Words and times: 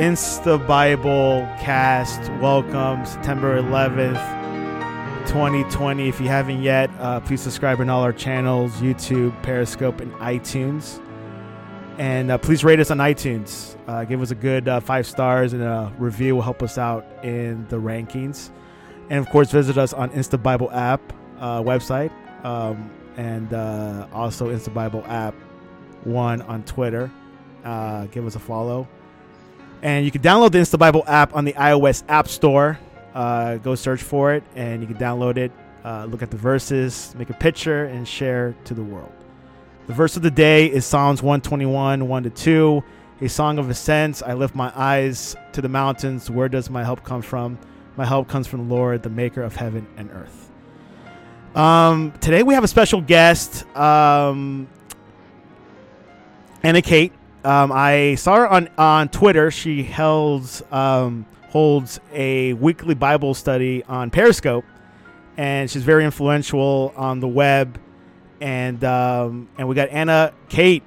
Insta 0.00 0.64
Bible 0.66 1.46
cast. 1.60 2.20
Welcome, 2.40 3.04
September 3.04 3.60
11th, 3.60 4.16
2020. 5.26 6.08
If 6.08 6.20
you 6.20 6.28
haven't 6.28 6.62
yet, 6.62 6.90
uh, 6.98 7.20
please 7.20 7.42
subscribe 7.42 7.80
on 7.80 7.90
all 7.90 8.02
our 8.02 8.12
channels 8.12 8.72
YouTube, 8.76 9.40
Periscope, 9.42 10.00
and 10.00 10.10
iTunes. 10.14 11.04
And 11.98 12.30
uh, 12.30 12.38
please 12.38 12.64
rate 12.64 12.80
us 12.80 12.90
on 12.90 12.96
iTunes. 12.98 13.76
Uh, 13.86 14.04
give 14.04 14.22
us 14.22 14.30
a 14.30 14.34
good 14.34 14.68
uh, 14.68 14.80
five 14.80 15.06
stars 15.06 15.52
and 15.52 15.62
a 15.62 15.92
review 15.98 16.34
will 16.36 16.42
help 16.42 16.62
us 16.62 16.78
out 16.78 17.04
in 17.22 17.66
the 17.68 17.76
rankings. 17.76 18.48
And 19.10 19.18
of 19.18 19.28
course, 19.28 19.50
visit 19.50 19.76
us 19.76 19.92
on 19.92 20.08
Insta 20.10 20.42
Bible 20.42 20.70
app 20.70 21.12
uh, 21.40 21.60
website 21.60 22.10
um, 22.42 22.90
and 23.18 23.52
uh, 23.52 24.06
also 24.14 24.48
Insta 24.48 24.72
Bible 24.72 25.04
app 25.08 25.34
one 26.04 26.40
on 26.42 26.62
Twitter. 26.62 27.10
Give 28.12 28.24
us 28.24 28.34
a 28.34 28.40
follow. 28.40 28.88
And 29.82 30.04
you 30.04 30.10
can 30.10 30.22
download 30.22 30.52
the 30.52 30.58
Insta 30.58 30.78
Bible 30.78 31.04
app 31.06 31.34
on 31.34 31.44
the 31.44 31.54
iOS 31.54 32.02
App 32.08 32.28
Store. 32.28 32.78
Uh, 33.14 33.56
go 33.56 33.74
search 33.74 34.02
for 34.02 34.34
it, 34.34 34.44
and 34.54 34.82
you 34.82 34.86
can 34.86 34.96
download 34.96 35.36
it. 35.36 35.52
Uh, 35.84 36.04
look 36.04 36.22
at 36.22 36.30
the 36.30 36.36
verses, 36.36 37.14
make 37.16 37.30
a 37.30 37.34
picture, 37.34 37.86
and 37.86 38.06
share 38.06 38.54
to 38.64 38.74
the 38.74 38.82
world. 38.82 39.12
The 39.86 39.94
verse 39.94 40.16
of 40.16 40.22
the 40.22 40.30
day 40.30 40.66
is 40.66 40.84
Psalms 40.84 41.22
121, 41.22 42.06
1 42.06 42.22
to 42.22 42.30
2. 42.30 42.84
A 43.22 43.28
song 43.28 43.58
of 43.58 43.68
ascents. 43.68 44.22
I 44.22 44.34
lift 44.34 44.54
my 44.54 44.72
eyes 44.76 45.34
to 45.52 45.60
the 45.60 45.68
mountains. 45.68 46.30
Where 46.30 46.48
does 46.48 46.70
my 46.70 46.84
help 46.84 47.02
come 47.02 47.22
from? 47.22 47.58
My 47.96 48.04
help 48.04 48.28
comes 48.28 48.46
from 48.46 48.68
the 48.68 48.74
Lord, 48.74 49.02
the 49.02 49.10
maker 49.10 49.42
of 49.42 49.56
heaven 49.56 49.86
and 49.96 50.10
earth. 50.10 50.50
Um, 51.56 52.12
today 52.20 52.42
we 52.42 52.54
have 52.54 52.64
a 52.64 52.68
special 52.68 53.00
guest, 53.00 53.66
um, 53.76 54.68
Anna 56.62 56.80
Khait. 56.80 57.12
Um, 57.44 57.72
I 57.72 58.16
saw 58.16 58.36
her 58.36 58.48
on, 58.48 58.68
on 58.76 59.08
Twitter. 59.08 59.50
She 59.50 59.82
holds 59.82 60.62
um, 60.70 61.24
holds 61.48 61.98
a 62.12 62.52
weekly 62.54 62.94
Bible 62.94 63.34
study 63.34 63.82
on 63.84 64.10
Periscope, 64.10 64.64
and 65.36 65.70
she's 65.70 65.82
very 65.82 66.04
influential 66.04 66.92
on 66.96 67.20
the 67.20 67.28
web. 67.28 67.78
And 68.40 68.82
um, 68.84 69.48
and 69.58 69.68
we 69.68 69.74
got 69.74 69.88
Anna 69.90 70.32
Khait 70.48 70.82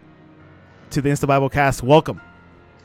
to 0.91 1.01
the 1.01 1.09
Insta 1.09 1.27
Bible 1.27 1.49
Cast. 1.49 1.81
Welcome. 1.83 2.21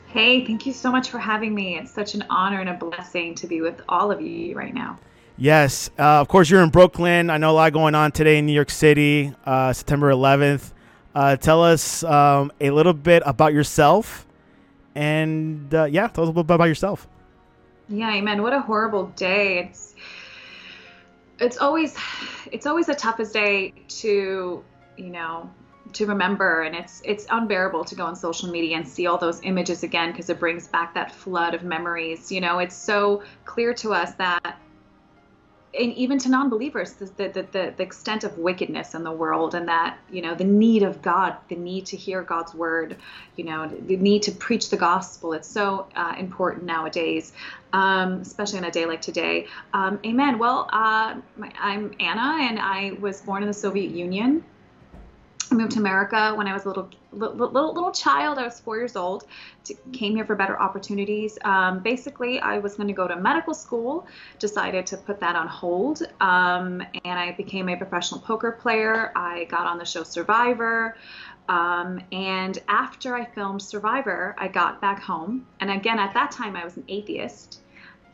Hey, 0.07 0.43
thank 0.43 0.65
you 0.65 0.73
so 0.73 0.91
much 0.91 1.11
for 1.11 1.19
having 1.19 1.53
me. 1.53 1.77
It's 1.77 1.91
such 1.91 2.15
an 2.15 2.25
honor 2.31 2.59
and 2.59 2.69
a 2.69 2.73
blessing 2.73 3.35
to 3.35 3.45
be 3.45 3.61
with 3.61 3.79
all 3.87 4.11
of 4.11 4.19
you 4.19 4.55
right 4.55 4.73
now. 4.73 4.97
Yes, 5.37 5.91
uh, 5.99 6.19
of 6.19 6.27
course 6.27 6.49
you're 6.49 6.63
in 6.63 6.69
Brooklyn. 6.69 7.29
I 7.29 7.37
know 7.37 7.51
a 7.51 7.53
lot 7.53 7.73
going 7.73 7.93
on 7.93 8.11
today 8.11 8.39
in 8.39 8.47
New 8.47 8.53
York 8.53 8.71
City, 8.71 9.33
uh, 9.45 9.71
September 9.71 10.11
11th. 10.11 10.73
Uh, 11.19 11.35
tell 11.35 11.61
us 11.61 12.01
um, 12.05 12.49
a 12.61 12.69
little 12.69 12.93
bit 12.93 13.21
about 13.25 13.51
yourself, 13.51 14.25
and 14.95 15.73
uh, 15.75 15.83
yeah, 15.83 16.07
tell 16.07 16.23
us 16.23 16.27
a 16.27 16.31
little 16.31 16.45
bit 16.45 16.55
about 16.55 16.69
yourself. 16.69 17.09
Yeah, 17.89 18.13
amen. 18.13 18.41
What 18.41 18.53
a 18.53 18.61
horrible 18.61 19.07
day. 19.17 19.59
It's 19.59 19.95
it's 21.37 21.57
always 21.57 21.97
it's 22.53 22.65
always 22.65 22.85
the 22.85 22.95
toughest 22.95 23.33
day 23.33 23.73
to 23.89 24.63
you 24.95 25.09
know 25.09 25.51
to 25.91 26.05
remember 26.05 26.61
and 26.61 26.73
it's 26.73 27.01
it's 27.03 27.25
unbearable 27.31 27.83
to 27.83 27.95
go 27.95 28.05
on 28.05 28.15
social 28.15 28.49
media 28.49 28.77
and 28.77 28.87
see 28.87 29.05
all 29.05 29.17
those 29.17 29.41
images 29.43 29.83
again 29.83 30.11
because 30.11 30.29
it 30.29 30.39
brings 30.39 30.69
back 30.69 30.93
that 30.93 31.11
flood 31.11 31.55
of 31.55 31.63
memories 31.63 32.31
you 32.31 32.39
know 32.39 32.59
it's 32.59 32.75
so 32.75 33.23
clear 33.45 33.73
to 33.73 33.91
us 33.91 34.13
that 34.15 34.59
and 35.77 35.93
even 35.93 36.17
to 36.17 36.29
non-believers 36.29 36.93
the, 36.93 37.05
the, 37.05 37.47
the, 37.51 37.73
the 37.77 37.83
extent 37.83 38.23
of 38.23 38.37
wickedness 38.37 38.95
in 38.95 39.03
the 39.03 39.11
world 39.11 39.53
and 39.53 39.67
that 39.67 39.97
you 40.09 40.21
know 40.21 40.33
the 40.33 40.43
need 40.43 40.83
of 40.83 41.01
god 41.01 41.37
the 41.47 41.55
need 41.55 41.85
to 41.85 41.95
hear 41.95 42.23
god's 42.23 42.53
word 42.53 42.97
you 43.35 43.43
know 43.43 43.67
the 43.67 43.97
need 43.97 44.23
to 44.23 44.31
preach 44.31 44.69
the 44.69 44.77
gospel. 44.77 45.33
It's 45.33 45.47
so 45.47 45.87
uh, 45.95 46.15
important 46.17 46.65
nowadays 46.65 47.33
um, 47.71 48.21
especially 48.21 48.57
on 48.57 48.65
a 48.65 48.71
day 48.71 48.87
like 48.87 49.01
today. 49.01 49.45
Um, 49.73 49.99
amen. 50.03 50.39
Well 50.39 50.67
uh, 50.73 51.15
my, 51.35 51.51
i'm 51.59 51.93
anna 51.99 52.37
and 52.41 52.59
i 52.59 52.93
was 52.99 53.21
born 53.21 53.43
in 53.43 53.47
the 53.47 53.53
soviet 53.53 53.91
union 53.91 54.43
Moved 55.51 55.71
to 55.73 55.79
America 55.79 56.33
when 56.35 56.47
I 56.47 56.53
was 56.53 56.65
a 56.65 56.67
little 56.67 56.89
little 57.11 57.73
little 57.73 57.91
child. 57.91 58.37
I 58.37 58.43
was 58.43 58.59
four 58.59 58.77
years 58.77 58.95
old. 58.95 59.25
To, 59.65 59.73
came 59.91 60.15
here 60.15 60.23
for 60.23 60.35
better 60.35 60.59
opportunities. 60.59 61.39
Um, 61.43 61.79
basically, 61.79 62.39
I 62.39 62.59
was 62.59 62.75
going 62.75 62.87
to 62.87 62.93
go 62.93 63.07
to 63.07 63.15
medical 63.15 63.53
school. 63.53 64.07
Decided 64.37 64.85
to 64.87 64.97
put 64.97 65.19
that 65.21 65.35
on 65.35 65.47
hold, 65.47 66.03
um, 66.21 66.83
and 67.03 67.19
I 67.19 67.31
became 67.31 67.67
a 67.67 67.75
professional 67.75 68.21
poker 68.21 68.51
player. 68.51 69.11
I 69.15 69.45
got 69.45 69.65
on 69.65 69.79
the 69.79 69.85
show 69.85 70.03
Survivor. 70.03 70.95
Um, 71.49 71.99
and 72.11 72.61
after 72.67 73.15
I 73.15 73.25
filmed 73.25 73.61
Survivor, 73.61 74.35
I 74.37 74.47
got 74.47 74.79
back 74.81 75.01
home. 75.01 75.47
And 75.59 75.71
again, 75.71 75.97
at 75.97 76.13
that 76.13 76.29
time, 76.29 76.55
I 76.55 76.63
was 76.63 76.77
an 76.77 76.83
atheist 76.87 77.58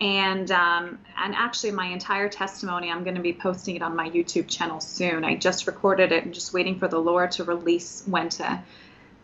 and 0.02 0.52
um, 0.52 1.00
and 1.18 1.34
actually 1.36 1.72
my 1.72 1.88
entire 1.88 2.28
testimony 2.28 2.92
i'm 2.92 3.04
going 3.04 3.16
to 3.16 3.22
be 3.22 3.34
posting 3.34 3.76
it 3.76 3.82
on 3.82 3.96
my 3.96 4.10
youtube 4.10 4.48
channel 4.48 4.80
soon. 4.80 5.24
I 5.24 5.36
just 5.36 5.68
recorded 5.68 6.12
it 6.12 6.26
and 6.26 6.34
just 6.34 6.54
waiting 6.54 6.80
for 6.80 6.88
the 6.88 7.00
lord 7.00 7.32
to 7.34 7.44
release 7.44 8.04
when 8.06 8.30
to 8.30 8.62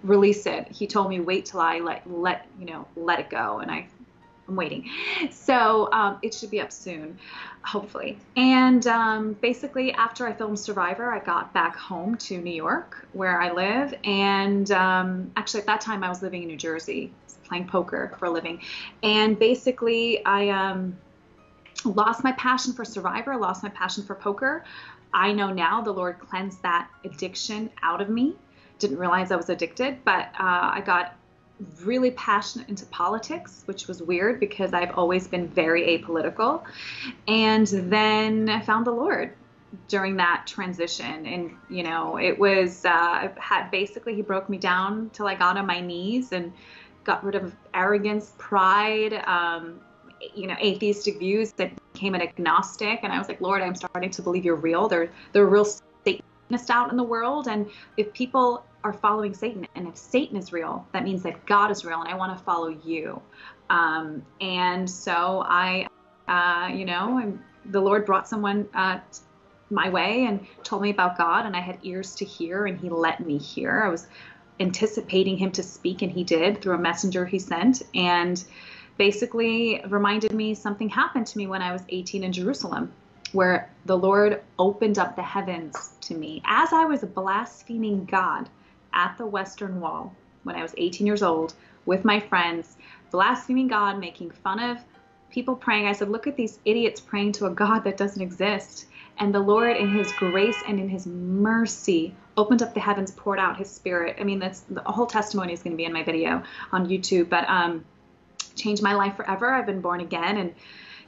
release 0.04 0.46
it. 0.46 0.68
He 0.70 0.88
told 0.88 1.10
me 1.10 1.20
wait 1.20 1.46
till 1.46 1.60
i 1.60 1.80
let 1.80 2.10
let 2.10 2.48
you 2.60 2.66
know 2.66 2.88
let 2.96 3.20
it 3.20 3.30
go. 3.30 3.60
And 3.60 3.70
i 3.70 3.88
i'm 4.51 4.56
waiting 4.57 4.89
so 5.31 5.91
um, 5.91 6.19
it 6.22 6.34
should 6.34 6.51
be 6.51 6.62
up 6.62 6.72
soon 6.72 7.17
hopefully 7.63 8.17
and 8.35 8.85
um, 8.88 9.34
basically 9.41 9.91
after 9.94 10.28
i 10.28 10.34
filmed 10.34 10.59
survivor 10.59 11.12
i 11.12 11.19
got 11.19 11.53
back 11.53 11.75
home 11.75 12.16
to 12.17 12.39
new 12.39 12.53
york 12.53 13.07
where 13.13 13.41
i 13.41 13.51
live 13.51 13.94
and 14.03 14.72
um, 14.72 15.31
actually 15.35 15.59
at 15.59 15.66
that 15.66 15.81
time 15.81 16.03
i 16.03 16.09
was 16.09 16.22
living 16.22 16.44
in 16.44 16.47
new 16.47 16.57
jersey 16.57 17.12
playing 17.51 17.67
poker 17.67 18.16
for 18.17 18.28
a 18.28 18.29
living. 18.29 18.62
And 19.03 19.38
basically, 19.38 20.25
I 20.25 20.47
um, 20.50 20.97
lost 21.83 22.23
my 22.23 22.31
passion 22.33 22.72
for 22.72 22.85
Survivor, 22.85 23.35
lost 23.35 23.62
my 23.62 23.69
passion 23.69 24.06
for 24.06 24.16
poker. 24.16 24.63
I 25.13 25.33
know 25.33 25.51
now 25.51 25.81
the 25.81 25.91
Lord 25.91 26.18
cleansed 26.19 26.62
that 26.63 26.89
addiction 27.03 27.69
out 27.83 28.00
of 28.00 28.07
me. 28.07 28.35
Didn't 28.79 28.97
realize 28.97 29.31
I 29.31 29.35
was 29.35 29.50
addicted, 29.50 29.97
but 30.06 30.28
uh, 30.39 30.72
I 30.78 30.81
got 30.85 31.16
really 31.84 32.12
passionate 32.12 32.70
into 32.70 32.86
politics, 32.88 33.64
which 33.66 33.88
was 33.88 34.02
weird 34.02 34.40
because 34.40 34.74
I've 34.74 34.92
always 34.98 35.28
been 35.28 35.48
very 35.48 35.98
apolitical. 35.98 36.64
And 37.28 37.68
then 37.68 38.50
I 38.50 38.62
found 38.62 38.86
the 38.86 38.92
Lord 38.92 39.34
during 39.88 40.18
that 40.18 40.46
transition 40.46 41.26
and 41.26 41.50
you 41.70 41.82
know 41.82 42.18
it 42.18 42.38
was 42.38 42.84
uh 42.84 43.30
had 43.38 43.72
basically 43.72 44.14
he 44.14 44.22
broke 44.22 44.50
me 44.50 44.58
down 44.58 45.10
till 45.14 45.26
i 45.28 45.34
got 45.34 45.56
on 45.56 45.66
my 45.66 45.80
knees 45.80 46.34
and 46.34 46.52
got 47.04 47.24
rid 47.24 47.36
of 47.36 47.56
arrogance, 47.74 48.34
pride, 48.38 49.14
um, 49.26 49.80
you 50.36 50.48
know, 50.48 50.56
atheistic 50.62 51.20
views 51.20 51.52
that 51.54 51.72
became 51.94 52.16
an 52.16 52.22
agnostic. 52.22 53.00
And 53.04 53.12
I 53.12 53.18
was 53.18 53.28
like, 53.28 53.42
Lord, 53.42 53.62
I'm 53.62 53.76
starting 53.76 54.12
to 54.12 54.22
believe 54.22 54.46
you're 54.46 54.56
real. 54.56 54.88
There, 54.88 55.10
are 55.36 55.46
real 55.46 55.66
Satanists 55.66 56.70
out 56.70 56.92
in 56.92 56.98
the 56.98 57.04
world. 57.04 57.48
And 57.48 57.70
if 57.98 58.14
people 58.14 58.64
are 58.84 58.94
following 58.94 59.34
Satan, 59.34 59.66
and 59.75 59.88
if 59.88 59.96
Satan 59.96 60.38
is 60.38 60.52
real, 60.52 60.88
that 60.94 61.03
means 61.03 61.24
that 61.24 61.46
God 61.46 61.72
is 61.72 61.86
real, 61.86 62.02
and 62.02 62.09
I 62.09 62.16
want 62.16 62.38
to 62.38 62.44
follow 62.44 62.69
you. 62.69 63.22
Um, 63.69 64.24
and 64.40 64.90
so 64.90 65.44
I, 65.46 65.88
uh, 66.28 66.69
you 66.74 66.86
know, 66.86 67.38
the 67.66 67.80
Lord 67.80 68.06
brought 68.06 68.28
someone 68.28 68.68
uh, 68.74 69.00
my 69.69 69.90
way 69.90 70.25
and 70.25 70.46
told 70.64 70.81
me 70.81 70.90
about 70.90 71.18
God, 71.18 71.46
and 71.46 71.56
I 71.56 71.62
had 71.62 71.80
ears 71.84 72.16
to 72.16 72.25
hear, 72.25 72.66
and 72.66 72.80
He 72.80 72.90
let 72.90 73.25
me 73.25 73.38
hear. 73.38 73.84
I 73.84 73.90
was 73.90 74.08
anticipating 74.59 75.38
him 75.38 75.52
to 75.52 75.63
speak, 75.63 76.02
and 76.02 76.12
he 76.12 76.24
did 76.24 76.62
through 76.62 76.75
a 76.75 76.80
messenger 76.80 77.25
he 77.25 77.40
sent. 77.40 77.81
And 77.96 78.44
basically 78.98 79.81
reminded 79.90 80.34
me 80.34 80.53
something 80.53 80.88
happened 80.88 81.25
to 81.28 81.38
me 81.38 81.48
when 81.48 81.62
I 81.62 81.72
was 81.72 81.81
18 81.90 82.24
in 82.24 82.31
Jerusalem, 82.31 82.94
where 83.31 83.74
the 83.86 83.98
Lord 83.98 84.42
opened 84.60 85.00
up 85.00 85.16
the 85.16 85.24
heavens 85.24 85.95
to 86.01 86.13
me 86.13 86.42
as 86.45 86.72
I 86.72 86.86
was 86.86 87.01
blaspheming 87.01 88.06
God 88.06 88.50
at 88.94 89.18
the 89.18 89.26
Western 89.26 89.80
Wall 89.80 90.16
when 90.44 90.56
I 90.56 90.64
was 90.64 90.74
18 90.78 91.06
years 91.06 91.24
old 91.24 91.54
with 91.86 92.06
my 92.06 92.20
friends, 92.20 92.78
blaspheming 93.12 93.68
God, 93.68 94.00
making 94.00 94.32
fun 94.32 94.60
of 94.60 94.78
people 95.30 95.56
praying. 95.56 95.88
I 95.88 95.94
said, 95.94 96.10
Look 96.10 96.28
at 96.28 96.36
these 96.36 96.60
idiots 96.66 97.00
praying 97.00 97.34
to 97.34 97.48
a 97.48 97.52
God 97.52 97.84
that 97.84 97.98
doesn't 97.98 98.22
exist. 98.22 98.88
And 99.18 99.34
the 99.34 99.40
Lord, 99.40 99.78
in 99.78 99.90
His 99.90 100.12
grace 100.14 100.58
and 100.68 100.80
in 100.80 100.90
His 100.90 101.06
mercy, 101.06 102.14
opened 102.38 102.62
up 102.62 102.74
the 102.74 102.80
heavens, 102.80 103.12
poured 103.12 103.40
out 103.40 103.58
His 103.58 103.70
Spirit. 103.70 104.18
I 104.20 104.24
mean, 104.24 104.40
that's 104.40 104.62
the 104.62 104.82
whole 104.82 105.06
testimony 105.06 105.54
is 105.54 105.64
going 105.64 105.74
to 105.74 105.78
be 105.78 105.86
in 105.86 105.94
my 105.94 106.04
video 106.04 106.44
on 106.72 106.88
YouTube, 106.88 107.30
but 107.30 107.48
um, 107.48 107.86
changed 108.56 108.84
my 108.84 108.94
life 108.94 109.16
forever. 109.16 109.52
I've 109.52 109.66
been 109.66 109.82
born 109.82 110.02
again, 110.02 110.38
and 110.38 110.54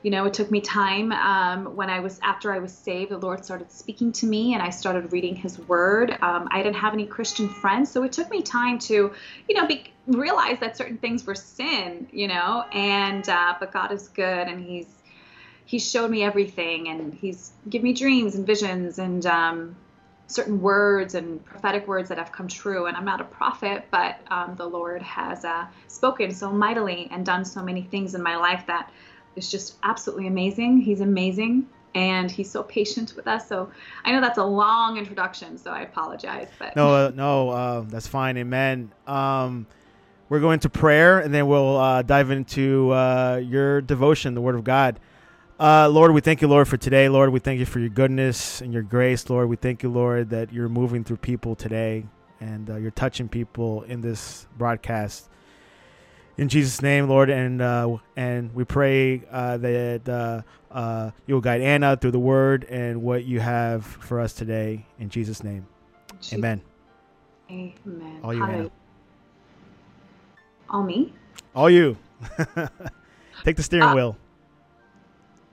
you 0.04 0.12
know, 0.12 0.26
it 0.26 0.34
took 0.34 0.52
me 0.52 0.60
time. 0.60 1.14
Um, 1.14 1.78
when 1.78 1.90
I 1.90 2.02
was 2.02 2.20
after 2.22 2.52
I 2.52 2.60
was 2.60 2.74
saved, 2.74 3.10
the 3.10 3.18
Lord 3.18 3.44
started 3.44 3.72
speaking 3.72 4.12
to 4.14 4.26
me, 4.26 4.54
and 4.54 4.62
I 4.62 4.70
started 4.70 5.14
reading 5.14 5.34
His 5.34 5.58
Word. 5.60 6.12
Um, 6.22 6.50
I 6.52 6.62
didn't 6.62 6.76
have 6.76 6.94
any 6.94 7.06
Christian 7.06 7.48
friends, 7.48 7.90
so 7.90 8.04
it 8.04 8.12
took 8.12 8.30
me 8.30 8.42
time 8.42 8.80
to, 8.80 9.14
you 9.48 9.56
know, 9.56 9.66
be, 9.66 9.94
realize 10.06 10.60
that 10.60 10.76
certain 10.76 10.98
things 10.98 11.26
were 11.26 11.36
sin, 11.36 12.08
you 12.12 12.28
know. 12.28 12.66
And 12.74 13.28
uh, 13.30 13.56
but 13.60 13.72
God 13.72 13.94
is 13.94 14.10
good, 14.10 14.48
and 14.48 14.62
He's 14.62 14.88
He 15.64 15.80
showed 15.80 16.12
me 16.12 16.22
everything, 16.22 16.90
and 16.90 17.14
He's 17.14 17.54
given 17.70 17.86
me 17.86 17.94
dreams 17.94 18.36
and 18.36 18.46
visions, 18.46 19.00
and 19.00 19.26
um, 19.26 19.78
certain 20.28 20.62
words 20.62 21.16
and 21.16 21.46
prophetic 21.46 21.88
words 21.88 22.10
that 22.10 22.18
have 22.18 22.34
come 22.34 22.50
true. 22.50 22.88
And 22.88 22.98
I'm 22.98 23.06
not 23.06 23.22
a 23.22 23.26
prophet, 23.26 23.86
but 23.90 24.20
um, 24.30 24.56
the 24.58 24.66
Lord 24.66 25.02
has 25.02 25.46
uh, 25.46 25.68
spoken 25.88 26.34
so 26.34 26.52
mightily 26.52 27.08
and 27.10 27.26
done 27.26 27.46
so 27.46 27.64
many 27.64 27.84
things 27.84 28.16
in 28.16 28.22
my 28.22 28.36
life 28.36 28.66
that 28.68 28.92
is 29.36 29.50
just 29.50 29.76
absolutely 29.84 30.28
amazing. 30.28 30.80
He's 30.80 31.02
amazing 31.02 31.68
and 31.96 32.32
he's 32.32 32.50
so 32.50 32.64
patient 32.64 33.14
with 33.16 33.28
us. 33.28 33.48
So 33.48 33.70
I 34.04 34.12
know 34.12 34.22
that's 34.22 34.38
a 34.38 34.44
long 34.44 34.98
introduction, 34.98 35.58
so 35.58 35.72
I 35.72 35.82
apologize. 35.82 36.50
But 36.58 36.76
no, 36.76 36.94
uh, 36.94 37.12
no, 37.14 37.50
uh, 37.50 37.82
that's 37.82 38.08
fine. 38.08 38.38
Amen. 38.38 38.92
Um, 39.06 39.68
we're 40.30 40.40
going 40.40 40.60
to 40.62 40.70
prayer, 40.70 41.20
and 41.20 41.34
then 41.34 41.48
we'll 41.48 41.78
uh, 41.78 42.02
dive 42.02 42.32
into 42.32 42.92
uh, 42.92 43.40
your 43.44 43.82
devotion, 43.82 44.34
the 44.34 44.42
Word 44.42 44.56
of 44.56 44.64
God. 44.64 45.00
Uh, 45.60 45.88
Lord, 45.88 46.12
we 46.12 46.22
thank 46.22 46.42
you, 46.42 46.48
Lord, 46.48 46.68
for 46.68 46.78
today. 46.78 47.08
Lord, 47.10 47.30
we 47.30 47.40
thank 47.40 47.60
you 47.60 47.66
for 47.66 47.80
your 47.80 47.90
goodness 47.90 48.60
and 48.60 48.74
your 48.74 48.82
grace. 48.82 49.30
Lord, 49.30 49.48
we 49.48 49.56
thank 49.56 49.84
you, 49.84 49.90
Lord, 49.90 50.32
that 50.32 50.52
you're 50.52 50.70
moving 50.70 51.04
through 51.04 51.18
people 51.18 51.56
today 51.56 52.06
and 52.40 52.70
uh, 52.70 52.76
you're 52.78 52.92
touching 52.92 53.30
people 53.30 53.84
in 53.84 54.02
this 54.02 54.48
broadcast. 54.58 55.30
In 56.38 56.50
Jesus' 56.50 56.82
name, 56.82 57.08
Lord, 57.08 57.30
and 57.30 57.62
uh, 57.62 57.98
and 58.16 58.54
we 58.56 58.64
pray 58.64 59.22
uh, 59.32 59.58
that 59.58 60.10
uh, 60.10 60.42
uh, 60.76 61.12
you 61.28 61.36
will 61.36 61.42
guide 61.42 61.62
Anna 61.62 61.96
through 61.96 62.12
the 62.12 62.20
Word 62.20 62.64
and 62.66 63.04
what 63.04 63.24
you 63.24 63.40
have 63.40 63.86
for 63.86 64.20
us 64.20 64.34
today. 64.34 64.84
In 65.00 65.10
Jesus' 65.10 65.44
name, 65.44 65.68
Jesus. 66.20 66.34
Amen. 66.34 66.62
Amen. 67.52 68.20
All 68.24 68.34
you, 68.34 68.44
Anna. 68.44 68.72
All 70.70 70.84
me. 70.84 71.14
All 71.56 71.70
you. 71.70 71.98
Take 73.44 73.56
the 73.56 73.64
steering 73.64 73.94
wheel. 73.94 74.18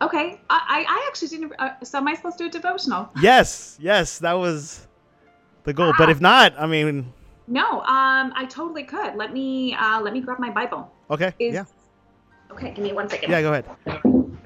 Okay, 0.03 0.41
I, 0.49 0.87
I 0.88 1.06
actually 1.09 1.29
didn't. 1.29 1.53
Uh, 1.59 1.73
so 1.82 1.99
am 1.99 2.09
I 2.09 2.15
supposed 2.15 2.38
to 2.38 2.44
do 2.44 2.49
a 2.49 2.50
devotional? 2.50 3.11
Yes, 3.21 3.77
yes, 3.82 4.19
that 4.21 4.32
was 4.32 4.87
the 5.65 5.75
goal. 5.75 5.91
Ah. 5.94 5.99
But 5.99 6.09
if 6.09 6.23
not, 6.23 6.55
I 6.59 6.67
mean. 6.67 7.12
No, 7.50 7.81
um, 7.81 8.32
I 8.37 8.47
totally 8.49 8.85
could. 8.85 9.17
Let 9.17 9.32
me 9.32 9.75
uh, 9.75 10.00
let 10.00 10.12
me 10.12 10.20
grab 10.20 10.38
my 10.38 10.50
Bible. 10.50 10.91
Okay. 11.11 11.35
Is, 11.41 11.55
yeah. 11.55 11.64
Okay, 12.52 12.70
give 12.70 12.85
me 12.85 12.93
one 12.93 13.08
second. 13.08 13.29
Yeah, 13.31 13.43
go 13.43 13.52
ahead. 13.52 13.64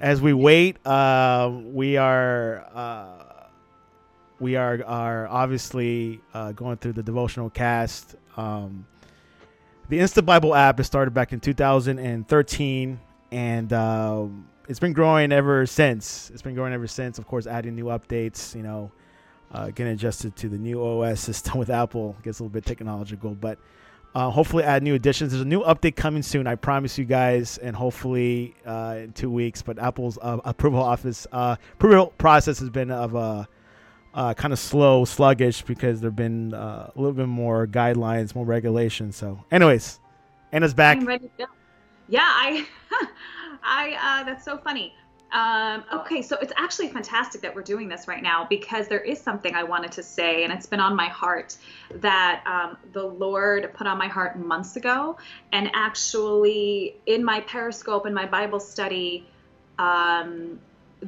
As 0.00 0.22
we 0.22 0.32
wait, 0.32 0.84
uh, 0.86 1.52
we 1.66 1.98
are 1.98 2.66
uh, 2.74 3.48
we 4.40 4.56
are 4.56 4.82
are 4.86 5.28
obviously 5.28 6.20
uh, 6.32 6.52
going 6.52 6.78
through 6.78 6.94
the 6.94 7.02
devotional 7.02 7.50
cast. 7.50 8.16
Um, 8.38 8.86
the 9.90 9.98
Insta 9.98 10.24
Bible 10.24 10.54
app 10.54 10.80
is 10.80 10.86
started 10.86 11.12
back 11.12 11.34
in 11.34 11.40
2013, 11.40 13.00
and 13.32 13.72
um, 13.74 14.48
it's 14.66 14.80
been 14.80 14.94
growing 14.94 15.30
ever 15.30 15.66
since. 15.66 16.30
It's 16.30 16.40
been 16.40 16.54
growing 16.54 16.72
ever 16.72 16.86
since. 16.86 17.18
Of 17.18 17.26
course, 17.26 17.46
adding 17.46 17.74
new 17.74 17.86
updates. 17.86 18.54
You 18.56 18.62
know, 18.62 18.90
uh, 19.54 19.70
getting 19.70 19.92
adjusted 19.92 20.34
to 20.36 20.48
the 20.48 20.58
new 20.58 20.84
OS 20.84 21.20
system 21.20 21.58
with 21.58 21.70
Apple 21.70 22.16
gets 22.22 22.40
a 22.40 22.42
little 22.42 22.52
bit 22.52 22.66
technological, 22.66 23.30
but 23.30 23.58
uh, 24.14 24.30
hopefully 24.30 24.62
add 24.62 24.82
new 24.82 24.94
additions. 24.94 25.32
There's 25.32 25.42
a 25.42 25.46
new 25.46 25.62
update 25.62 25.96
coming 25.96 26.22
soon. 26.22 26.46
I 26.46 26.54
promise 26.56 26.98
you 26.98 27.04
guys, 27.04 27.58
and 27.58 27.74
hopefully 27.74 28.54
uh, 28.66 28.96
in 28.98 29.12
two 29.12 29.30
weeks. 29.30 29.62
But 29.62 29.78
Apple's 29.78 30.18
uh, 30.20 30.38
approval 30.44 30.80
office 30.80 31.26
uh, 31.32 31.56
approval 31.74 32.08
process 32.18 32.58
has 32.60 32.70
been 32.70 32.90
of 32.90 33.14
a 33.14 33.48
uh, 34.14 34.34
kind 34.34 34.52
of 34.52 34.58
slow, 34.60 35.04
sluggish 35.04 35.62
because 35.62 36.00
there've 36.00 36.14
been 36.14 36.52
a 36.54 36.92
little 36.94 37.12
bit 37.12 37.26
more 37.26 37.66
guidelines, 37.66 38.34
more 38.34 38.44
regulations. 38.44 39.16
So, 39.16 39.44
anyways, 39.50 39.98
Anna's 40.52 40.74
back. 40.74 40.98
Yeah, 42.08 42.20
I. 42.22 42.66
I 43.66 44.24
that's 44.26 44.44
so 44.44 44.58
funny. 44.58 44.94
Um, 45.34 45.82
okay, 45.92 46.22
so 46.22 46.36
it's 46.40 46.52
actually 46.56 46.88
fantastic 46.90 47.40
that 47.40 47.52
we're 47.56 47.62
doing 47.62 47.88
this 47.88 48.06
right 48.06 48.22
now 48.22 48.46
because 48.48 48.86
there 48.86 49.00
is 49.00 49.20
something 49.20 49.52
I 49.52 49.64
wanted 49.64 49.90
to 49.92 50.02
say, 50.02 50.44
and 50.44 50.52
it's 50.52 50.66
been 50.66 50.78
on 50.78 50.94
my 50.94 51.08
heart 51.08 51.56
that 51.96 52.44
um, 52.46 52.76
the 52.92 53.02
Lord 53.02 53.74
put 53.74 53.88
on 53.88 53.98
my 53.98 54.06
heart 54.06 54.38
months 54.38 54.76
ago. 54.76 55.18
And 55.52 55.72
actually, 55.74 56.94
in 57.06 57.24
my 57.24 57.40
Periscope 57.40 58.06
and 58.06 58.14
my 58.14 58.26
Bible 58.26 58.60
study 58.60 59.26
um, 59.76 60.60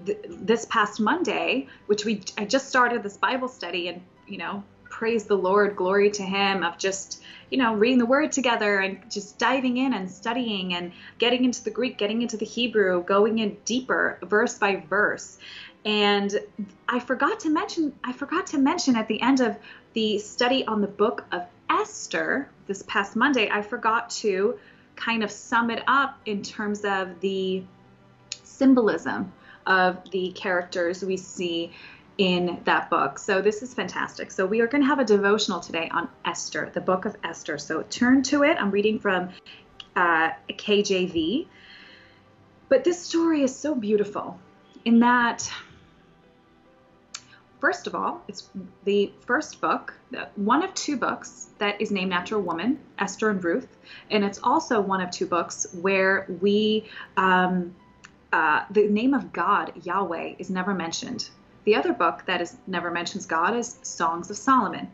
th- 0.04 0.18
this 0.28 0.64
past 0.66 0.98
Monday, 0.98 1.68
which 1.86 2.04
we 2.04 2.20
I 2.36 2.46
just 2.46 2.68
started 2.68 3.04
this 3.04 3.16
Bible 3.16 3.46
study, 3.46 3.86
and 3.86 4.02
you 4.26 4.38
know, 4.38 4.64
praise 4.96 5.24
the 5.24 5.36
Lord, 5.36 5.76
glory 5.76 6.10
to 6.12 6.22
Him, 6.22 6.64
of 6.64 6.78
just, 6.78 7.22
you 7.50 7.58
know, 7.58 7.74
reading 7.74 7.98
the 7.98 8.06
Word 8.06 8.32
together 8.32 8.78
and 8.78 8.98
just 9.10 9.38
diving 9.38 9.76
in 9.76 9.92
and 9.92 10.10
studying 10.10 10.72
and 10.72 10.90
getting 11.18 11.44
into 11.44 11.62
the 11.62 11.70
Greek, 11.70 11.98
getting 11.98 12.22
into 12.22 12.38
the 12.38 12.46
Hebrew, 12.46 13.04
going 13.04 13.38
in 13.38 13.58
deeper, 13.66 14.18
verse 14.22 14.58
by 14.58 14.82
verse. 14.88 15.36
And 15.84 16.34
I 16.88 16.98
forgot 16.98 17.40
to 17.40 17.50
mention, 17.50 17.92
I 18.02 18.14
forgot 18.14 18.46
to 18.48 18.58
mention 18.58 18.96
at 18.96 19.06
the 19.06 19.20
end 19.20 19.40
of 19.40 19.56
the 19.92 20.18
study 20.18 20.66
on 20.66 20.80
the 20.80 20.86
book 20.86 21.26
of 21.30 21.42
Esther 21.68 22.48
this 22.66 22.82
past 22.88 23.16
Monday, 23.16 23.50
I 23.52 23.60
forgot 23.60 24.08
to 24.22 24.58
kind 24.94 25.22
of 25.22 25.30
sum 25.30 25.70
it 25.70 25.84
up 25.86 26.18
in 26.24 26.42
terms 26.42 26.86
of 26.86 27.20
the 27.20 27.62
symbolism 28.44 29.30
of 29.66 30.10
the 30.10 30.32
characters 30.32 31.04
we 31.04 31.18
see 31.18 31.72
in 32.18 32.60
that 32.64 32.88
book. 32.88 33.18
So 33.18 33.42
this 33.42 33.62
is 33.62 33.74
fantastic. 33.74 34.30
So 34.30 34.46
we 34.46 34.60
are 34.60 34.66
going 34.66 34.82
to 34.82 34.88
have 34.88 34.98
a 34.98 35.04
devotional 35.04 35.60
today 35.60 35.88
on 35.92 36.08
Esther, 36.24 36.70
the 36.72 36.80
book 36.80 37.04
of 37.04 37.16
Esther. 37.22 37.58
So 37.58 37.82
turn 37.82 38.22
to 38.24 38.42
it. 38.42 38.56
I'm 38.58 38.70
reading 38.70 38.98
from 38.98 39.30
uh, 39.94 40.30
KJV. 40.48 41.46
But 42.68 42.84
this 42.84 43.00
story 43.00 43.42
is 43.42 43.54
so 43.54 43.74
beautiful 43.74 44.38
in 44.84 45.00
that, 45.00 45.50
first 47.60 47.86
of 47.86 47.94
all, 47.94 48.22
it's 48.28 48.48
the 48.84 49.12
first 49.26 49.60
book, 49.60 49.94
one 50.36 50.62
of 50.62 50.72
two 50.74 50.96
books 50.96 51.48
that 51.58 51.80
is 51.80 51.90
named 51.90 52.12
after 52.12 52.36
a 52.36 52.40
woman, 52.40 52.78
Esther 52.98 53.30
and 53.30 53.42
Ruth. 53.42 53.68
And 54.10 54.24
it's 54.24 54.38
also 54.42 54.80
one 54.80 55.00
of 55.00 55.10
two 55.10 55.26
books 55.26 55.66
where 55.80 56.26
we, 56.40 56.88
um, 57.16 57.74
uh, 58.32 58.64
the 58.70 58.88
name 58.88 59.12
of 59.12 59.32
God, 59.32 59.72
Yahweh, 59.84 60.34
is 60.38 60.50
never 60.50 60.72
mentioned 60.72 61.30
the 61.66 61.74
other 61.74 61.92
book 61.92 62.22
that 62.26 62.40
is 62.40 62.56
never 62.66 62.90
mentions 62.90 63.26
God 63.26 63.54
is 63.54 63.78
Songs 63.82 64.30
of 64.30 64.36
Solomon. 64.36 64.88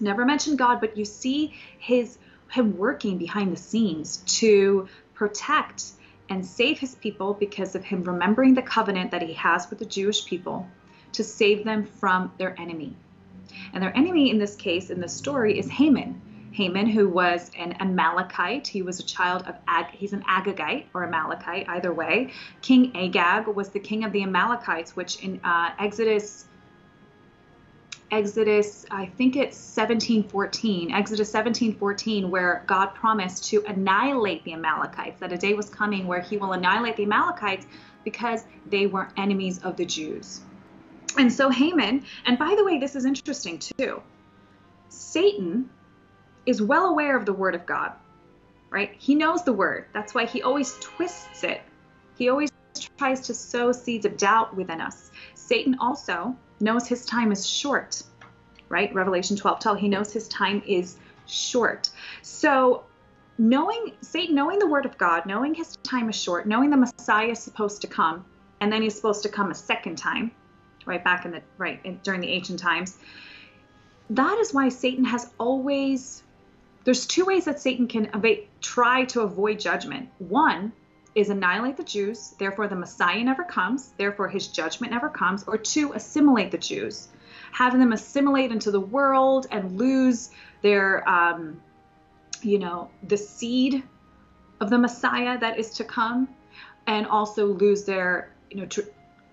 Never 0.00 0.24
mention 0.24 0.56
God, 0.56 0.80
but 0.80 0.96
you 0.96 1.04
see 1.04 1.54
his 1.78 2.16
him 2.48 2.78
working 2.78 3.18
behind 3.18 3.52
the 3.52 3.60
scenes 3.60 4.18
to 4.38 4.88
protect 5.14 5.84
and 6.28 6.46
save 6.46 6.78
his 6.78 6.94
people 6.94 7.34
because 7.34 7.74
of 7.74 7.84
him 7.84 8.04
remembering 8.04 8.54
the 8.54 8.62
covenant 8.62 9.10
that 9.10 9.22
he 9.22 9.32
has 9.32 9.68
with 9.68 9.80
the 9.80 9.84
Jewish 9.84 10.24
people 10.24 10.68
to 11.12 11.24
save 11.24 11.64
them 11.64 11.84
from 11.84 12.32
their 12.38 12.58
enemy. 12.60 12.94
And 13.72 13.82
their 13.82 13.96
enemy 13.96 14.30
in 14.30 14.38
this 14.38 14.54
case, 14.54 14.90
in 14.90 15.00
this 15.00 15.12
story, 15.12 15.58
is 15.58 15.68
Haman. 15.68 16.20
Haman, 16.56 16.86
who 16.86 17.06
was 17.06 17.50
an 17.58 17.74
Amalekite. 17.80 18.66
He 18.66 18.80
was 18.80 18.98
a 18.98 19.02
child 19.02 19.42
of 19.46 19.56
Ag, 19.68 19.88
he's 19.92 20.14
an 20.14 20.22
Agagite 20.22 20.86
or 20.94 21.04
Amalekite, 21.04 21.68
either 21.68 21.92
way. 21.92 22.32
King 22.62 22.96
Agag 22.96 23.46
was 23.46 23.68
the 23.68 23.78
king 23.78 24.04
of 24.04 24.12
the 24.12 24.22
Amalekites, 24.22 24.96
which 24.96 25.22
in 25.22 25.38
uh, 25.44 25.72
Exodus 25.78 26.46
Exodus, 28.10 28.86
I 28.90 29.06
think 29.06 29.34
it's 29.34 29.56
1714, 29.76 30.92
Exodus 30.92 31.28
1714, 31.32 32.30
where 32.30 32.62
God 32.66 32.94
promised 32.94 33.44
to 33.50 33.64
annihilate 33.66 34.44
the 34.44 34.52
Amalekites, 34.52 35.18
that 35.20 35.32
a 35.32 35.36
day 35.36 35.54
was 35.54 35.68
coming 35.68 36.06
where 36.06 36.20
he 36.20 36.38
will 36.38 36.52
annihilate 36.52 36.96
the 36.96 37.02
Amalekites 37.02 37.66
because 38.04 38.44
they 38.70 38.86
were 38.86 39.08
enemies 39.16 39.58
of 39.58 39.76
the 39.76 39.84
Jews. 39.84 40.40
And 41.18 41.32
so 41.32 41.50
Haman, 41.50 42.04
and 42.24 42.38
by 42.38 42.54
the 42.56 42.64
way, 42.64 42.78
this 42.78 42.94
is 42.94 43.04
interesting 43.04 43.58
too. 43.58 44.00
Satan 44.88 45.68
is 46.46 46.62
well 46.62 46.86
aware 46.86 47.16
of 47.16 47.26
the 47.26 47.32
word 47.32 47.54
of 47.54 47.66
God, 47.66 47.92
right? 48.70 48.94
He 48.98 49.14
knows 49.14 49.44
the 49.44 49.52
word. 49.52 49.86
That's 49.92 50.14
why 50.14 50.26
he 50.26 50.42
always 50.42 50.76
twists 50.80 51.44
it. 51.44 51.60
He 52.16 52.28
always 52.28 52.50
tries 52.96 53.20
to 53.22 53.34
sow 53.34 53.72
seeds 53.72 54.06
of 54.06 54.16
doubt 54.16 54.56
within 54.56 54.80
us. 54.80 55.10
Satan 55.34 55.76
also 55.80 56.36
knows 56.60 56.86
his 56.86 57.04
time 57.04 57.32
is 57.32 57.46
short, 57.46 58.02
right? 58.68 58.94
Revelation 58.94 59.36
12 59.36 59.60
12, 59.60 59.78
he 59.78 59.88
knows 59.88 60.12
his 60.12 60.28
time 60.28 60.62
is 60.66 60.96
short. 61.26 61.90
So, 62.22 62.84
knowing 63.38 63.92
Satan, 64.00 64.34
knowing 64.34 64.58
the 64.58 64.66
word 64.66 64.86
of 64.86 64.96
God, 64.96 65.26
knowing 65.26 65.54
his 65.54 65.76
time 65.82 66.08
is 66.08 66.16
short, 66.16 66.46
knowing 66.46 66.70
the 66.70 66.76
Messiah 66.76 67.28
is 67.28 67.38
supposed 67.38 67.80
to 67.82 67.86
come, 67.86 68.24
and 68.60 68.72
then 68.72 68.82
he's 68.82 68.94
supposed 68.94 69.22
to 69.24 69.28
come 69.28 69.50
a 69.50 69.54
second 69.54 69.96
time, 69.96 70.30
right 70.86 71.02
back 71.02 71.24
in 71.24 71.32
the 71.32 71.42
right 71.58 71.80
in, 71.84 72.00
during 72.02 72.20
the 72.20 72.28
ancient 72.28 72.58
times. 72.58 72.98
That 74.10 74.38
is 74.38 74.54
why 74.54 74.68
Satan 74.68 75.04
has 75.04 75.30
always 75.38 76.22
there's 76.86 77.04
two 77.04 77.24
ways 77.24 77.44
that 77.46 77.58
Satan 77.58 77.88
can 77.88 78.08
try 78.60 79.04
to 79.06 79.22
avoid 79.22 79.58
judgment. 79.58 80.08
One 80.18 80.72
is 81.16 81.30
annihilate 81.30 81.76
the 81.76 81.82
Jews, 81.82 82.34
therefore 82.38 82.68
the 82.68 82.76
Messiah 82.76 83.24
never 83.24 83.42
comes, 83.42 83.92
therefore 83.98 84.28
his 84.28 84.46
judgment 84.46 84.92
never 84.92 85.08
comes, 85.08 85.42
or 85.48 85.58
two, 85.58 85.92
assimilate 85.94 86.52
the 86.52 86.58
Jews, 86.58 87.08
having 87.50 87.80
them 87.80 87.92
assimilate 87.92 88.52
into 88.52 88.70
the 88.70 88.78
world 88.78 89.48
and 89.50 89.76
lose 89.76 90.30
their, 90.62 91.06
um, 91.08 91.60
you 92.42 92.60
know, 92.60 92.88
the 93.08 93.16
seed 93.16 93.82
of 94.60 94.70
the 94.70 94.78
Messiah 94.78 95.36
that 95.40 95.58
is 95.58 95.70
to 95.72 95.84
come, 95.84 96.28
and 96.86 97.04
also 97.08 97.46
lose 97.46 97.82
their, 97.82 98.30
you 98.48 98.58
know, 98.58 98.66
tr- 98.66 98.82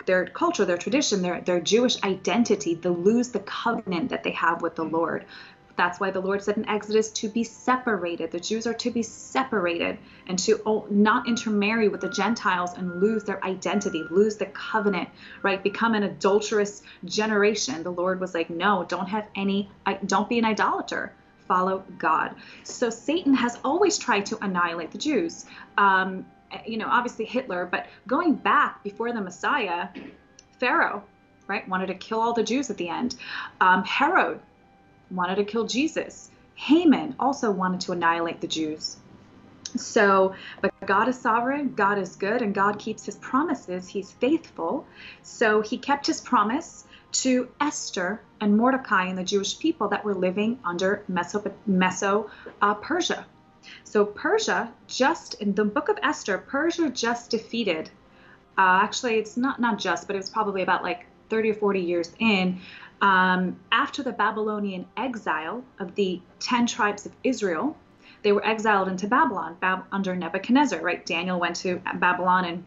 their 0.07 0.25
culture, 0.25 0.65
their 0.65 0.77
tradition, 0.77 1.21
their 1.21 1.39
their 1.41 1.61
Jewish 1.61 2.01
identity. 2.03 2.75
They 2.75 2.89
lose 2.89 3.29
the 3.29 3.39
covenant 3.39 4.09
that 4.09 4.23
they 4.23 4.31
have 4.31 4.61
with 4.61 4.75
the 4.75 4.83
Lord. 4.83 5.25
That's 5.75 5.99
why 5.99 6.11
the 6.11 6.19
Lord 6.19 6.43
said 6.43 6.57
in 6.57 6.69
Exodus 6.69 7.09
to 7.11 7.29
be 7.29 7.43
separated. 7.43 8.31
The 8.31 8.39
Jews 8.39 8.67
are 8.67 8.73
to 8.75 8.91
be 8.91 9.01
separated 9.01 9.97
and 10.27 10.37
to 10.39 10.85
not 10.89 11.27
intermarry 11.27 11.87
with 11.89 12.01
the 12.01 12.09
Gentiles 12.09 12.73
and 12.77 13.01
lose 13.01 13.23
their 13.23 13.43
identity, 13.43 14.03
lose 14.11 14.37
the 14.37 14.45
covenant, 14.47 15.09
right? 15.41 15.63
Become 15.63 15.95
an 15.95 16.03
adulterous 16.03 16.83
generation. 17.05 17.81
The 17.81 17.91
Lord 17.91 18.19
was 18.19 18.33
like, 18.33 18.49
no, 18.49 18.85
don't 18.87 19.07
have 19.07 19.27
any, 19.35 19.69
don't 20.05 20.29
be 20.29 20.37
an 20.37 20.45
idolater. 20.45 21.13
Follow 21.47 21.83
God. 21.97 22.35
So 22.63 22.89
Satan 22.89 23.33
has 23.33 23.57
always 23.63 23.97
tried 23.97 24.25
to 24.27 24.37
annihilate 24.43 24.91
the 24.91 24.97
Jews. 24.97 25.45
Um, 25.77 26.25
you 26.67 26.77
know, 26.77 26.87
obviously 26.87 27.25
Hitler, 27.25 27.65
but 27.65 27.87
going 28.07 28.35
back 28.35 28.83
before 28.83 29.11
the 29.11 29.21
Messiah, 29.21 29.89
Pharaoh, 30.59 31.03
right, 31.47 31.67
wanted 31.67 31.87
to 31.87 31.95
kill 31.95 32.21
all 32.21 32.33
the 32.33 32.43
Jews 32.43 32.69
at 32.69 32.77
the 32.77 32.89
end. 32.89 33.15
Um, 33.59 33.83
Herod 33.83 34.39
wanted 35.15 35.35
to 35.35 35.43
kill 35.43 35.65
Jesus. 35.65 36.29
Haman 36.55 37.15
also 37.19 37.51
wanted 37.51 37.81
to 37.81 37.91
annihilate 37.91 38.41
the 38.41 38.47
Jews. 38.47 38.97
So, 39.75 40.35
but 40.61 40.71
God 40.85 41.07
is 41.07 41.19
sovereign, 41.19 41.73
God 41.73 41.97
is 41.97 42.15
good, 42.15 42.41
and 42.41 42.53
God 42.53 42.77
keeps 42.77 43.05
his 43.05 43.15
promises. 43.15 43.87
He's 43.87 44.11
faithful. 44.11 44.85
So 45.23 45.61
he 45.61 45.77
kept 45.77 46.05
his 46.05 46.21
promise 46.21 46.85
to 47.13 47.49
Esther 47.59 48.21
and 48.39 48.57
Mordecai 48.57 49.05
and 49.05 49.17
the 49.17 49.23
Jewish 49.23 49.57
people 49.57 49.87
that 49.89 50.03
were 50.03 50.13
living 50.13 50.59
under 50.63 51.03
Meso, 51.11 51.51
Meso 51.67 52.29
uh, 52.61 52.73
Persia. 52.75 53.25
So 53.83 54.05
Persia 54.05 54.71
just 54.87 55.35
in 55.35 55.55
the 55.55 55.65
book 55.65 55.89
of 55.89 55.97
Esther, 56.03 56.37
Persia 56.37 56.89
just 56.89 57.31
defeated. 57.31 57.89
Uh, 58.57 58.81
actually, 58.83 59.15
it's 59.15 59.37
not 59.37 59.59
not 59.59 59.79
just, 59.79 60.05
but 60.05 60.15
it 60.15 60.19
was 60.19 60.29
probably 60.29 60.61
about 60.61 60.83
like 60.83 61.05
30 61.29 61.51
or 61.51 61.55
40 61.55 61.79
years 61.79 62.11
in 62.19 62.59
um, 63.03 63.59
after 63.69 64.01
the 64.01 64.13
Babylonian 64.13 64.85
exile 64.95 65.61
of 65.77 65.93
the 65.95 66.21
10 66.39 66.67
tribes 66.67 67.05
of 67.05 67.11
Israel, 67.21 67.75
they 68.21 68.31
were 68.31 68.45
exiled 68.47 68.87
into 68.87 69.07
Babylon 69.07 69.57
Bab- 69.59 69.83
under 69.91 70.15
Nebuchadnezzar, 70.15 70.79
right? 70.79 71.05
Daniel 71.05 71.37
went 71.37 71.57
to 71.57 71.81
Babylon 71.95 72.45
and 72.45 72.63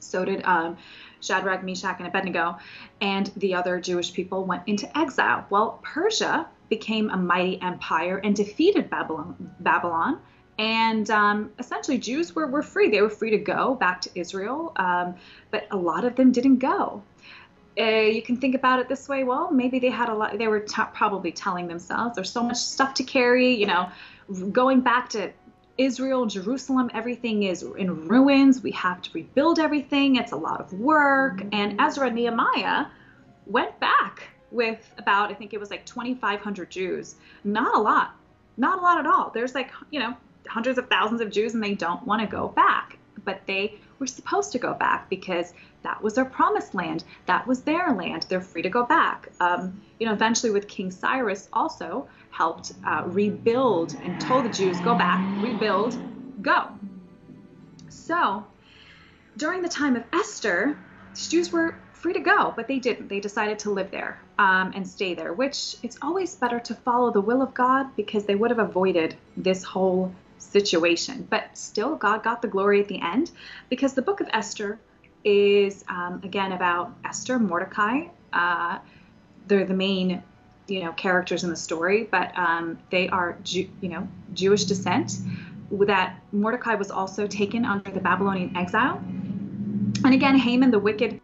so 0.00 0.24
did 0.24 0.42
um, 0.44 0.78
Shadrach, 1.20 1.62
Meshach, 1.62 1.96
and 1.98 2.08
Abednego, 2.08 2.56
and 3.02 3.30
the 3.36 3.54
other 3.54 3.78
Jewish 3.78 4.14
people 4.14 4.44
went 4.44 4.62
into 4.66 4.98
exile. 4.98 5.44
Well, 5.50 5.80
Persia 5.82 6.48
became 6.70 7.10
a 7.10 7.16
mighty 7.18 7.60
empire 7.60 8.22
and 8.24 8.34
defeated 8.34 8.88
Babylon, 8.88 9.54
Babylon 9.60 10.18
and 10.58 11.10
um, 11.10 11.50
essentially 11.58 11.98
Jews 11.98 12.34
were, 12.34 12.46
were 12.46 12.62
free. 12.62 12.88
They 12.88 13.02
were 13.02 13.10
free 13.10 13.30
to 13.30 13.38
go 13.38 13.74
back 13.74 14.00
to 14.02 14.10
Israel, 14.14 14.72
um, 14.76 15.14
but 15.50 15.66
a 15.70 15.76
lot 15.76 16.04
of 16.04 16.16
them 16.16 16.32
didn't 16.32 16.58
go 16.58 17.02
uh, 17.78 17.82
you 17.82 18.22
can 18.22 18.36
think 18.36 18.54
about 18.54 18.78
it 18.80 18.88
this 18.88 19.08
way 19.08 19.24
well 19.24 19.50
maybe 19.50 19.78
they 19.78 19.90
had 19.90 20.08
a 20.08 20.14
lot 20.14 20.36
they 20.38 20.48
were 20.48 20.60
t- 20.60 20.82
probably 20.94 21.32
telling 21.32 21.68
themselves 21.68 22.14
there's 22.14 22.30
so 22.30 22.42
much 22.42 22.56
stuff 22.56 22.94
to 22.94 23.04
carry 23.04 23.54
you 23.54 23.66
know. 23.66 23.90
Going 24.50 24.80
back 24.80 25.10
to 25.10 25.32
israel 25.78 26.26
jerusalem 26.26 26.90
everything 26.94 27.44
is 27.44 27.62
in 27.62 28.06
ruins 28.06 28.62
we 28.62 28.70
have 28.72 29.00
to 29.02 29.10
rebuild 29.14 29.58
everything 29.58 30.16
it's 30.16 30.32
a 30.32 30.36
lot 30.36 30.60
of 30.60 30.72
work. 30.74 31.38
Mm-hmm. 31.38 31.48
and 31.52 31.80
ezra 31.80 32.06
and 32.06 32.16
nehemiah 32.16 32.86
went 33.46 33.78
back 33.80 34.28
with 34.50 34.92
about 34.98 35.30
i 35.30 35.34
think 35.34 35.54
it 35.54 35.60
was 35.60 35.70
like 35.70 35.84
2500 35.86 36.70
jews. 36.70 37.16
Not 37.42 37.74
a 37.74 37.78
lot 37.80 38.14
not 38.56 38.78
a 38.78 38.82
lot 38.82 38.98
at 38.98 39.06
all. 39.06 39.30
There's 39.30 39.54
like 39.54 39.70
you 39.90 39.98
know 39.98 40.14
hundreds 40.46 40.78
of 40.78 40.88
thousands 40.88 41.20
of 41.20 41.30
jews 41.30 41.54
and 41.54 41.62
they 41.62 41.74
don't 41.74 42.04
want 42.06 42.20
to 42.20 42.26
go 42.26 42.48
back 42.48 42.98
but 43.24 43.40
they 43.46 43.78
were 44.02 44.06
supposed 44.06 44.50
to 44.52 44.58
go 44.58 44.74
back 44.74 45.08
because 45.08 45.54
that 45.82 46.02
was 46.02 46.14
their 46.14 46.24
promised 46.24 46.74
land. 46.74 47.04
That 47.26 47.46
was 47.46 47.62
their 47.62 47.92
land. 47.94 48.26
They're 48.28 48.40
free 48.40 48.62
to 48.62 48.68
go 48.68 48.84
back. 48.84 49.28
Um, 49.40 49.80
you 49.98 50.06
know, 50.06 50.12
eventually 50.12 50.50
with 50.50 50.66
King 50.66 50.90
Cyrus 50.90 51.48
also 51.52 52.08
helped 52.30 52.72
uh, 52.84 53.04
rebuild 53.06 53.94
and 54.02 54.20
told 54.20 54.44
the 54.44 54.48
Jews, 54.50 54.80
go 54.80 54.96
back, 54.96 55.30
rebuild, 55.36 55.96
go. 56.40 56.64
So 57.88 58.44
during 59.36 59.62
the 59.62 59.68
time 59.68 59.94
of 59.94 60.02
Esther, 60.12 60.76
the 61.14 61.28
Jews 61.30 61.52
were 61.52 61.76
free 61.92 62.12
to 62.14 62.20
go, 62.20 62.52
but 62.56 62.66
they 62.66 62.80
didn't. 62.80 63.08
They 63.08 63.20
decided 63.20 63.60
to 63.60 63.70
live 63.70 63.92
there 63.92 64.18
um, 64.38 64.72
and 64.74 64.86
stay 64.86 65.14
there, 65.14 65.32
which 65.32 65.76
it's 65.84 65.98
always 66.02 66.34
better 66.34 66.58
to 66.58 66.74
follow 66.74 67.12
the 67.12 67.20
will 67.20 67.40
of 67.40 67.54
God 67.54 67.86
because 67.96 68.24
they 68.24 68.34
would 68.34 68.50
have 68.50 68.58
avoided 68.58 69.14
this 69.36 69.62
whole 69.62 70.12
situation. 70.42 71.26
But 71.28 71.56
still, 71.56 71.96
God 71.96 72.22
got 72.22 72.42
the 72.42 72.48
glory 72.48 72.80
at 72.80 72.88
the 72.88 73.00
end 73.00 73.30
because 73.68 73.94
the 73.94 74.02
book 74.02 74.20
of 74.20 74.28
Esther 74.32 74.78
is 75.24 75.84
um, 75.88 76.20
again 76.24 76.52
about 76.52 76.92
Esther, 77.04 77.38
Mordecai. 77.38 78.06
Uh, 78.32 78.78
they're 79.46 79.64
the 79.64 79.74
main, 79.74 80.22
you 80.68 80.84
know, 80.84 80.92
characters 80.92 81.44
in 81.44 81.50
the 81.50 81.56
story, 81.56 82.08
but 82.10 82.36
um, 82.36 82.78
they 82.90 83.08
are, 83.08 83.38
Jew, 83.42 83.68
you 83.80 83.88
know, 83.88 84.08
Jewish 84.34 84.64
descent. 84.64 85.18
That 85.70 86.20
Mordecai 86.32 86.74
was 86.74 86.90
also 86.90 87.26
taken 87.26 87.64
under 87.64 87.90
the 87.90 88.00
Babylonian 88.00 88.54
exile, 88.56 88.98
and 90.04 90.12
again, 90.12 90.36
Haman, 90.36 90.70
the 90.70 90.78
wicked 90.78 91.20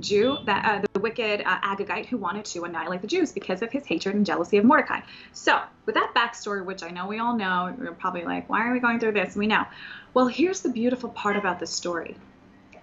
Jew, 0.00 0.38
that 0.46 0.64
uh, 0.64 0.86
the 0.92 1.00
wicked 1.00 1.42
uh, 1.46 1.60
Agagite 1.60 2.06
who 2.06 2.16
wanted 2.16 2.44
to 2.46 2.64
annihilate 2.64 3.00
the 3.00 3.06
Jews 3.06 3.32
because 3.32 3.62
of 3.62 3.70
his 3.72 3.86
hatred 3.86 4.14
and 4.14 4.26
jealousy 4.26 4.58
of 4.58 4.64
Mordecai. 4.64 5.00
So, 5.32 5.60
with 5.86 5.94
that 5.94 6.12
backstory, 6.14 6.64
which 6.64 6.82
I 6.82 6.90
know 6.90 7.06
we 7.06 7.18
all 7.18 7.36
know, 7.36 7.74
we're 7.78 7.92
probably 7.92 8.24
like, 8.24 8.48
why 8.48 8.66
are 8.66 8.72
we 8.72 8.80
going 8.80 9.00
through 9.00 9.12
this? 9.12 9.36
We 9.36 9.46
know. 9.46 9.64
Well, 10.12 10.26
here's 10.26 10.60
the 10.60 10.68
beautiful 10.68 11.10
part 11.10 11.36
about 11.36 11.58
this 11.60 11.70
story 11.70 12.16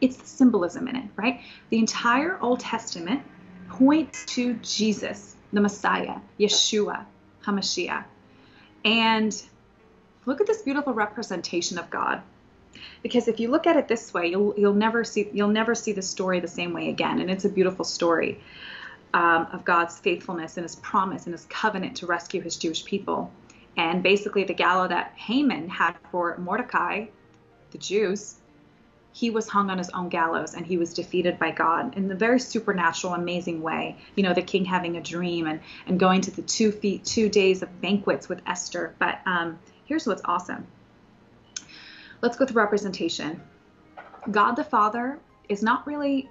it's 0.02 0.18
the 0.18 0.26
symbolism 0.26 0.88
in 0.88 0.96
it, 0.96 1.06
right? 1.16 1.42
The 1.70 1.78
entire 1.78 2.40
Old 2.42 2.60
Testament 2.60 3.22
points 3.70 4.26
to 4.34 4.56
Jesus, 4.56 5.36
the 5.54 5.62
Messiah, 5.62 6.18
Yeshua, 6.40 7.06
HaMashiach. 7.46 8.04
And 8.84 9.42
look 10.26 10.42
at 10.42 10.48
this 10.48 10.64
beautiful 10.64 10.94
representation 10.94 11.78
of 11.78 11.90
God. 11.92 12.22
Because 13.04 13.28
if 13.28 13.40
you 13.40 13.50
look 13.50 13.68
at 13.68 13.76
it 13.76 13.88
this 13.88 14.14
way, 14.14 14.28
you'll 14.28 14.54
you'll 14.58 14.74
never 14.74 15.04
see 15.04 15.30
you'll 15.34 15.50
never 15.50 15.76
see 15.76 15.92
the 15.92 16.02
story 16.02 16.40
the 16.40 16.48
same 16.48 16.74
way 16.74 16.90
again. 16.90 17.20
And 17.20 17.30
it's 17.30 17.46
a 17.46 17.50
beautiful 17.50 17.86
story 17.86 18.40
um, 19.14 19.48
of 19.52 19.66
God's 19.66 20.00
faithfulness 20.00 20.58
and 20.58 20.64
His 20.64 20.76
promise 20.78 21.26
and 21.26 21.34
His 21.34 21.46
covenant 21.46 21.98
to 21.98 22.06
rescue 22.06 22.42
His 22.42 22.58
Jewish 22.58 22.86
people. 22.86 23.32
And 23.78 24.04
basically, 24.04 24.44
the 24.44 24.54
gallows 24.54 24.90
that 24.90 25.14
Haman 25.16 25.70
had 25.70 25.96
for 26.12 26.38
Mordecai, 26.38 27.06
the 27.72 27.78
Jews, 27.78 28.36
he 29.14 29.30
was 29.30 29.48
hung 29.48 29.70
on 29.70 29.78
his 29.78 29.90
own 29.90 30.10
gallows 30.10 30.54
and 30.54 30.66
he 30.66 30.78
was 30.78 30.94
defeated 30.94 31.38
by 31.38 31.52
God 31.52 31.98
in 31.98 32.10
a 32.10 32.16
very 32.16 32.40
supernatural, 32.40 33.14
amazing 33.14 33.62
way. 33.62 33.98
You 34.16 34.24
know, 34.24 34.34
the 34.34 34.42
king 34.42 34.66
having 34.66 34.96
a 34.98 35.02
dream 35.02 35.48
and, 35.48 35.60
and 35.86 36.00
going 36.00 36.22
to 36.22 36.32
the 36.32 36.42
two 36.42 36.72
feet, 36.72 37.04
two 37.04 37.30
days 37.30 37.62
of 37.62 37.82
banquets 37.82 38.30
with 38.30 38.42
Esther. 38.48 38.96
But 39.00 39.20
um, 39.26 39.60
here's 39.86 40.08
what's 40.08 40.22
awesome. 40.24 40.66
Let's 42.22 42.38
go 42.38 42.46
through 42.46 42.62
representation. 42.62 43.42
God 44.30 44.54
the 44.54 44.64
Father 44.64 45.20
is 45.50 45.64
not 45.64 45.86
really, 45.88 46.30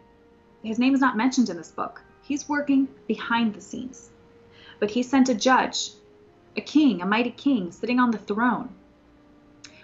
his 0.63 0.79
name 0.79 0.95
is 0.95 1.01
not 1.01 1.17
mentioned 1.17 1.49
in 1.49 1.57
this 1.57 1.71
book. 1.71 2.03
He's 2.23 2.49
working 2.49 2.89
behind 3.09 3.55
the 3.55 3.61
scenes. 3.61 4.11
But 4.79 4.91
he 4.91 5.03
sent 5.03 5.29
a 5.29 5.35
judge, 5.35 5.91
a 6.57 6.61
king, 6.61 7.03
a 7.03 7.07
mighty 7.07 7.33
king, 7.33 7.73
sitting 7.73 7.99
on 7.99 8.11
the 8.11 8.19
throne 8.19 8.69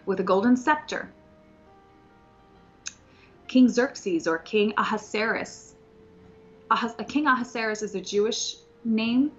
with 0.06 0.20
a 0.20 0.22
golden 0.22 0.56
scepter 0.56 1.12
King 3.48 3.68
Xerxes 3.68 4.26
or 4.26 4.38
King 4.38 4.74
Ahasuerus. 4.76 5.74
Ahas- 6.70 7.08
King 7.08 7.26
Ahasuerus 7.26 7.82
is 7.82 7.94
a 7.94 8.00
Jewish 8.00 8.56
name, 8.84 9.30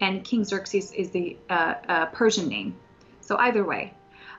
and 0.00 0.24
King 0.24 0.44
Xerxes 0.44 0.92
is 0.92 1.10
the 1.10 1.36
uh, 1.48 1.74
uh, 1.88 2.06
Persian 2.06 2.48
name. 2.48 2.76
So 3.20 3.36
either 3.38 3.64
way, 3.64 3.94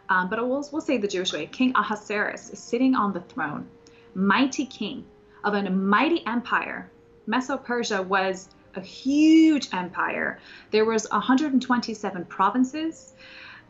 um, 0.10 0.30
but 0.30 0.40
we'll, 0.40 0.68
we'll 0.72 0.82
say 0.82 0.98
the 0.98 1.08
Jewish 1.08 1.34
way. 1.34 1.46
King 1.48 1.74
Ahasuerus 1.76 2.50
is 2.50 2.60
sitting 2.60 2.96
on 2.96 3.14
the 3.14 3.22
throne, 3.22 3.68
mighty 4.16 4.66
king 4.66 5.06
of 5.44 5.54
a 5.54 5.70
mighty 5.70 6.26
empire. 6.26 6.90
Meso-Persia 7.28 8.02
was 8.02 8.50
a 8.76 8.82
huge 8.82 9.70
empire. 9.74 10.40
There 10.72 10.86
was 10.86 11.08
127 11.10 12.26
provinces. 12.26 13.14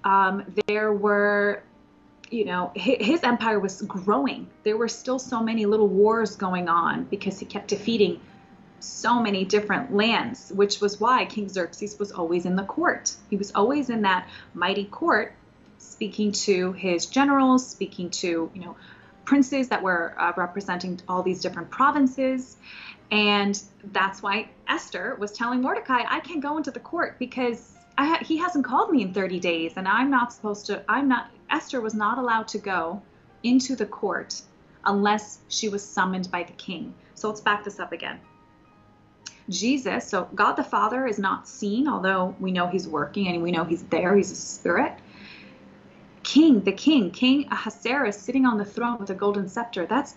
Um, 0.03 0.43
there 0.67 0.93
were 0.93 1.63
you 2.33 2.45
know, 2.45 2.71
his 2.75 3.21
empire 3.21 3.59
was 3.59 3.83
growing. 3.83 4.47
There 4.63 4.75
were 4.75 4.87
still 4.87 5.19
so 5.19 5.43
many 5.43 5.67
little 5.67 5.87
wars 5.87 6.35
going 6.35 6.67
on 6.67 7.03
because 7.05 7.37
he 7.37 7.45
kept 7.45 7.67
defeating 7.67 8.19
so 8.79 9.21
many 9.21 9.45
different 9.45 9.93
lands, 9.93 10.51
which 10.53 10.81
was 10.81 10.99
why 10.99 11.25
King 11.25 11.47
Xerxes 11.47 11.99
was 11.99 12.11
always 12.11 12.45
in 12.45 12.55
the 12.55 12.63
court. 12.63 13.15
He 13.29 13.37
was 13.37 13.51
always 13.53 13.91
in 13.91 14.01
that 14.01 14.27
mighty 14.55 14.85
court, 14.85 15.35
speaking 15.83 16.31
to 16.31 16.73
his 16.73 17.05
generals, 17.05 17.67
speaking 17.67 18.09
to, 18.09 18.49
you 18.53 18.61
know, 18.61 18.75
princes 19.25 19.69
that 19.69 19.81
were 19.81 20.13
uh, 20.17 20.33
representing 20.35 20.99
all 21.07 21.23
these 21.23 21.41
different 21.41 21.69
provinces. 21.69 22.57
And 23.11 23.61
that's 23.91 24.21
why 24.21 24.49
Esther 24.67 25.15
was 25.19 25.31
telling 25.31 25.61
Mordecai, 25.61 26.03
I 26.07 26.19
can't 26.19 26.41
go 26.41 26.57
into 26.57 26.71
the 26.71 26.79
court 26.79 27.19
because 27.19 27.73
ha- 27.97 28.23
he 28.23 28.37
hasn't 28.37 28.65
called 28.65 28.91
me 28.91 29.03
in 29.03 29.13
30 29.13 29.39
days 29.39 29.73
and 29.77 29.87
I'm 29.87 30.09
not 30.09 30.33
supposed 30.33 30.65
to, 30.67 30.83
I'm 30.89 31.07
not, 31.07 31.29
Esther 31.49 31.79
was 31.79 31.93
not 31.93 32.17
allowed 32.17 32.47
to 32.49 32.57
go 32.57 33.01
into 33.43 33.75
the 33.75 33.85
court 33.85 34.41
unless 34.85 35.39
she 35.47 35.69
was 35.69 35.83
summoned 35.83 36.29
by 36.31 36.43
the 36.43 36.53
king. 36.53 36.93
So 37.13 37.29
let's 37.29 37.41
back 37.41 37.63
this 37.63 37.79
up 37.79 37.91
again. 37.91 38.19
Jesus, 39.49 40.07
so 40.07 40.27
God 40.33 40.53
the 40.53 40.63
Father 40.63 41.05
is 41.05 41.19
not 41.19 41.47
seen, 41.47 41.87
although 41.87 42.35
we 42.39 42.51
know 42.51 42.67
he's 42.67 42.87
working 42.87 43.27
and 43.27 43.43
we 43.43 43.51
know 43.51 43.65
he's 43.65 43.83
there, 43.83 44.15
he's 44.15 44.31
a 44.31 44.35
spirit. 44.35 44.93
King, 46.23 46.61
the 46.61 46.71
king, 46.71 47.11
King 47.11 47.47
Ahasuerus 47.51 48.17
sitting 48.17 48.45
on 48.45 48.57
the 48.57 48.65
throne 48.65 48.97
with 48.97 49.09
a 49.09 49.13
golden 49.13 49.47
scepter, 49.47 49.85
that 49.85 50.13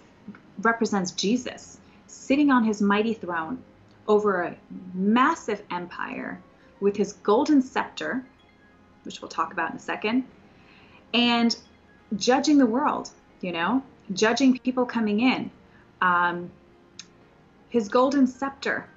represents 0.60 1.10
Jesus, 1.10 1.78
sitting 2.06 2.50
on 2.50 2.64
his 2.64 2.80
mighty 2.80 3.12
throne 3.12 3.62
over 4.08 4.42
a 4.42 4.56
massive 4.94 5.62
empire 5.70 6.40
with 6.80 6.96
his 6.96 7.14
golden 7.14 7.60
scepter, 7.60 8.25
which 9.04 9.20
we'll 9.20 9.28
talk 9.28 9.52
about 9.52 9.70
in 9.70 9.76
a 9.76 9.80
second, 9.80 10.25
and 11.12 11.56
judging 12.16 12.58
the 12.58 12.66
world, 12.66 13.10
you 13.40 13.52
know, 13.52 13.82
judging 14.12 14.58
people 14.58 14.86
coming 14.86 15.20
in. 15.20 15.50
Um, 16.00 16.50
his 17.68 17.88
golden 17.88 18.26
scepter, 18.26 18.88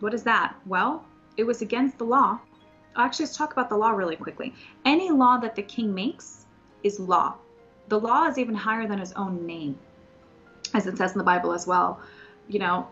what 0.00 0.14
is 0.14 0.22
that? 0.22 0.54
Well, 0.66 1.04
it 1.36 1.44
was 1.44 1.62
against 1.62 1.98
the 1.98 2.04
law. 2.04 2.40
Actually, 2.96 3.26
let's 3.26 3.36
talk 3.36 3.52
about 3.52 3.68
the 3.68 3.76
law 3.76 3.90
really 3.90 4.16
quickly. 4.16 4.54
Any 4.84 5.10
law 5.10 5.38
that 5.38 5.54
the 5.54 5.62
king 5.62 5.94
makes 5.94 6.46
is 6.82 6.98
law. 6.98 7.34
The 7.88 7.98
law 7.98 8.26
is 8.26 8.38
even 8.38 8.54
higher 8.54 8.86
than 8.86 8.98
his 8.98 9.12
own 9.12 9.46
name, 9.46 9.78
as 10.74 10.86
it 10.86 10.98
says 10.98 11.12
in 11.12 11.18
the 11.18 11.24
Bible 11.24 11.52
as 11.52 11.66
well. 11.66 12.00
You 12.48 12.58
know, 12.58 12.88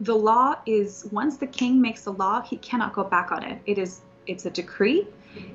the 0.00 0.14
law 0.14 0.56
is 0.66 1.06
once 1.10 1.36
the 1.36 1.46
king 1.46 1.80
makes 1.80 2.06
a 2.06 2.10
law, 2.10 2.40
he 2.40 2.56
cannot 2.58 2.92
go 2.92 3.04
back 3.04 3.32
on 3.32 3.42
it. 3.42 3.60
It 3.66 3.78
is 3.78 4.00
it's 4.26 4.46
a 4.46 4.50
decree. 4.50 5.06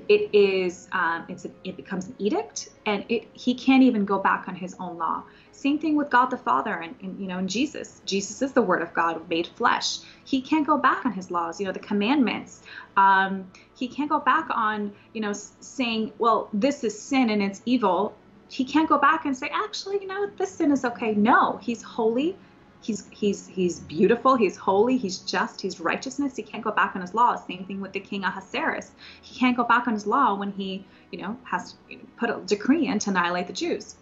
It 0.08 0.34
is 0.34 0.88
um, 0.92 1.26
a, 1.30 1.38
it 1.64 1.78
becomes 1.78 2.08
an 2.08 2.16
edict, 2.18 2.70
and 2.86 3.06
it 3.10 3.30
he 3.34 3.54
can't 3.54 3.84
even 3.84 4.06
go 4.06 4.18
back 4.18 4.48
on 4.48 4.56
his 4.56 4.76
own 4.80 4.98
law. 4.98 5.24
Same 5.52 5.78
thing 5.78 5.96
with 5.96 6.10
God 6.10 6.28
the 6.28 6.38
Father, 6.38 6.74
and, 6.74 6.96
and 7.02 7.20
you 7.20 7.28
know, 7.28 7.38
and 7.38 7.50
Jesus. 7.50 8.02
Jesus 8.06 8.42
is 8.42 8.54
the 8.54 8.62
Word 8.62 8.82
of 8.82 8.94
God 8.94 9.30
made 9.30 9.48
flesh. 9.48 10.00
He 10.26 10.42
can't 10.42 10.66
go 10.66 10.78
back 10.78 11.06
on 11.06 11.12
his 11.12 11.30
laws. 11.30 11.60
You 11.60 11.68
know, 11.68 11.72
the 11.72 11.80
commandments. 11.80 12.64
Um, 12.98 13.52
he 13.76 13.88
can't 13.88 14.10
go 14.10 14.20
back 14.20 14.48
on 14.50 14.94
you 15.14 15.22
know 15.22 15.34
saying, 15.34 16.14
well, 16.18 16.50
this 16.54 16.84
is 16.84 17.00
sin 17.00 17.30
and 17.30 17.42
it's 17.44 17.62
evil. 17.66 18.16
He 18.50 18.66
can't 18.66 18.90
go 18.90 18.98
back 18.98 19.26
and 19.26 19.38
say, 19.38 19.52
actually, 19.54 20.02
you 20.02 20.08
know, 20.08 20.28
this 20.38 20.52
sin 20.56 20.72
is 20.72 20.84
okay. 20.84 21.14
No, 21.14 21.58
he's 21.58 21.84
holy 21.84 22.36
he's 22.82 23.08
he's 23.12 23.48
he's 23.48 23.80
beautiful 23.80 24.36
he's 24.36 24.56
holy 24.56 24.98
he's 24.98 25.20
just 25.20 25.62
he's 25.62 25.80
righteousness. 25.80 26.36
He 26.36 26.44
can't 26.44 26.64
go 26.64 26.72
back 26.72 26.96
on 26.96 27.02
his 27.02 27.14
law. 27.14 27.36
Same 27.36 27.66
thing 27.66 27.82
with 27.82 27.94
the 27.94 28.00
king 28.00 28.24
ahasuerus. 28.24 28.92
He 29.22 29.38
can't 29.38 29.58
go 29.58 29.64
back 29.64 29.88
on 29.88 29.94
his 29.94 30.08
law 30.08 30.36
when 30.36 30.52
he 30.52 30.86
you 31.12 31.22
know 31.22 31.38
has 31.44 31.76
to 31.90 31.98
put 32.18 32.30
a 32.30 32.40
decree 32.46 32.88
in 32.88 33.00
to 33.00 33.10
annihilate 33.10 33.48
the 33.48 33.54
jews. 33.54 33.96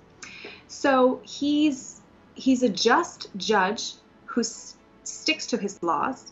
So 0.67 1.21
he's 1.23 2.01
he's 2.35 2.63
a 2.63 2.69
just 2.69 3.29
judge 3.37 3.93
who 4.25 4.41
s- 4.41 4.75
sticks 5.03 5.47
to 5.47 5.57
his 5.57 5.81
laws 5.81 6.31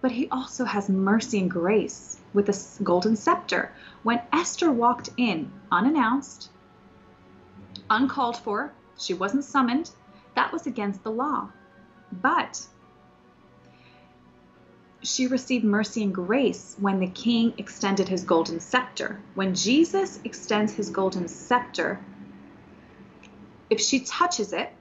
but 0.00 0.12
he 0.12 0.28
also 0.28 0.64
has 0.64 0.88
mercy 0.88 1.40
and 1.40 1.50
grace 1.50 2.18
with 2.32 2.48
a 2.48 2.84
golden 2.84 3.16
scepter. 3.16 3.72
When 4.04 4.20
esther 4.32 4.70
walked 4.70 5.10
in 5.16 5.50
unannounced 5.72 6.50
uncalled 7.90 8.36
for 8.36 8.72
she 8.98 9.14
wasn't 9.14 9.44
summoned 9.44 9.90
that 10.38 10.52
was 10.52 10.68
against 10.68 11.02
the 11.02 11.10
law. 11.10 11.50
But 12.12 12.64
she 15.02 15.26
received 15.26 15.64
mercy 15.64 16.04
and 16.04 16.14
grace 16.14 16.76
when 16.78 17.00
the 17.00 17.08
king 17.08 17.54
extended 17.58 18.08
his 18.08 18.22
golden 18.22 18.60
scepter. 18.60 19.20
When 19.34 19.52
Jesus 19.52 20.20
extends 20.22 20.72
his 20.72 20.90
golden 20.90 21.26
scepter, 21.26 21.98
if 23.68 23.80
she 23.80 23.98
touches 24.00 24.52
it, 24.52 24.72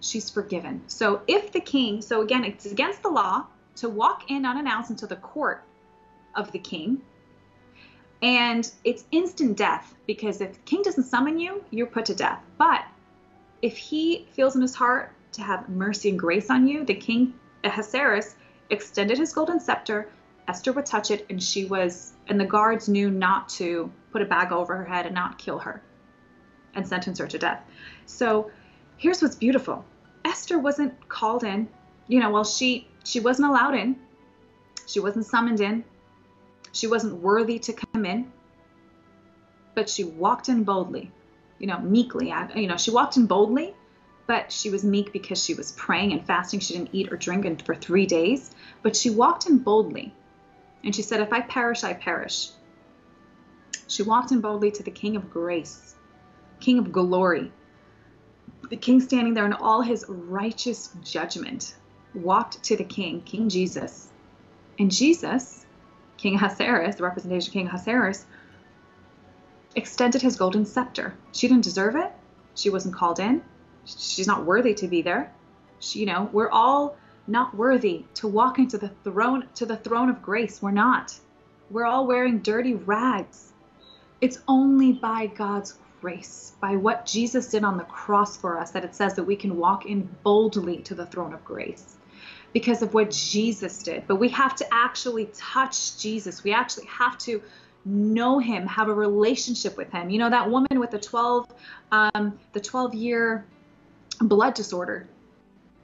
she's 0.00 0.30
forgiven. 0.30 0.82
So 0.86 1.20
if 1.26 1.50
the 1.50 1.60
king, 1.60 2.00
so 2.00 2.20
again, 2.20 2.44
it's 2.44 2.66
against 2.66 3.02
the 3.02 3.08
law 3.08 3.46
to 3.76 3.88
walk 3.88 4.30
in 4.30 4.46
unannounced 4.46 4.90
into 4.90 5.08
the 5.08 5.16
court 5.16 5.64
of 6.36 6.52
the 6.52 6.60
king. 6.60 7.02
And 8.22 8.70
it's 8.84 9.04
instant 9.10 9.56
death 9.56 9.96
because 10.06 10.40
if 10.40 10.52
the 10.52 10.60
king 10.60 10.82
doesn't 10.82 11.04
summon 11.04 11.40
you, 11.40 11.64
you're 11.72 11.88
put 11.88 12.04
to 12.06 12.14
death. 12.14 12.40
But 12.56 12.84
if 13.62 13.76
he 13.76 14.26
feels 14.32 14.54
in 14.54 14.62
his 14.62 14.74
heart 14.74 15.12
to 15.32 15.42
have 15.42 15.68
mercy 15.68 16.10
and 16.10 16.18
grace 16.18 16.50
on 16.50 16.66
you, 16.66 16.84
the 16.84 16.94
king 16.94 17.34
Ahasuerus 17.64 18.36
extended 18.70 19.18
his 19.18 19.32
golden 19.32 19.60
scepter. 19.60 20.08
Esther 20.48 20.72
would 20.72 20.86
touch 20.86 21.10
it, 21.10 21.26
and 21.28 21.42
she 21.42 21.64
was, 21.64 22.12
and 22.28 22.38
the 22.38 22.44
guards 22.44 22.88
knew 22.88 23.10
not 23.10 23.48
to 23.48 23.90
put 24.12 24.22
a 24.22 24.24
bag 24.24 24.52
over 24.52 24.76
her 24.76 24.84
head 24.84 25.06
and 25.06 25.14
not 25.14 25.38
kill 25.38 25.58
her 25.58 25.82
and 26.74 26.86
sentence 26.86 27.18
her 27.18 27.26
to 27.26 27.38
death. 27.38 27.62
So 28.06 28.50
here's 28.96 29.22
what's 29.22 29.34
beautiful 29.34 29.84
Esther 30.24 30.58
wasn't 30.58 31.08
called 31.08 31.44
in, 31.44 31.68
you 32.08 32.20
know, 32.20 32.30
well, 32.30 32.44
she 32.44 32.88
she 33.04 33.20
wasn't 33.20 33.48
allowed 33.48 33.74
in, 33.74 33.96
she 34.86 35.00
wasn't 35.00 35.26
summoned 35.26 35.60
in, 35.60 35.84
she 36.72 36.86
wasn't 36.86 37.14
worthy 37.14 37.58
to 37.60 37.72
come 37.72 38.04
in, 38.04 38.30
but 39.74 39.88
she 39.88 40.04
walked 40.04 40.48
in 40.48 40.64
boldly 40.64 41.10
you 41.58 41.66
know, 41.66 41.78
meekly. 41.78 42.32
You 42.54 42.66
know, 42.66 42.76
she 42.76 42.90
walked 42.90 43.16
in 43.16 43.26
boldly, 43.26 43.74
but 44.26 44.52
she 44.52 44.70
was 44.70 44.84
meek 44.84 45.12
because 45.12 45.42
she 45.42 45.54
was 45.54 45.72
praying 45.72 46.12
and 46.12 46.26
fasting. 46.26 46.60
She 46.60 46.74
didn't 46.74 46.90
eat 46.92 47.12
or 47.12 47.16
drink 47.16 47.64
for 47.64 47.74
three 47.74 48.06
days, 48.06 48.50
but 48.82 48.96
she 48.96 49.10
walked 49.10 49.46
in 49.46 49.58
boldly. 49.58 50.12
And 50.84 50.94
she 50.94 51.02
said, 51.02 51.20
If 51.20 51.32
I 51.32 51.40
perish, 51.40 51.84
I 51.84 51.94
perish. 51.94 52.50
She 53.88 54.02
walked 54.02 54.32
in 54.32 54.40
boldly 54.40 54.72
to 54.72 54.82
the 54.82 54.90
King 54.90 55.16
of 55.16 55.30
grace, 55.30 55.94
King 56.60 56.78
of 56.78 56.92
glory. 56.92 57.52
The 58.68 58.76
King 58.76 59.00
standing 59.00 59.34
there 59.34 59.46
in 59.46 59.52
all 59.52 59.80
his 59.80 60.04
righteous 60.08 60.90
judgment 61.02 61.74
walked 62.14 62.64
to 62.64 62.76
the 62.76 62.84
King, 62.84 63.20
King 63.22 63.48
Jesus. 63.48 64.08
And 64.78 64.90
Jesus, 64.90 65.64
King 66.16 66.34
Ahasuerus, 66.34 66.96
the 66.96 67.04
representation 67.04 67.50
of 67.50 67.52
King 67.52 67.66
Ahasuerus, 67.68 68.26
extended 69.76 70.22
his 70.22 70.36
golden 70.36 70.64
scepter. 70.64 71.14
She 71.32 71.46
didn't 71.46 71.64
deserve 71.64 71.94
it. 71.94 72.10
She 72.54 72.70
wasn't 72.70 72.96
called 72.96 73.20
in. 73.20 73.42
She's 73.84 74.26
not 74.26 74.44
worthy 74.44 74.74
to 74.74 74.88
be 74.88 75.02
there. 75.02 75.32
She, 75.78 76.00
you 76.00 76.06
know, 76.06 76.28
we're 76.32 76.50
all 76.50 76.96
not 77.28 77.54
worthy 77.54 78.04
to 78.14 78.26
walk 78.26 78.58
into 78.58 78.78
the 78.78 78.90
throne 79.04 79.46
to 79.56 79.66
the 79.66 79.76
throne 79.76 80.08
of 80.08 80.22
grace. 80.22 80.62
We're 80.62 80.70
not. 80.70 81.14
We're 81.70 81.84
all 81.84 82.06
wearing 82.06 82.38
dirty 82.38 82.74
rags. 82.74 83.52
It's 84.20 84.38
only 84.48 84.92
by 84.92 85.26
God's 85.26 85.78
grace, 86.00 86.52
by 86.60 86.76
what 86.76 87.04
Jesus 87.04 87.48
did 87.48 87.64
on 87.64 87.76
the 87.76 87.84
cross 87.84 88.36
for 88.36 88.58
us, 88.58 88.70
that 88.70 88.84
it 88.84 88.94
says 88.94 89.14
that 89.14 89.24
we 89.24 89.36
can 89.36 89.56
walk 89.56 89.86
in 89.86 90.08
boldly 90.22 90.78
to 90.78 90.94
the 90.94 91.06
throne 91.06 91.34
of 91.34 91.44
grace 91.44 91.96
because 92.52 92.80
of 92.80 92.94
what 92.94 93.10
Jesus 93.10 93.82
did. 93.82 94.06
But 94.06 94.16
we 94.16 94.30
have 94.30 94.56
to 94.56 94.66
actually 94.72 95.26
touch 95.36 95.98
Jesus. 95.98 96.42
We 96.42 96.52
actually 96.52 96.86
have 96.86 97.18
to 97.18 97.42
know 97.86 98.38
him, 98.38 98.66
have 98.66 98.88
a 98.88 98.94
relationship 98.94 99.76
with 99.76 99.90
him. 99.90 100.10
You 100.10 100.18
know 100.18 100.30
that 100.30 100.50
woman 100.50 100.80
with 100.80 100.90
the 100.90 100.98
12 100.98 101.46
um, 101.92 102.38
the 102.52 102.60
12 102.60 102.94
year 102.94 103.44
blood 104.20 104.54
disorder, 104.54 105.08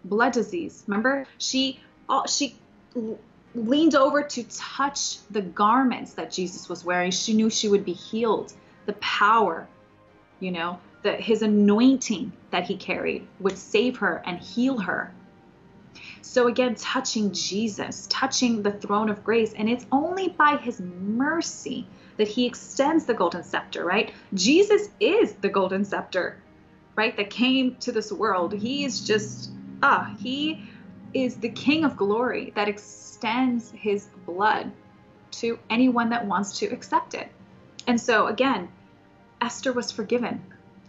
blood 0.05 0.33
disease. 0.33 0.85
Remember, 0.87 1.27
she 1.38 1.81
all, 2.09 2.27
she 2.27 2.57
leaned 3.55 3.95
over 3.95 4.23
to 4.23 4.45
touch 4.45 5.19
the 5.31 5.43
garments 5.43 6.15
that 6.15 6.31
Jesus 6.31 6.69
was 6.69 6.85
wearing. 6.85 7.11
She 7.11 7.35
knew 7.35 7.49
she 7.49 7.69
would 7.69 7.85
be 7.85 7.93
healed. 7.93 8.53
The 8.87 8.95
power, 8.95 9.69
you 10.41 10.51
know, 10.51 10.81
that 11.03 11.21
his 11.21 11.43
anointing 11.43 12.33
that 12.51 12.65
he 12.65 12.77
carried 12.77 13.27
would 13.41 13.57
save 13.57 13.99
her 13.99 14.23
and 14.27 14.38
heal 14.38 14.79
her. 14.79 15.12
So 16.25 16.47
again, 16.47 16.77
touching 16.77 17.33
Jesus, 17.33 18.07
touching 18.09 18.63
the 18.63 18.71
throne 18.71 19.11
of 19.11 19.25
grace, 19.25 19.53
and 19.55 19.69
it's 19.69 19.85
only 19.91 20.29
by 20.29 20.57
his 20.57 20.81
mercy 20.81 21.87
that 22.17 22.29
he 22.29 22.47
extends 22.47 23.05
the 23.05 23.15
golden 23.15 23.43
scepter, 23.43 23.85
right? 23.85 24.13
Jesus 24.33 24.89
is 25.01 25.33
the 25.35 25.49
golden 25.49 25.85
scepter, 25.85 26.41
right? 26.95 27.17
That 27.17 27.31
came 27.31 27.75
to 27.81 27.91
this 27.91 28.13
world. 28.13 28.53
He 28.53 28.85
is 28.85 29.05
just, 29.05 29.51
ah, 29.83 30.15
he 30.21 30.65
is 31.13 31.37
the 31.37 31.49
king 31.49 31.85
of 31.85 31.97
glory 31.97 32.53
that 32.55 32.69
extends 32.69 33.73
his 33.73 34.07
blood 34.25 34.71
to 35.33 35.59
anyone 35.71 36.11
that 36.11 36.25
wants 36.25 36.59
to 36.61 36.67
accept 36.67 37.15
it. 37.15 37.29
And 37.89 38.01
so 38.01 38.29
again, 38.29 38.69
Esther 39.41 39.73
was 39.73 39.91
forgiven. 39.91 40.41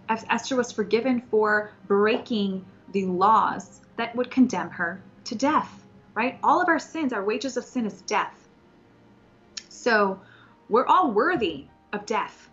Esther 0.09 0.55
was 0.55 0.71
forgiven 0.71 1.23
for 1.31 1.71
breaking 1.87 2.63
the 2.91 3.05
laws 3.05 3.81
that 3.97 4.15
would 4.15 4.29
condemn 4.29 4.69
her 4.69 5.01
to 5.25 5.35
death, 5.35 5.85
right? 6.15 6.39
All 6.43 6.61
of 6.61 6.69
our 6.69 6.79
sins, 6.79 7.13
our 7.13 7.23
wages 7.25 7.57
of 7.57 7.65
sin 7.65 7.85
is 7.85 8.01
death. 8.03 8.49
So 9.69 10.21
we're 10.69 10.87
all 10.87 11.11
worthy 11.11 11.67
of 11.93 12.05
death, 12.05 12.49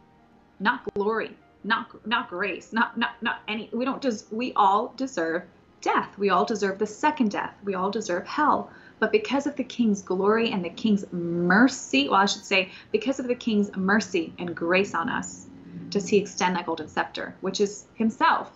not 0.60 0.82
glory, 0.94 1.36
not 1.64 2.06
not 2.06 2.30
grace, 2.30 2.72
not 2.72 2.98
not 2.98 3.22
not 3.22 3.42
any. 3.48 3.70
We 3.72 3.84
don't 3.84 4.02
just. 4.02 4.32
We 4.32 4.52
all 4.54 4.94
deserve 4.96 5.44
death. 5.82 6.18
We 6.18 6.30
all 6.30 6.44
deserve 6.46 6.78
the 6.78 6.86
second 6.86 7.30
death. 7.32 7.54
We 7.64 7.74
all 7.74 7.90
deserve 7.90 8.26
hell. 8.26 8.72
But 9.00 9.12
because 9.12 9.46
of 9.46 9.56
the 9.56 9.64
king's 9.64 10.02
glory 10.02 10.52
and 10.52 10.64
the 10.64 10.70
king's 10.70 11.10
mercy, 11.12 12.08
well, 12.08 12.20
I 12.20 12.26
should 12.26 12.44
say, 12.44 12.72
because 12.92 13.20
of 13.20 13.28
the 13.28 13.34
king's 13.36 13.74
mercy 13.76 14.34
and 14.38 14.54
grace 14.56 14.94
on 14.94 15.08
us, 15.10 15.46
does 15.90 16.08
he 16.08 16.18
extend 16.18 16.56
that 16.56 16.66
golden 16.66 16.88
scepter, 16.88 17.36
which 17.42 17.60
is 17.60 17.86
himself. 17.94 18.52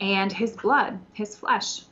and 0.00 0.32
his 0.32 0.52
blood, 0.56 1.00
his 1.14 1.36
flesh. 1.36 1.82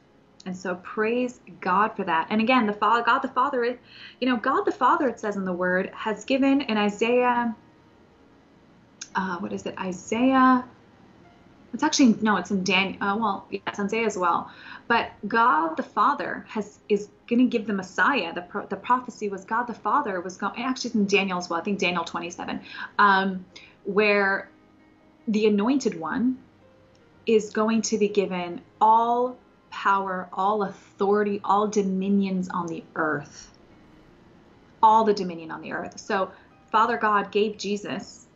And 0.47 0.57
so 0.57 0.77
praise 0.77 1.41
God 1.61 1.89
for 1.97 2.05
that. 2.05 2.29
And 2.31 2.41
again, 2.41 2.67
the 2.67 2.73
Father, 2.73 3.03
God 3.05 3.21
the 3.21 3.29
Father, 3.29 3.79
you 4.21 4.29
know, 4.29 4.37
God 4.37 4.63
the 4.65 4.73
Father, 4.73 5.09
it 5.09 5.21
says 5.21 5.37
in 5.37 5.45
the 5.45 5.53
Word, 5.53 5.91
has 5.95 6.25
given 6.25 6.63
in 6.63 6.77
Isaiah, 6.77 7.55
uh, 9.15 9.39
what 9.39 9.53
is 9.53 9.67
it? 9.67 9.75
Isaiah. 9.79 10.65
It's 11.75 11.83
actually 11.83 12.17
no, 12.23 12.37
it's 12.37 12.51
in 12.51 12.65
Daniel. 12.65 13.03
Uh, 13.03 13.17
well, 13.17 13.47
yes, 13.51 13.79
Isaiah 13.79 14.07
as 14.07 14.17
well. 14.17 14.51
But 14.87 15.11
God 15.27 15.77
the 15.77 15.83
Father 15.83 16.47
has 16.49 16.79
is 16.89 17.11
going 17.29 17.41
to 17.41 17.47
give 17.47 17.67
the 17.67 17.75
Messiah. 17.75 18.33
The 18.33 18.43
pro, 18.43 18.67
the 18.67 18.77
prophecy 18.77 19.29
was 19.29 19.45
God 19.45 19.65
the 19.65 19.75
Father 19.75 20.21
was 20.21 20.39
going. 20.39 20.63
Actually, 20.63 20.89
it's 20.89 20.95
in 20.95 21.07
Daniel 21.07 21.39
as 21.39 21.51
well. 21.51 21.61
I 21.61 21.63
think 21.63 21.79
Daniel 21.79 22.05
27, 22.05 22.61
um, 22.99 23.45
where 23.85 24.49
the 25.27 25.47
Anointed 25.47 26.01
One 26.01 26.39
is 27.27 27.51
going 27.51 27.83
to 27.83 27.99
be 27.99 28.09
given 28.09 28.63
all 28.81 29.37
power, 29.83 30.29
all 30.33 30.65
authority, 30.65 31.41
all 31.45 31.69
dominions 31.69 32.49
on 32.49 32.67
the 32.67 32.83
earth. 32.97 33.49
All 34.83 35.05
the 35.05 35.15
dominion 35.15 35.53
on 35.53 35.61
the 35.61 35.73
earth. 35.73 36.01
So 36.01 36.33
Father 36.73 36.97
God 36.97 37.31
gave 37.31 37.59
Jesus, 37.59 38.27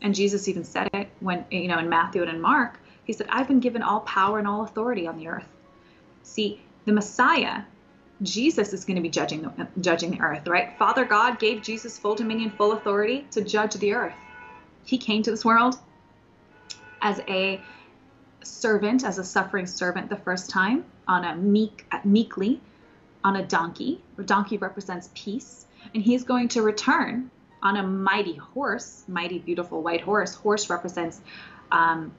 and 0.00 0.14
Jesus 0.14 0.48
even 0.48 0.64
said 0.64 0.88
it 0.94 1.08
when, 1.20 1.44
you 1.50 1.68
know, 1.68 1.78
in 1.78 1.88
Matthew 1.90 2.22
and 2.22 2.30
in 2.30 2.40
Mark, 2.40 2.80
he 3.04 3.12
said, 3.12 3.26
I've 3.28 3.46
been 3.46 3.60
given 3.60 3.82
all 3.82 4.00
power 4.00 4.38
and 4.38 4.48
all 4.48 4.62
authority 4.64 5.06
on 5.06 5.18
the 5.18 5.28
earth. 5.28 5.48
See, 6.22 6.62
the 6.86 6.92
Messiah, 6.92 7.62
Jesus 8.22 8.72
is 8.72 8.86
going 8.86 8.96
to 8.96 9.02
be 9.02 9.10
judging 9.10 9.42
the, 9.42 9.68
judging 9.80 10.12
the 10.12 10.20
earth, 10.20 10.48
right? 10.48 10.70
Father 10.78 11.04
God 11.04 11.38
gave 11.38 11.62
Jesus 11.62 11.98
full 11.98 12.14
dominion, 12.14 12.50
full 12.50 12.72
authority 12.72 13.26
to 13.32 13.42
judge 13.42 13.74
the 13.74 13.92
earth. 13.92 14.16
He 14.84 14.96
came 14.96 15.22
to 15.24 15.30
this 15.30 15.44
world 15.44 15.74
as 17.02 17.20
a 17.28 17.62
servant, 18.48 19.04
as 19.04 19.18
a 19.18 19.24
suffering 19.24 19.66
servant 19.66 20.10
the 20.10 20.16
first 20.16 20.50
time 20.50 20.84
on 21.06 21.24
a 21.24 21.36
meek, 21.36 21.86
meekly 22.04 22.60
on 23.24 23.36
a 23.36 23.44
donkey. 23.44 24.00
A 24.18 24.22
donkey 24.22 24.58
represents 24.58 25.10
peace, 25.14 25.66
and 25.94 26.02
he's 26.02 26.24
going 26.24 26.48
to 26.48 26.62
return 26.62 27.30
on 27.62 27.76
a 27.76 27.82
mighty 27.82 28.36
horse, 28.36 29.04
mighty 29.08 29.38
beautiful 29.38 29.82
white 29.82 30.00
horse. 30.00 30.34
Horse 30.34 30.70
represents 30.70 31.20
um, 31.72 32.12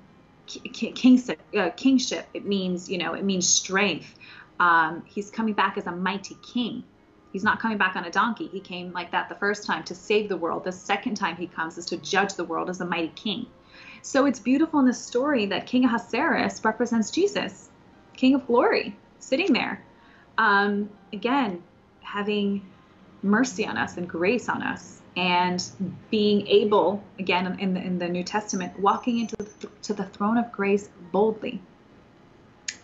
kingship, 0.45 1.39
uh, 1.57 1.69
kingship. 1.71 2.27
It 2.33 2.45
means, 2.45 2.89
you 2.89 2.97
know, 2.97 3.13
it 3.13 3.23
means 3.23 3.47
strength. 3.47 4.15
Um, 4.59 5.03
he's 5.05 5.29
coming 5.29 5.53
back 5.53 5.77
as 5.77 5.87
a 5.87 5.91
mighty 5.91 6.37
king. 6.41 6.83
He's 7.31 7.43
not 7.43 7.59
coming 7.59 7.77
back 7.77 7.95
on 7.95 8.05
a 8.05 8.11
donkey. 8.11 8.47
He 8.47 8.59
came 8.59 8.91
like 8.91 9.11
that 9.11 9.29
the 9.29 9.35
first 9.35 9.65
time 9.65 9.83
to 9.85 9.95
save 9.95 10.29
the 10.29 10.37
world. 10.37 10.63
The 10.63 10.71
second 10.71 11.15
time 11.15 11.35
he 11.37 11.47
comes 11.47 11.77
is 11.77 11.85
to 11.87 11.97
judge 11.97 12.33
the 12.33 12.43
world 12.43 12.69
as 12.69 12.81
a 12.81 12.85
mighty 12.85 13.13
king. 13.15 13.45
So 14.01 14.25
it's 14.25 14.39
beautiful 14.39 14.79
in 14.79 14.85
this 14.85 15.03
story 15.03 15.47
that 15.47 15.65
King 15.65 15.85
Ahasuerus 15.85 16.63
represents 16.63 17.11
Jesus, 17.11 17.69
King 18.15 18.35
of 18.35 18.47
glory, 18.47 18.95
sitting 19.19 19.53
there. 19.53 19.83
Um, 20.37 20.89
again, 21.11 21.61
having 22.01 22.65
mercy 23.21 23.65
on 23.65 23.77
us 23.77 23.97
and 23.97 24.07
grace 24.07 24.47
on 24.47 24.63
us, 24.63 25.01
and 25.17 25.61
being 26.09 26.47
able, 26.47 27.03
again, 27.17 27.59
in 27.59 27.73
the, 27.73 27.81
in 27.81 27.99
the 27.99 28.07
New 28.07 28.23
Testament, 28.23 28.79
walking 28.79 29.19
into 29.19 29.35
the, 29.35 29.69
to 29.83 29.93
the 29.93 30.05
throne 30.05 30.37
of 30.37 30.51
grace 30.51 30.89
boldly, 31.11 31.61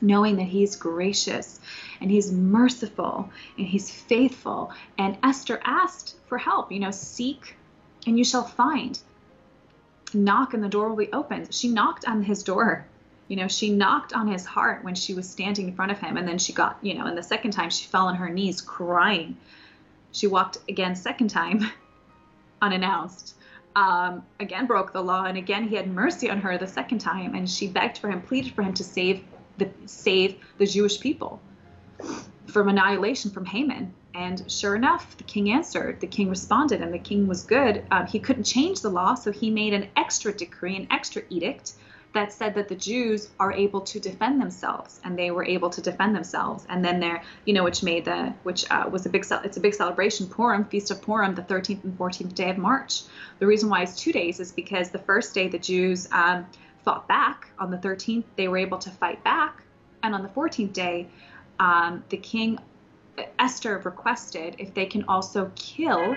knowing 0.01 0.35
that 0.35 0.43
He's 0.47 0.75
gracious 0.75 1.61
and 2.01 2.11
He's 2.11 2.31
merciful 2.31 3.29
and 3.57 3.67
He's 3.67 3.89
faithful. 3.89 4.71
And 4.97 5.17
Esther 5.23 5.61
asked 5.63 6.17
for 6.27 6.37
help, 6.37 6.71
you 6.71 6.79
know, 6.79 6.91
seek 6.91 7.55
and 8.05 8.17
you 8.17 8.25
shall 8.25 8.43
find 8.43 8.99
knock 10.15 10.53
and 10.53 10.63
the 10.63 10.69
door 10.69 10.89
will 10.89 10.95
be 10.95 11.11
opened. 11.11 11.53
She 11.53 11.67
knocked 11.67 12.05
on 12.07 12.23
his 12.23 12.43
door. 12.43 12.85
You 13.27 13.37
know, 13.37 13.47
she 13.47 13.69
knocked 13.69 14.13
on 14.13 14.27
his 14.27 14.45
heart 14.45 14.83
when 14.83 14.95
she 14.95 15.13
was 15.13 15.29
standing 15.29 15.67
in 15.67 15.75
front 15.75 15.91
of 15.91 15.99
him. 15.99 16.17
And 16.17 16.27
then 16.27 16.37
she 16.37 16.53
got, 16.53 16.77
you 16.81 16.93
know, 16.93 17.05
and 17.05 17.17
the 17.17 17.23
second 17.23 17.51
time 17.51 17.69
she 17.69 17.87
fell 17.87 18.07
on 18.07 18.15
her 18.15 18.29
knees 18.29 18.61
crying. 18.61 19.37
She 20.11 20.27
walked 20.27 20.59
again, 20.69 20.95
second 20.95 21.29
time, 21.29 21.69
unannounced. 22.61 23.35
Um, 23.75 24.23
again 24.39 24.67
broke 24.67 24.93
the 24.93 25.03
law, 25.03 25.25
and 25.25 25.37
again 25.37 25.67
he 25.67 25.75
had 25.75 25.91
mercy 25.91 26.29
on 26.29 26.39
her 26.39 26.57
the 26.57 26.67
second 26.67 26.99
time, 26.99 27.35
and 27.35 27.49
she 27.49 27.67
begged 27.67 27.97
for 27.97 28.09
him, 28.09 28.21
pleaded 28.21 28.53
for 28.53 28.61
him 28.61 28.73
to 28.75 28.83
save 28.85 29.21
the 29.57 29.69
save 29.85 30.37
the 30.57 30.65
Jewish 30.65 30.99
people 30.99 31.41
from 32.47 32.69
annihilation 32.69 33.31
from 33.31 33.45
Haman. 33.45 33.93
And 34.15 34.49
sure 34.49 34.75
enough, 34.75 35.17
the 35.17 35.23
king 35.25 35.51
answered. 35.51 35.99
The 35.99 36.07
king 36.07 36.29
responded, 36.29 36.81
and 36.81 36.93
the 36.93 36.99
king 36.99 37.27
was 37.27 37.43
good. 37.43 37.83
Um, 37.91 38.07
he 38.07 38.19
couldn't 38.19 38.45
change 38.45 38.79
the 38.79 38.89
law, 38.89 39.15
so 39.15 39.31
he 39.31 39.49
made 39.49 39.73
an 39.73 39.89
extra 39.97 40.31
decree, 40.31 40.77
an 40.77 40.87
extra 40.89 41.23
edict 41.29 41.73
that 42.13 42.31
said 42.31 42.55
that 42.55 42.69
the 42.69 42.75
Jews 42.75 43.29
are 43.41 43.51
able 43.51 43.81
to 43.81 43.99
defend 43.99 44.39
themselves, 44.39 45.01
and 45.03 45.19
they 45.19 45.31
were 45.31 45.43
able 45.43 45.69
to 45.69 45.81
defend 45.81 46.15
themselves. 46.15 46.65
And 46.69 46.83
then 46.83 47.01
there, 47.01 47.23
you 47.43 47.53
know, 47.53 47.65
which 47.65 47.83
made 47.83 48.05
the, 48.05 48.33
which 48.43 48.65
uh, 48.71 48.87
was 48.89 49.05
a 49.05 49.09
big, 49.09 49.25
it's 49.29 49.57
a 49.57 49.59
big 49.59 49.73
celebration, 49.73 50.27
Purim, 50.27 50.63
Feast 50.63 50.91
of 50.91 51.01
Purim, 51.01 51.35
the 51.35 51.41
13th 51.41 51.83
and 51.83 51.97
14th 51.97 52.33
day 52.33 52.49
of 52.49 52.57
March. 52.57 53.01
The 53.39 53.45
reason 53.45 53.69
why 53.69 53.81
it's 53.81 53.99
two 53.99 54.13
days 54.13 54.39
is 54.39 54.53
because 54.53 54.91
the 54.91 54.99
first 54.99 55.33
day 55.33 55.49
the 55.49 55.59
Jews 55.59 56.07
um, 56.13 56.47
fought 56.85 57.05
back. 57.09 57.49
On 57.59 57.69
the 57.69 57.77
13th, 57.77 58.23
they 58.37 58.47
were 58.47 58.57
able 58.57 58.77
to 58.77 58.89
fight 58.91 59.21
back, 59.25 59.61
and 60.01 60.15
on 60.15 60.23
the 60.23 60.29
14th 60.29 60.71
day, 60.71 61.07
um, 61.59 62.03
the 62.09 62.17
king 62.17 62.59
Esther 63.39 63.81
requested 63.83 64.55
if 64.59 64.73
they 64.73 64.85
can 64.85 65.03
also 65.07 65.51
kill 65.55 66.15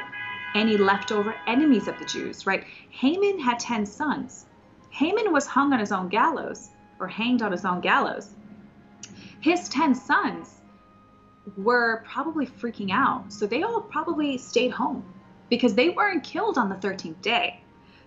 any 0.55 0.77
leftover 0.77 1.35
enemies 1.47 1.89
of 1.89 1.99
the 1.99 2.05
Jews, 2.05 2.47
right? 2.47 2.65
Haman 2.91 3.39
had 3.39 3.59
10 3.59 3.87
sons. 3.87 4.47
Haman 4.91 5.33
was 5.33 5.47
hung 5.47 5.73
on 5.73 5.79
his 5.79 5.93
own 5.93 6.09
gallows 6.09 6.71
or 6.99 7.07
hanged 7.07 7.43
on 7.43 7.53
his 7.53 7.65
own 7.65 7.81
gallows. 7.81 8.35
His 9.41 9.69
10 9.69 9.95
sons 9.95 10.61
were 11.57 12.03
probably 12.05 12.47
freaking 12.47 12.91
out. 12.91 13.33
So 13.33 13.47
they 13.47 13.63
all 13.63 13.81
probably 13.81 14.39
stayed 14.39 14.71
home 14.71 15.05
because 15.49 15.75
they 15.75 15.91
weren't 15.91 16.25
killed 16.25 16.59
on 16.59 16.69
the 16.69 16.75
13th 16.77 17.21
day. 17.23 17.61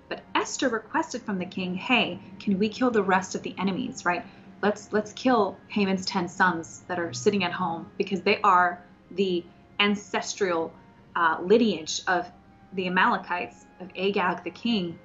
But 0.10 0.23
Esther 0.36 0.67
requested 0.69 1.21
from 1.21 1.39
the 1.39 1.45
king, 1.45 1.73
"Hey, 1.73 2.19
can 2.39 2.60
we 2.60 2.67
kill 2.67 2.91
the 2.91 3.04
rest 3.04 3.34
of 3.34 3.43
the 3.43 3.56
enemies, 3.58 4.04
right? 4.04 4.25
Let's 4.62 4.93
let's 4.93 5.13
kill 5.13 5.58
Haman's 5.67 6.06
ten 6.06 6.28
sons 6.28 6.84
that 6.88 7.00
are 7.00 7.13
sitting 7.13 7.43
at 7.43 7.52
home 7.52 7.89
because 7.97 8.21
they 8.21 8.39
are 8.41 8.84
the 9.12 9.43
ancestral 9.80 10.71
uh, 11.15 11.38
lineage 11.41 12.02
of 12.08 12.30
the 12.74 12.88
Amalekites 12.88 13.65
of 13.80 13.89
Agag 13.97 14.43
the 14.43 14.52
king, 14.52 14.97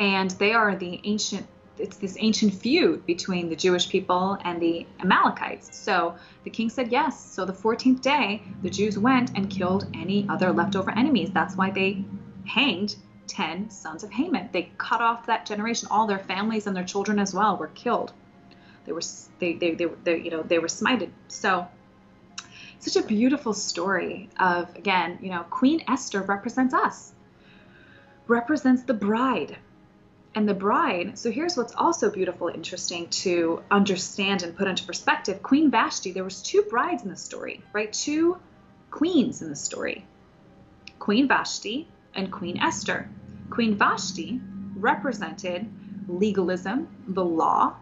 and 0.00 0.30
they 0.32 0.52
are 0.52 0.76
the 0.76 1.00
ancient. 1.04 1.46
It's 1.78 1.96
this 1.96 2.16
ancient 2.18 2.54
feud 2.54 3.06
between 3.06 3.48
the 3.48 3.54
Jewish 3.54 3.88
people 3.88 4.36
and 4.42 4.60
the 4.60 4.84
Amalekites. 4.98 5.76
So 5.76 6.16
the 6.42 6.50
king 6.50 6.70
said 6.70 6.90
yes. 6.90 7.32
So 7.32 7.44
the 7.44 7.52
14th 7.52 8.00
day, 8.00 8.42
the 8.62 8.70
Jews 8.70 8.98
went 8.98 9.36
and 9.36 9.48
killed 9.48 9.86
any 9.94 10.26
other 10.28 10.52
leftover 10.52 10.90
enemies. 10.90 11.30
That's 11.32 11.54
why 11.54 11.70
they 11.70 12.04
hanged 12.46 12.96
10 13.28 13.70
sons 13.70 14.02
of 14.02 14.10
Haman. 14.10 14.48
They 14.52 14.72
cut 14.76 15.00
off 15.00 15.26
that 15.26 15.46
generation. 15.46 15.86
All 15.88 16.08
their 16.08 16.18
families 16.18 16.66
and 16.66 16.74
their 16.74 16.82
children 16.82 17.20
as 17.20 17.32
well 17.32 17.56
were 17.56 17.68
killed. 17.68 18.12
They 18.88 18.92
were 18.92 19.02
they 19.38 19.52
they 19.52 19.74
they, 19.74 19.84
they 20.04 20.18
you 20.18 20.30
know 20.30 20.42
they 20.42 20.58
were 20.58 20.68
smited. 20.68 21.10
So 21.28 21.68
such 22.80 22.96
a 22.96 23.06
beautiful 23.06 23.52
story 23.52 24.30
of 24.40 24.74
again 24.76 25.18
you 25.20 25.30
know 25.30 25.42
Queen 25.50 25.84
Esther 25.86 26.22
represents 26.22 26.74
us, 26.74 27.12
represents 28.26 28.82
the 28.82 28.94
bride. 28.94 29.58
And 30.34 30.48
the 30.48 30.54
bride, 30.54 31.18
so 31.18 31.32
here's 31.32 31.56
what's 31.56 31.74
also 31.74 32.10
beautiful, 32.10 32.48
interesting 32.48 33.08
to 33.24 33.62
understand 33.70 34.42
and 34.42 34.56
put 34.56 34.68
into 34.68 34.84
perspective. 34.84 35.42
Queen 35.42 35.70
Vashti, 35.70 36.12
there 36.12 36.22
was 36.22 36.42
two 36.42 36.62
brides 36.62 37.02
in 37.02 37.08
the 37.08 37.16
story, 37.16 37.62
right? 37.72 37.92
Two 37.92 38.38
queens 38.90 39.42
in 39.42 39.48
the 39.48 39.56
story. 39.56 40.06
Queen 40.98 41.26
Vashti 41.26 41.88
and 42.14 42.30
Queen 42.30 42.58
Esther. 42.58 43.08
Queen 43.50 43.76
Vashti 43.76 44.40
represented 44.76 45.68
legalism, 46.08 46.88
the 47.08 47.24
law, 47.24 47.74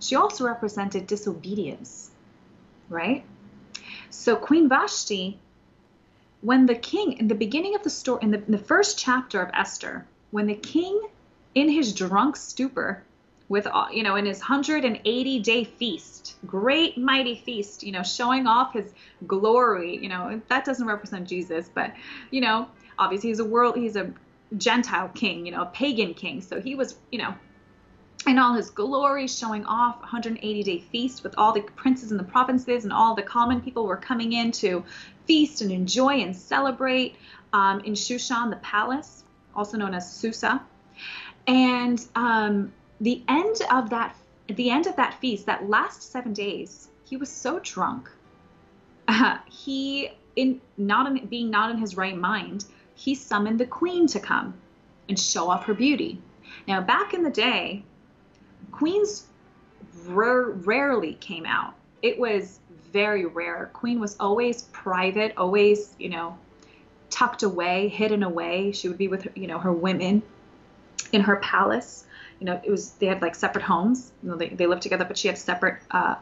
she 0.00 0.16
also 0.16 0.44
represented 0.44 1.06
disobedience, 1.06 2.10
right? 2.88 3.24
So 4.10 4.36
Queen 4.36 4.68
Vashti, 4.68 5.38
when 6.40 6.66
the 6.66 6.74
king, 6.74 7.14
in 7.14 7.28
the 7.28 7.34
beginning 7.34 7.74
of 7.74 7.82
the 7.82 7.90
story, 7.90 8.20
in 8.22 8.30
the, 8.30 8.38
in 8.44 8.52
the 8.52 8.58
first 8.58 8.98
chapter 8.98 9.42
of 9.42 9.50
Esther, 9.54 10.06
when 10.30 10.46
the 10.46 10.54
king, 10.54 11.00
in 11.54 11.68
his 11.68 11.92
drunk 11.92 12.36
stupor, 12.36 13.02
with 13.48 13.66
you 13.92 14.02
know 14.02 14.16
in 14.16 14.26
his 14.26 14.38
180 14.38 15.40
day 15.40 15.64
feast 15.64 16.36
great 16.46 16.98
mighty 16.98 17.34
feast 17.34 17.82
you 17.82 17.92
know 17.92 18.02
showing 18.02 18.46
off 18.46 18.74
his 18.74 18.92
glory 19.26 19.96
you 19.96 20.08
know 20.08 20.40
that 20.48 20.64
doesn't 20.64 20.86
represent 20.86 21.26
jesus 21.26 21.70
but 21.74 21.92
you 22.30 22.40
know 22.40 22.68
obviously 22.98 23.30
he's 23.30 23.38
a 23.38 23.44
world 23.44 23.76
he's 23.76 23.96
a 23.96 24.12
gentile 24.56 25.08
king 25.08 25.46
you 25.46 25.52
know 25.52 25.62
a 25.62 25.66
pagan 25.66 26.14
king 26.14 26.40
so 26.40 26.60
he 26.60 26.74
was 26.74 26.96
you 27.10 27.18
know 27.18 27.34
in 28.26 28.38
all 28.38 28.54
his 28.54 28.70
glory, 28.70 29.26
showing 29.26 29.64
off 29.64 30.00
180 30.00 30.62
day 30.62 30.80
feast 30.80 31.22
with 31.22 31.34
all 31.38 31.52
the 31.52 31.62
princes 31.62 32.10
and 32.10 32.18
the 32.18 32.24
provinces, 32.24 32.84
and 32.84 32.92
all 32.92 33.14
the 33.14 33.22
common 33.22 33.60
people 33.60 33.86
were 33.86 33.96
coming 33.96 34.32
in 34.32 34.50
to 34.52 34.84
feast 35.26 35.62
and 35.62 35.70
enjoy 35.70 36.20
and 36.20 36.34
celebrate 36.34 37.16
um, 37.52 37.80
in 37.80 37.94
Shushan, 37.94 38.50
the 38.50 38.56
palace, 38.56 39.24
also 39.54 39.76
known 39.76 39.94
as 39.94 40.10
Susa. 40.10 40.62
And 41.46 42.04
um, 42.14 42.72
the 43.00 43.22
end 43.28 43.56
of 43.70 43.90
that 43.90 44.14
at 44.48 44.56
the 44.56 44.70
end 44.70 44.86
of 44.86 44.96
that 44.96 45.14
feast, 45.20 45.46
that 45.46 45.68
last 45.68 46.10
seven 46.10 46.32
days, 46.32 46.88
he 47.04 47.16
was 47.16 47.30
so 47.30 47.60
drunk. 47.60 48.10
Uh, 49.06 49.38
he, 49.46 50.10
in 50.36 50.60
not 50.76 51.06
in, 51.06 51.26
being 51.26 51.50
not 51.50 51.70
in 51.70 51.78
his 51.78 51.96
right 51.96 52.16
mind, 52.16 52.64
he 52.94 53.14
summoned 53.14 53.60
the 53.60 53.66
queen 53.66 54.06
to 54.08 54.20
come 54.20 54.54
and 55.08 55.18
show 55.18 55.50
off 55.50 55.64
her 55.64 55.74
beauty. 55.74 56.20
Now, 56.66 56.80
back 56.80 57.14
in 57.14 57.22
the 57.22 57.30
day, 57.30 57.84
queens 58.70 59.26
rarely 60.06 61.14
came 61.14 61.46
out. 61.46 61.74
It 62.02 62.18
was 62.18 62.60
very 62.92 63.26
rare. 63.26 63.70
Queen 63.72 64.00
was 64.00 64.16
always 64.18 64.62
private, 64.72 65.34
always, 65.36 65.94
you 65.98 66.08
know, 66.08 66.38
tucked 67.10 67.42
away, 67.42 67.88
hidden 67.88 68.22
away. 68.22 68.72
She 68.72 68.88
would 68.88 68.98
be 68.98 69.08
with, 69.08 69.22
her, 69.24 69.32
you 69.34 69.46
know, 69.46 69.58
her 69.58 69.72
women 69.72 70.22
in 71.12 71.20
her 71.22 71.36
palace. 71.36 72.04
You 72.40 72.46
know, 72.46 72.60
it 72.64 72.70
was 72.70 72.92
they 72.92 73.06
had 73.06 73.20
like 73.20 73.34
separate 73.34 73.64
homes. 73.64 74.12
You 74.22 74.30
know, 74.30 74.36
they, 74.36 74.48
they 74.48 74.66
lived 74.66 74.82
together, 74.82 75.04
but 75.04 75.18
she 75.18 75.28
had 75.28 75.36
separate 75.36 75.82
uh, 75.90 76.16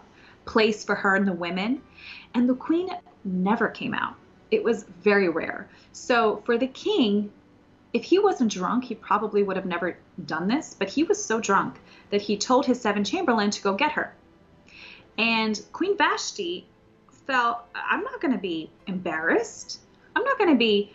place 0.44 0.85
for 0.85 0.94
her 0.94 1.14
and 1.14 1.26
the 1.26 1.32
women. 1.32 1.82
And 2.35 2.48
the 2.48 2.54
queen 2.54 2.88
never 3.24 3.68
came 3.68 3.94
out. 3.94 4.14
It 4.50 4.62
was 4.62 4.85
very 5.02 5.28
rare. 5.28 5.68
So 5.92 6.42
for 6.46 6.56
the 6.56 6.68
king, 6.68 7.30
if 7.92 8.05
he 8.05 8.18
wasn't 8.18 8.53
drunk, 8.53 8.85
he 8.85 8.94
probably 8.94 9.42
would 9.42 9.57
have 9.57 9.66
never 9.66 9.96
done 10.25 10.49
this. 10.49 10.75
But 10.79 10.88
he 10.88 11.05
was 11.05 11.22
so 11.22 11.40
drunk 11.40 11.77
that 12.11 12.22
he 12.22 12.37
told 12.37 12.66
his 12.66 12.81
seven 12.81 13.05
chamberlain 13.05 13.51
to 13.51 13.62
go 13.62 13.75
get 13.75 13.92
her. 13.92 14.14
And 15.18 15.61
Queen 15.72 15.96
Vashti 15.96 16.66
felt, 17.27 17.59
I'm 17.75 18.03
not 18.03 18.20
going 18.20 18.33
to 18.33 18.40
be 18.40 18.70
embarrassed. 18.87 19.81
I'm 20.14 20.25
not 20.25 20.38
going 20.38 20.51
to 20.51 20.57
be, 20.57 20.92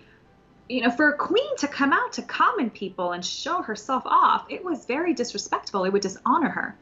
you 0.70 0.82
know, 0.82 0.92
for 0.92 1.10
a 1.10 1.18
queen 1.18 1.58
to 1.58 1.68
come 1.68 1.92
out 1.92 2.14
to 2.14 2.22
common 2.22 2.70
people 2.70 3.12
and 3.12 3.26
show 3.26 3.62
herself 3.62 4.04
off, 4.06 4.46
it 4.50 4.64
was 4.64 4.86
very 4.86 5.14
disrespectful. 5.14 5.84
It 5.84 5.94
would 5.94 6.02
dishonor 6.02 6.50
her. 6.50 6.76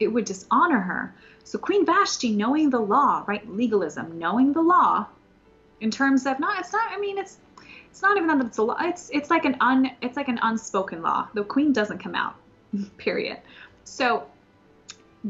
It 0.00 0.08
would 0.08 0.24
dishonor 0.24 0.80
her. 0.80 1.14
So 1.44 1.58
Queen 1.58 1.84
Vashti, 1.86 2.34
knowing 2.34 2.70
the 2.70 2.80
law, 2.80 3.24
right? 3.26 3.48
Legalism, 3.48 4.18
knowing 4.18 4.52
the 4.52 4.62
law, 4.62 5.06
in 5.80 5.90
terms 5.90 6.26
of 6.26 6.40
not, 6.40 6.58
it's 6.58 6.72
not. 6.72 6.90
I 6.90 6.98
mean, 6.98 7.18
it's 7.18 7.36
it's 7.94 8.02
not 8.02 8.16
even 8.16 8.26
that 8.26 8.44
it's 8.44 8.58
a 8.58 8.62
law. 8.64 8.76
It's 8.80 9.08
it's 9.12 9.30
like 9.30 9.44
an 9.44 9.56
un 9.60 9.88
it's 10.02 10.16
like 10.16 10.26
an 10.26 10.40
unspoken 10.42 11.00
law. 11.00 11.28
The 11.32 11.44
queen 11.44 11.72
doesn't 11.72 11.98
come 11.98 12.16
out. 12.16 12.34
Period. 12.96 13.38
So 13.84 14.26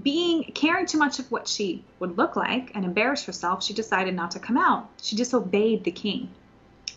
being 0.03 0.45
caring 0.45 0.87
too 0.87 0.97
much 0.97 1.19
of 1.19 1.31
what 1.31 1.47
she 1.47 1.85
would 1.99 2.17
look 2.17 2.37
like 2.37 2.75
and 2.75 2.87
embarrass 2.87 3.23
herself, 3.23 3.63
she 3.63 3.75
decided 3.75 4.15
not 4.15 4.31
to 4.31 4.39
come 4.39 4.57
out. 4.57 4.89
She 5.03 5.15
disobeyed 5.15 5.85
the 5.85 5.91
king. 5.91 6.31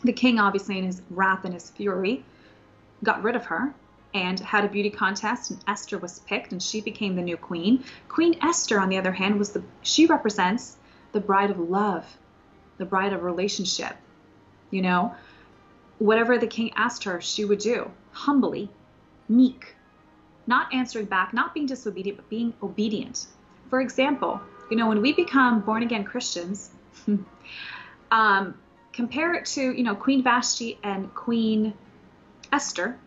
The 0.06 0.14
king, 0.14 0.40
obviously, 0.40 0.78
in 0.78 0.86
his 0.86 1.02
wrath 1.10 1.44
and 1.44 1.54
his 1.54 1.70
fury, 1.70 2.24
got 3.04 3.22
rid 3.22 3.36
of 3.36 3.48
her 3.48 3.74
and 4.14 4.40
had 4.40 4.64
a 4.64 4.70
beauty 4.70 4.90
contest, 4.90 5.52
and 5.52 5.62
Esther 5.68 5.98
was 5.98 6.20
picked, 6.20 6.54
and 6.54 6.64
she 6.64 6.80
became 6.80 7.18
the 7.18 7.22
new 7.22 7.36
queen. 7.36 7.84
Queen 8.08 8.40
Esther, 8.42 8.80
on 8.80 8.88
the 8.88 8.98
other 8.98 9.12
hand, 9.12 9.38
was 9.38 9.52
the 9.52 9.62
she 9.82 10.06
represents 10.06 10.78
the 11.12 11.20
bride 11.20 11.52
of 11.52 11.60
love, 11.60 12.06
the 12.78 12.86
bride 12.86 13.12
of 13.12 13.24
relationship. 13.24 13.98
You 14.72 14.82
know, 14.82 15.14
whatever 16.00 16.38
the 16.38 16.48
king 16.48 16.72
asked 16.76 17.04
her, 17.04 17.22
she 17.22 17.46
would 17.46 17.60
do 17.60 17.92
humbly, 18.12 18.70
meek, 19.30 19.76
not 20.48 20.74
answering 20.74 21.06
back, 21.06 21.34
not 21.34 21.54
being 21.54 21.66
disobedient, 21.66 22.18
but 22.18 22.30
being 22.30 22.54
obedient. 22.64 23.28
For 23.70 23.82
example, 23.82 24.40
you 24.70 24.78
know, 24.78 24.88
when 24.88 25.02
we 25.02 25.14
become 25.14 25.62
born 25.62 25.84
again 25.84 26.04
Christians, 26.04 26.72
um, 28.12 28.58
compare 28.94 29.34
it 29.34 29.46
to, 29.46 29.62
you 29.62 29.84
know, 29.84 29.96
Queen 29.96 30.24
Vashti 30.24 30.80
and 30.84 31.14
Queen 31.14 31.74
Esther. 32.52 32.98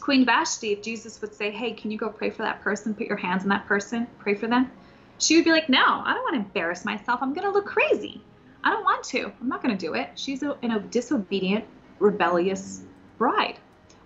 Queen 0.00 0.24
Vashti, 0.24 0.72
if 0.72 0.82
Jesus 0.82 1.20
would 1.20 1.34
say, 1.34 1.50
Hey, 1.50 1.72
can 1.72 1.90
you 1.90 1.98
go 1.98 2.08
pray 2.08 2.30
for 2.30 2.42
that 2.42 2.62
person? 2.62 2.94
Put 2.94 3.06
your 3.06 3.16
hands 3.16 3.42
on 3.42 3.48
that 3.50 3.66
person, 3.66 4.06
pray 4.18 4.34
for 4.34 4.46
them. 4.46 4.70
She 5.18 5.36
would 5.36 5.44
be 5.44 5.52
like, 5.52 5.68
No, 5.68 6.02
I 6.04 6.14
don't 6.14 6.22
want 6.22 6.34
to 6.34 6.40
embarrass 6.40 6.84
myself. 6.84 7.20
I'm 7.22 7.34
going 7.34 7.46
to 7.46 7.52
look 7.52 7.66
crazy. 7.66 8.22
I 8.64 8.70
don't 8.70 8.84
want 8.84 9.04
to. 9.04 9.32
I'm 9.40 9.48
not 9.48 9.62
going 9.62 9.76
to 9.76 9.86
do 9.86 9.94
it. 9.94 10.10
She's 10.14 10.42
a, 10.42 10.56
a 10.62 10.80
disobedient, 10.80 11.64
rebellious 12.00 12.82
bride. 13.18 13.56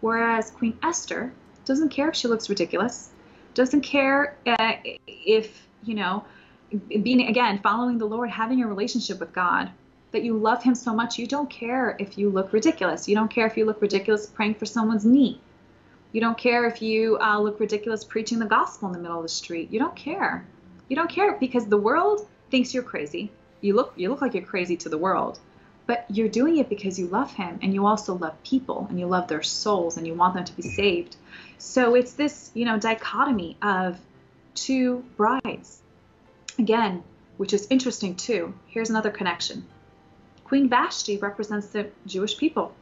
Whereas 0.01 0.51
Queen 0.51 0.77
Esther, 0.83 1.33
doesn't 1.65 1.89
care 1.89 2.11
if 2.11 2.15
she 2.15 2.29
looks 2.29 2.51
ridiculous, 2.51 3.11
doesn't 3.55 3.81
care 3.81 4.37
uh, 4.47 4.75
if, 5.07 5.67
you 5.85 5.95
know, 5.95 6.25
being, 6.89 7.29
again, 7.29 7.61
following 7.63 7.99
the 7.99 8.05
Lord, 8.05 8.29
having 8.29 8.63
a 8.63 8.67
relationship 8.67 9.21
with 9.21 9.33
God, 9.33 9.71
that 10.13 10.25
you 10.25 10.37
love 10.37 10.63
Him 10.63 10.75
so 10.75 10.95
much, 10.95 11.19
you 11.19 11.27
don't 11.27 11.49
care 11.49 11.97
if 11.99 12.19
you 12.19 12.31
look 12.31 12.53
ridiculous. 12.53 13.09
You 13.09 13.15
don't 13.15 13.31
care 13.31 13.47
if 13.47 13.57
you 13.57 13.65
look 13.65 13.81
ridiculous 13.81 14.27
praying 14.27 14.55
for 14.57 14.67
someone's 14.67 15.05
knee. 15.05 15.41
You 16.13 16.21
don't 16.21 16.39
care 16.39 16.67
if 16.67 16.81
you 16.81 17.19
uh, 17.21 17.41
look 17.41 17.59
ridiculous 17.59 18.05
preaching 18.05 18.39
the 18.39 18.47
gospel 18.47 18.89
in 18.89 18.93
the 18.93 19.01
middle 19.01 19.17
of 19.17 19.25
the 19.25 19.29
street. 19.29 19.73
You 19.73 19.81
don't 19.81 19.97
care. 19.97 20.47
You 20.89 20.97
don't 20.97 21.11
care 21.11 21.33
because 21.33 21.67
the 21.67 21.77
world 21.77 22.29
thinks 22.51 22.73
you're 22.73 22.85
crazy. 22.85 23.33
You 23.61 23.75
look 23.75 23.95
you 23.97 24.11
look 24.11 24.21
like 24.21 24.35
you're 24.35 24.45
crazy 24.45 24.77
to 24.77 24.89
the 24.89 24.99
world 24.99 25.41
but 25.87 26.07
you're 26.09 26.29
doing 26.29 26.57
it 26.57 26.69
because 26.69 26.99
you 26.99 27.07
love 27.07 27.33
him 27.33 27.59
and 27.63 27.75
you 27.75 27.87
also 27.87 28.15
love 28.15 28.43
people 28.43 28.87
and 28.89 28.99
you 28.99 29.07
love 29.07 29.29
their 29.29 29.43
souls 29.43 29.97
and 29.97 30.07
you 30.07 30.15
want 30.15 30.35
them 30.35 30.45
to 30.45 30.57
be 30.57 30.63
saved. 30.63 31.17
So 31.59 31.95
it's 31.95 32.15
this 32.15 32.51
you 32.55 32.65
know 32.65 32.79
dichotomy 32.79 33.57
of 33.63 33.99
two 34.55 35.05
brides. 35.17 35.81
Again 36.59 37.03
which 37.37 37.53
is 37.53 37.67
interesting 37.69 38.15
too. 38.15 38.55
Here's 38.69 38.91
another 38.91 39.11
connection. 39.11 39.67
Queen 40.45 40.69
vashti 40.69 41.17
represents 41.17 41.69
the 41.69 41.91
jewish 42.07 42.39
people. 42.39 42.73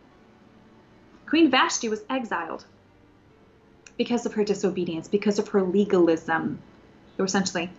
Queen 1.26 1.50
vashti 1.50 1.88
was 1.88 2.02
exiled 2.10 2.64
because 3.96 4.26
of 4.26 4.34
her 4.34 4.44
disobedience 4.44 5.08
because 5.08 5.38
of 5.38 5.48
her 5.48 5.62
legalism. 5.62 6.60
They 7.16 7.22
were 7.22 7.26
essentially 7.26 7.70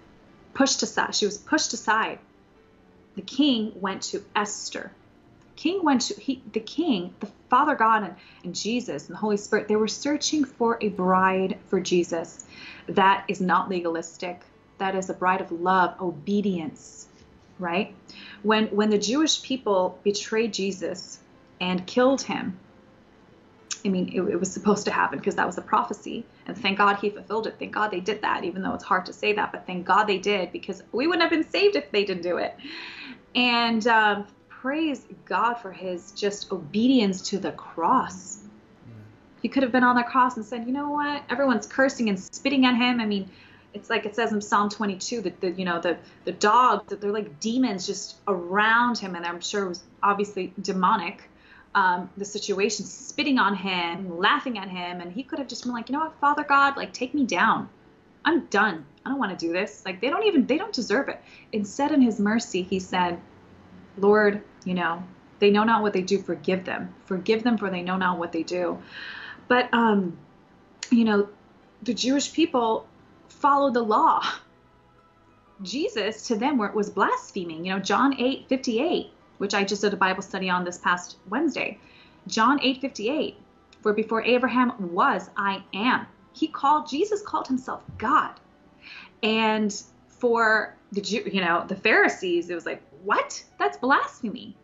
pushed 0.54 0.82
aside. 0.84 1.16
She 1.16 1.26
was 1.26 1.38
pushed 1.38 1.74
aside. 1.74 2.20
The 3.16 3.22
king 3.22 3.74
went 3.76 4.02
to 4.04 4.24
esther 4.36 4.92
king 5.56 5.84
went 5.84 6.02
to 6.02 6.20
he, 6.20 6.42
the 6.52 6.60
king 6.60 7.14
the 7.20 7.30
father 7.50 7.76
god 7.76 8.04
and, 8.04 8.16
and 8.44 8.56
jesus 8.56 9.08
and 9.08 9.16
the 9.16 9.20
holy 9.20 9.38
spirit 9.38 9.68
they 9.68 9.76
were 9.76 9.88
searching 9.88 10.44
for 10.44 10.78
a 10.82 10.90
bride 10.90 11.58
for 11.68 11.80
jesus 11.80 12.46
that 12.88 13.26
is 13.28 13.42
not 13.42 13.70
legalistic 13.70 14.42
that 14.78 14.96
is 14.96 15.10
a 15.10 15.14
bride 15.14 15.42
of 15.42 15.52
love 15.52 16.00
obedience 16.02 17.08
right 17.60 17.96
when 18.42 18.68
when 18.68 18.90
the 18.90 18.98
jewish 18.98 19.42
people 19.44 20.00
betrayed 20.04 20.54
jesus 20.54 21.20
and 21.60 21.86
killed 21.86 22.22
him 22.22 22.58
I 23.86 23.90
mean, 23.90 24.10
it, 24.14 24.22
it 24.22 24.40
was 24.40 24.52
supposed 24.52 24.86
to 24.86 24.92
happen 24.92 25.20
because 25.20 25.36
that 25.36 25.46
was 25.46 25.58
a 25.58 25.62
prophecy. 25.62 26.26
And 26.46 26.58
thank 26.58 26.78
God 26.78 26.98
he 26.98 27.10
fulfilled 27.10 27.48
it. 27.48 27.56
Thank 27.60 27.74
God 27.74 27.92
they 27.92 28.00
did 28.00 28.22
that, 28.22 28.44
even 28.44 28.62
though 28.62 28.74
it's 28.74 28.84
hard 28.84 29.06
to 29.08 29.14
say 29.14 29.34
that, 29.34 29.52
but 29.52 29.66
thank 29.68 29.86
God 29.86 30.06
they 30.06 30.18
did 30.18 30.52
because 30.52 30.82
we 30.92 31.08
wouldn't 31.08 31.22
have 31.22 31.32
been 31.32 31.50
saved 31.50 31.76
if 31.76 31.92
they 31.92 32.06
didn't 32.06 32.24
do 32.24 32.38
it. 32.38 32.56
And 33.36 33.86
um, 33.88 34.28
praise 34.64 35.06
God 35.26 35.56
for 35.56 35.74
his 35.74 36.14
just 36.14 36.50
obedience 36.54 37.22
to 37.22 37.38
the 37.38 37.52
cross. 37.52 38.40
He 39.42 39.50
could 39.50 39.62
have 39.62 39.74
been 39.74 39.84
on 39.84 39.98
the 39.98 40.04
cross 40.04 40.38
and 40.38 40.46
said, 40.46 40.66
you 40.66 40.72
know 40.72 40.90
what? 40.90 41.22
Everyone's 41.30 41.68
cursing 41.68 42.08
and 42.08 42.18
spitting 42.18 42.66
at 42.66 42.78
him. 42.78 43.02
I 43.02 43.06
mean, 43.06 43.30
it's 43.74 43.90
like 43.90 44.06
it 44.06 44.16
says 44.16 44.32
in 44.32 44.40
Psalm 44.40 44.70
22 44.70 45.20
that 45.24 45.42
the 45.42 45.52
you 45.52 45.66
know 45.66 45.82
the 45.82 45.98
the 46.24 46.32
dogs 46.32 46.86
that 46.88 47.02
they're 47.02 47.12
like 47.12 47.42
demons 47.42 47.86
just 47.86 48.16
around 48.26 48.98
him, 48.98 49.16
and 49.16 49.26
I'm 49.26 49.42
sure 49.42 49.66
it 49.66 49.68
was 49.68 49.84
obviously 50.02 50.54
demonic. 50.62 51.30
Um, 51.76 52.10
the 52.16 52.24
situation, 52.24 52.86
spitting 52.86 53.40
on 53.40 53.56
him, 53.56 54.18
laughing 54.18 54.58
at 54.60 54.70
him, 54.70 55.02
and 55.02 55.12
he 55.12 55.24
could 55.24 55.40
have 55.40 55.50
just 55.50 55.64
been 55.64 55.74
like, 55.74 55.90
you 55.90 55.94
know 55.94 56.06
what, 56.06 56.16
Father 56.22 56.44
God, 56.44 56.78
like 56.78 56.94
take 56.94 57.14
me 57.14 57.26
down. 57.26 57.68
I'm 58.24 58.46
done. 58.46 58.86
I 59.06 59.10
don't 59.10 59.20
want 59.20 59.38
to 59.38 59.46
do 59.46 59.52
this. 59.52 59.84
Like 59.86 60.00
they 60.00 60.10
don't 60.10 60.24
even 60.24 60.48
they 60.48 60.58
don't 60.58 60.74
deserve 60.74 61.10
it. 61.10 61.22
Instead, 61.52 61.92
in 61.92 62.02
His 62.02 62.18
mercy, 62.18 62.62
He 62.62 62.80
said, 62.80 63.20
Lord, 63.98 64.42
you 64.66 64.74
know, 64.74 65.04
they 65.40 65.52
know 65.52 65.64
not 65.64 65.82
what 65.82 65.94
they 65.94 66.02
do, 66.02 66.20
forgive 66.20 66.66
them. 66.66 66.94
Forgive 67.06 67.44
them 67.44 67.58
for 67.58 67.70
they 67.70 67.82
know 67.82 67.98
not 67.98 68.18
what 68.18 68.32
they 68.32 68.44
do. 68.44 68.82
But, 69.48 69.74
um, 69.74 70.18
you 70.90 71.04
know, 71.04 71.28
the 71.82 71.94
Jewish 71.94 72.32
people 72.34 72.88
followed 73.28 73.74
the 73.74 73.82
law. 73.82 74.24
Jesus, 75.62 76.28
to 76.28 76.36
them, 76.36 76.58
where 76.58 76.70
it 76.70 76.76
was 76.76 76.90
blaspheming. 76.90 77.66
You 77.66 77.74
know, 77.74 77.80
John 77.80 78.20
8 78.20 78.48
58, 78.50 79.12
which 79.38 79.54
I 79.54 79.64
just 79.64 79.82
did 79.82 79.94
a 79.94 79.98
Bible 79.98 80.22
study 80.22 80.50
on 80.50 80.64
this 80.64 80.78
past 80.78 81.18
Wednesday. 81.30 81.78
John 82.28 82.60
8 82.62 82.82
58, 82.82 83.36
for 83.82 83.94
before 83.94 84.24
Abraham 84.24 84.94
was, 84.94 85.30
I 85.38 85.64
am. 85.74 86.08
He 86.34 86.48
called, 86.48 86.90
Jesus 86.90 87.22
called 87.22 87.48
himself 87.48 87.82
God. 87.98 88.32
And 89.22 89.74
for 90.24 90.74
the 90.94 91.02
Jew, 91.02 91.30
you 91.30 91.42
know, 91.42 91.66
the 91.68 91.76
Pharisees, 91.76 92.50
it 92.50 92.56
was 92.56 92.66
like, 92.66 92.82
what? 93.04 93.44
That's 93.60 93.76
blasphemy. 93.76 94.56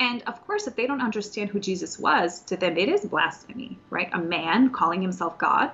And 0.00 0.22
of 0.22 0.42
course, 0.46 0.66
if 0.66 0.76
they 0.76 0.86
don't 0.86 1.02
understand 1.02 1.50
who 1.50 1.60
Jesus 1.60 1.98
was, 1.98 2.40
to 2.44 2.56
them 2.56 2.78
it 2.78 2.88
is 2.88 3.04
blasphemy, 3.04 3.78
right? 3.90 4.08
A 4.14 4.18
man 4.18 4.70
calling 4.70 5.02
himself 5.02 5.36
God, 5.36 5.72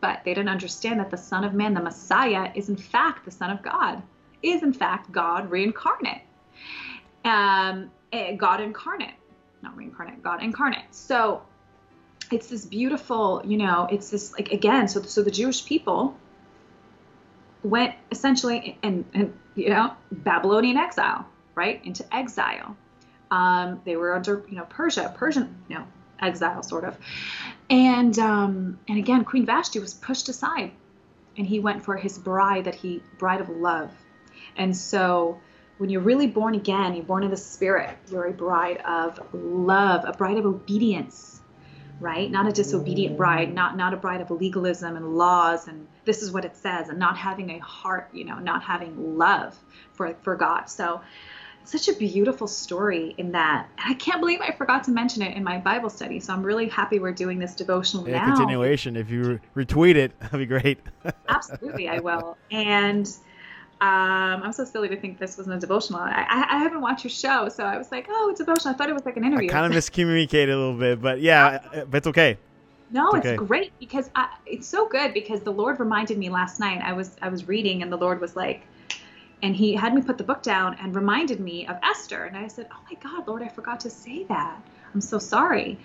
but 0.00 0.24
they 0.24 0.34
didn't 0.34 0.48
understand 0.48 0.98
that 0.98 1.12
the 1.12 1.16
Son 1.16 1.44
of 1.44 1.54
Man, 1.54 1.74
the 1.74 1.80
Messiah, 1.80 2.50
is 2.56 2.70
in 2.70 2.76
fact 2.76 3.24
the 3.24 3.30
Son 3.30 3.50
of 3.50 3.62
God, 3.62 4.02
is 4.42 4.64
in 4.64 4.72
fact 4.72 5.12
God 5.12 5.48
reincarnate, 5.48 6.22
um, 7.24 7.88
eh, 8.12 8.34
God 8.34 8.60
incarnate, 8.60 9.14
not 9.62 9.76
reincarnate, 9.76 10.24
God 10.24 10.42
incarnate. 10.42 10.92
So 10.92 11.42
it's 12.32 12.48
this 12.48 12.64
beautiful, 12.64 13.42
you 13.44 13.58
know, 13.58 13.86
it's 13.92 14.10
this 14.10 14.32
like 14.32 14.50
again, 14.50 14.88
so 14.88 15.02
so 15.02 15.22
the 15.22 15.30
Jewish 15.30 15.64
people 15.64 16.16
went 17.62 17.94
essentially 18.10 18.78
in, 18.82 19.04
in 19.14 19.32
you 19.54 19.70
know 19.70 19.94
Babylonian 20.10 20.76
exile, 20.76 21.26
right 21.54 21.84
into 21.84 22.04
exile. 22.14 22.76
Um, 23.30 23.80
they 23.84 23.96
were 23.96 24.14
under 24.14 24.44
you 24.48 24.56
know 24.56 24.64
Persia, 24.64 25.14
Persian 25.16 25.54
you 25.68 25.76
know 25.76 25.86
exile 26.20 26.62
sort 26.62 26.84
of, 26.84 26.96
and 27.70 28.18
um, 28.18 28.78
and 28.88 28.98
again 28.98 29.24
Queen 29.24 29.46
Vashti 29.46 29.78
was 29.78 29.94
pushed 29.94 30.28
aside, 30.28 30.72
and 31.36 31.46
he 31.46 31.60
went 31.60 31.84
for 31.84 31.96
his 31.96 32.18
bride 32.18 32.64
that 32.64 32.74
he 32.74 33.02
bride 33.18 33.40
of 33.40 33.48
love, 33.48 33.90
and 34.56 34.76
so 34.76 35.40
when 35.78 35.90
you're 35.90 36.00
really 36.00 36.28
born 36.28 36.54
again, 36.54 36.94
you're 36.94 37.04
born 37.04 37.24
in 37.24 37.30
the 37.30 37.36
spirit. 37.36 37.96
You're 38.08 38.26
a 38.26 38.32
bride 38.32 38.76
of 38.86 39.18
love, 39.34 40.04
a 40.06 40.12
bride 40.12 40.38
of 40.38 40.46
obedience, 40.46 41.41
right? 42.02 42.30
Not 42.30 42.48
a 42.48 42.52
disobedient 42.52 43.16
bride, 43.16 43.54
not 43.54 43.76
not 43.76 43.94
a 43.94 43.96
bride 43.96 44.20
of 44.20 44.30
legalism 44.30 44.96
and 44.96 45.16
laws 45.16 45.68
and 45.68 45.86
this 46.04 46.20
is 46.20 46.32
what 46.32 46.44
it 46.44 46.56
says, 46.56 46.88
and 46.88 46.98
not 46.98 47.16
having 47.16 47.50
a 47.50 47.58
heart, 47.60 48.10
you 48.12 48.24
know, 48.24 48.38
not 48.38 48.62
having 48.62 49.16
love 49.16 49.56
for 49.92 50.14
for 50.22 50.36
God. 50.36 50.68
So 50.68 51.00
such 51.64 51.88
a 51.88 51.92
beautiful 51.92 52.48
story 52.48 53.14
in 53.18 53.32
that. 53.32 53.68
And 53.78 53.94
I 53.94 53.94
can't 53.94 54.20
believe 54.20 54.40
I 54.40 54.50
forgot 54.50 54.84
to 54.84 54.90
mention 54.90 55.22
it 55.22 55.36
in 55.36 55.44
my 55.44 55.58
Bible 55.58 55.90
study. 55.90 56.18
So 56.18 56.32
I'm 56.32 56.42
really 56.42 56.68
happy 56.68 56.98
we're 56.98 57.12
doing 57.12 57.38
this 57.38 57.54
devotional 57.54 58.08
yeah, 58.08 58.26
now. 58.26 58.34
Continuation. 58.34 58.96
If 58.96 59.10
you 59.10 59.38
retweet 59.54 59.94
it, 59.94 60.12
that'd 60.20 60.40
be 60.40 60.46
great. 60.46 60.80
Absolutely, 61.28 61.88
I 61.88 62.00
will. 62.00 62.36
And 62.50 63.08
um, 63.82 64.44
I'm 64.44 64.52
so 64.52 64.64
silly 64.64 64.88
to 64.90 64.96
think 64.96 65.18
this 65.18 65.36
wasn't 65.36 65.56
a 65.56 65.58
devotional. 65.58 66.00
I, 66.00 66.24
I, 66.28 66.58
haven't 66.58 66.82
watched 66.82 67.02
your 67.02 67.10
show, 67.10 67.48
so 67.48 67.64
I 67.64 67.76
was 67.76 67.90
like, 67.90 68.06
oh, 68.08 68.28
it's 68.30 68.38
a 68.38 68.44
devotional. 68.44 68.72
I 68.72 68.76
thought 68.78 68.88
it 68.88 68.92
was 68.92 69.04
like 69.04 69.16
an 69.16 69.24
interview. 69.24 69.48
I 69.48 69.52
kind 69.52 69.66
of 69.66 69.72
miscommunicated 69.76 70.44
a 70.44 70.56
little 70.56 70.78
bit, 70.78 71.02
but 71.02 71.20
yeah, 71.20 71.58
but 71.90 71.98
it's 71.98 72.06
okay. 72.06 72.38
No, 72.92 73.10
it's, 73.10 73.26
okay. 73.26 73.34
great 73.34 73.72
because 73.80 74.08
I, 74.14 74.28
it's 74.46 74.68
so 74.68 74.88
good 74.88 75.12
because 75.12 75.40
the 75.40 75.50
Lord 75.50 75.80
reminded 75.80 76.16
me 76.16 76.30
last 76.30 76.60
night. 76.60 76.80
I 76.80 76.92
was 76.92 77.16
I 77.22 77.28
was 77.28 77.48
reading 77.48 77.82
and 77.82 77.90
the 77.90 77.96
Lord 77.96 78.20
was 78.20 78.36
like, 78.36 78.62
and 79.42 79.56
He 79.56 79.74
had 79.74 79.94
me 79.94 80.00
put 80.00 80.16
the 80.16 80.22
book 80.22 80.44
down 80.44 80.76
and 80.80 80.94
reminded 80.94 81.40
me 81.40 81.66
of 81.66 81.76
Esther, 81.82 82.26
and 82.26 82.36
I 82.36 82.46
said, 82.46 82.68
oh 82.70 82.78
my 82.88 82.96
God, 83.00 83.26
Lord, 83.26 83.42
I 83.42 83.48
forgot 83.48 83.80
to 83.80 83.90
say 83.90 84.22
that. 84.24 84.62
I'm 84.94 85.00
so 85.00 85.18
sorry 85.18 85.76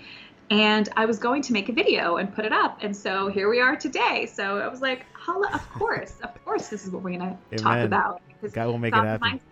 and 0.50 0.88
I 0.96 1.06
was 1.06 1.20
going 1.20 1.42
to 1.44 1.54
make 1.54 1.68
a 1.70 1.74
video 1.74 2.18
and 2.18 2.34
put 2.34 2.46
it 2.46 2.54
up. 2.54 2.78
And 2.82 2.96
so 2.96 3.28
here 3.28 3.50
we 3.50 3.60
are 3.60 3.76
today. 3.76 4.30
So 4.32 4.60
I 4.60 4.68
was 4.68 4.82
like, 4.82 5.06
of 5.28 5.70
course, 5.74 6.16
of 6.22 6.44
course, 6.44 6.70
this 6.70 6.86
is 6.86 6.92
what 6.92 7.04
we're 7.04 7.18
going 7.18 7.38
to 7.52 7.58
talk 7.58 7.84
about. 7.84 8.22
God 8.54 8.68
will 8.68 8.78
make 8.78 8.94
God 8.94 9.04
it 9.04 9.08
happen. 9.08 9.26
Reminds, 9.26 9.44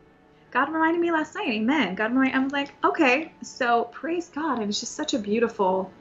God 0.51 0.71
reminded 0.71 1.01
me 1.01 1.11
last 1.11 1.35
night. 1.35 1.49
Amen. 1.49 1.95
God 1.95 2.11
reminded, 2.11 2.35
I'm 2.35 2.47
like, 2.49 2.73
okay, 2.83 3.31
so 3.41 3.85
praise 3.85 4.29
God. 4.29 4.59
And 4.59 4.69
it's 4.69 4.79
just 4.79 4.93
such 4.93 5.13
a 5.13 5.19
beautiful, 5.19 5.91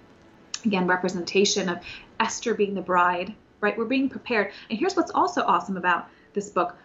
again, 0.64 0.86
representation 0.86 1.68
of 1.68 1.78
Esther 2.20 2.54
being 2.54 2.74
the 2.74 2.82
bride, 2.82 3.34
right? 3.60 3.76
We're 3.76 3.84
being 3.84 4.08
prepared. 4.08 4.52
And 4.70 4.78
here's 4.78 4.94
what's 4.94 5.10
also 5.10 5.42
awesome 5.42 5.76
about 5.76 6.08
this 6.34 6.50
book. 6.50 6.76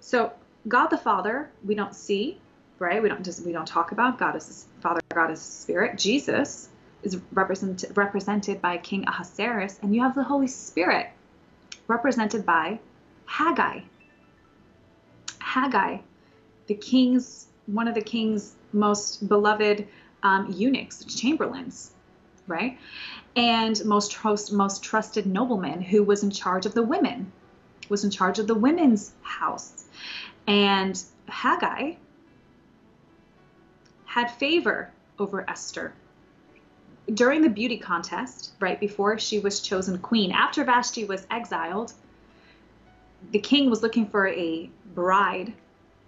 So 0.00 0.32
God 0.68 0.88
the 0.88 0.98
Father, 0.98 1.50
we 1.64 1.74
don't 1.74 1.94
see, 1.94 2.40
right? 2.78 3.02
We 3.02 3.08
don't 3.08 3.24
just, 3.24 3.44
we 3.44 3.52
don't 3.52 3.66
talk 3.66 3.92
about 3.92 4.18
God 4.18 4.36
as 4.36 4.64
the 4.64 4.80
Father, 4.80 5.00
God 5.14 5.30
is 5.30 5.40
Spirit. 5.40 5.98
Jesus, 5.98 6.68
is 7.02 7.20
represent, 7.32 7.84
represented 7.94 8.60
by 8.60 8.76
King 8.78 9.04
Ahasuerus, 9.06 9.78
and 9.82 9.94
you 9.94 10.02
have 10.02 10.14
the 10.14 10.24
Holy 10.24 10.48
Spirit 10.48 11.08
represented 11.88 12.44
by 12.44 12.78
Haggai. 13.26 13.80
Haggai, 15.40 15.98
the 16.66 16.74
king's 16.74 17.46
one 17.66 17.88
of 17.88 17.94
the 17.94 18.00
king's 18.00 18.54
most 18.72 19.28
beloved 19.28 19.86
um, 20.22 20.52
eunuchs, 20.52 21.04
chamberlains, 21.04 21.92
right? 22.46 22.78
And 23.34 23.84
most 23.84 24.12
trust, 24.12 24.52
most 24.52 24.82
trusted 24.82 25.26
nobleman 25.26 25.80
who 25.80 26.02
was 26.02 26.22
in 26.22 26.30
charge 26.30 26.66
of 26.66 26.74
the 26.74 26.82
women, 26.82 27.32
was 27.88 28.04
in 28.04 28.10
charge 28.10 28.38
of 28.38 28.46
the 28.46 28.54
women's 28.54 29.12
house. 29.22 29.84
And 30.46 31.00
Haggai 31.28 31.94
had 34.04 34.30
favor 34.30 34.92
over 35.18 35.48
Esther 35.48 35.92
during 37.12 37.42
the 37.42 37.48
beauty 37.48 37.78
contest, 37.78 38.52
right 38.60 38.78
before 38.78 39.18
she 39.18 39.38
was 39.38 39.60
chosen 39.60 39.98
queen, 39.98 40.32
after 40.32 40.64
Vashti 40.64 41.04
was 41.04 41.26
exiled, 41.30 41.92
the 43.30 43.38
king 43.38 43.70
was 43.70 43.82
looking 43.82 44.08
for 44.08 44.26
a 44.28 44.70
bride 44.94 45.52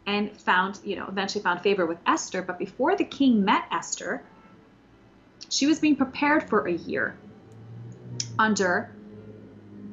and 0.07 0.35
found, 0.41 0.81
you 0.85 0.97
know, 0.97 1.07
eventually 1.07 1.43
found 1.43 1.61
favor 1.61 1.87
with 1.87 1.99
Esther. 2.07 2.43
But 2.43 2.59
before 2.59 2.97
the 2.97 3.05
king 3.05 3.45
met 3.45 3.65
Esther, 3.71 4.23
she 5.49 5.67
was 5.67 5.79
being 5.79 5.97
prepared 5.97 6.49
for 6.49 6.67
a 6.67 6.73
year 6.73 7.17
under 8.39 8.91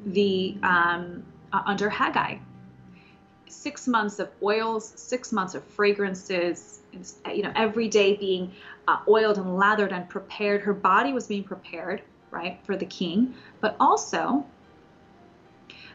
the 0.04 0.56
um, 0.62 1.24
uh, 1.52 1.62
under 1.66 1.90
Haggai. 1.90 2.38
Six 3.48 3.86
months 3.86 4.18
of 4.18 4.30
oils, 4.42 4.92
six 4.96 5.32
months 5.32 5.54
of 5.54 5.64
fragrances, 5.64 6.80
you 7.32 7.42
know, 7.42 7.52
every 7.54 7.88
day 7.88 8.16
being 8.16 8.52
uh, 8.88 8.98
oiled 9.08 9.38
and 9.38 9.56
lathered 9.56 9.92
and 9.92 10.08
prepared. 10.08 10.62
Her 10.62 10.74
body 10.74 11.12
was 11.12 11.26
being 11.26 11.44
prepared, 11.44 12.02
right, 12.30 12.58
for 12.64 12.76
the 12.76 12.86
king, 12.86 13.34
but 13.60 13.76
also 13.80 14.44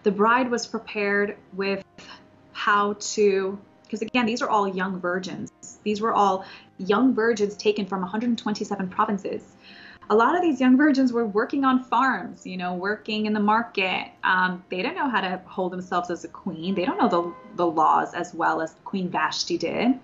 the 0.03 0.11
bride 0.11 0.49
was 0.49 0.65
prepared 0.65 1.37
with 1.53 1.83
how 2.53 2.93
to, 2.99 3.59
because 3.83 4.01
again, 4.01 4.25
these 4.25 4.41
are 4.41 4.49
all 4.49 4.67
young 4.67 4.99
virgins. 4.99 5.51
These 5.83 6.01
were 6.01 6.13
all 6.13 6.45
young 6.77 7.13
virgins 7.13 7.55
taken 7.55 7.85
from 7.85 8.01
127 8.01 8.89
provinces. 8.89 9.55
A 10.11 10.15
lot 10.15 10.35
of 10.35 10.41
these 10.41 10.59
young 10.59 10.75
virgins 10.75 11.13
were 11.13 11.25
working 11.25 11.63
on 11.63 11.85
farms, 11.85 12.45
you 12.45 12.57
know, 12.57 12.73
working 12.73 13.27
in 13.27 13.33
the 13.33 13.39
market. 13.39 14.11
Um, 14.25 14.61
they 14.67 14.81
don't 14.81 14.93
know 14.93 15.09
how 15.09 15.21
to 15.21 15.41
hold 15.45 15.71
themselves 15.71 16.11
as 16.11 16.25
a 16.25 16.27
queen. 16.27 16.75
They 16.75 16.83
don't 16.83 16.97
know 16.97 17.07
the, 17.07 17.33
the 17.55 17.65
laws 17.65 18.13
as 18.13 18.33
well 18.33 18.61
as 18.61 18.75
Queen 18.83 19.07
Vashti 19.07 19.57
did. 19.57 19.97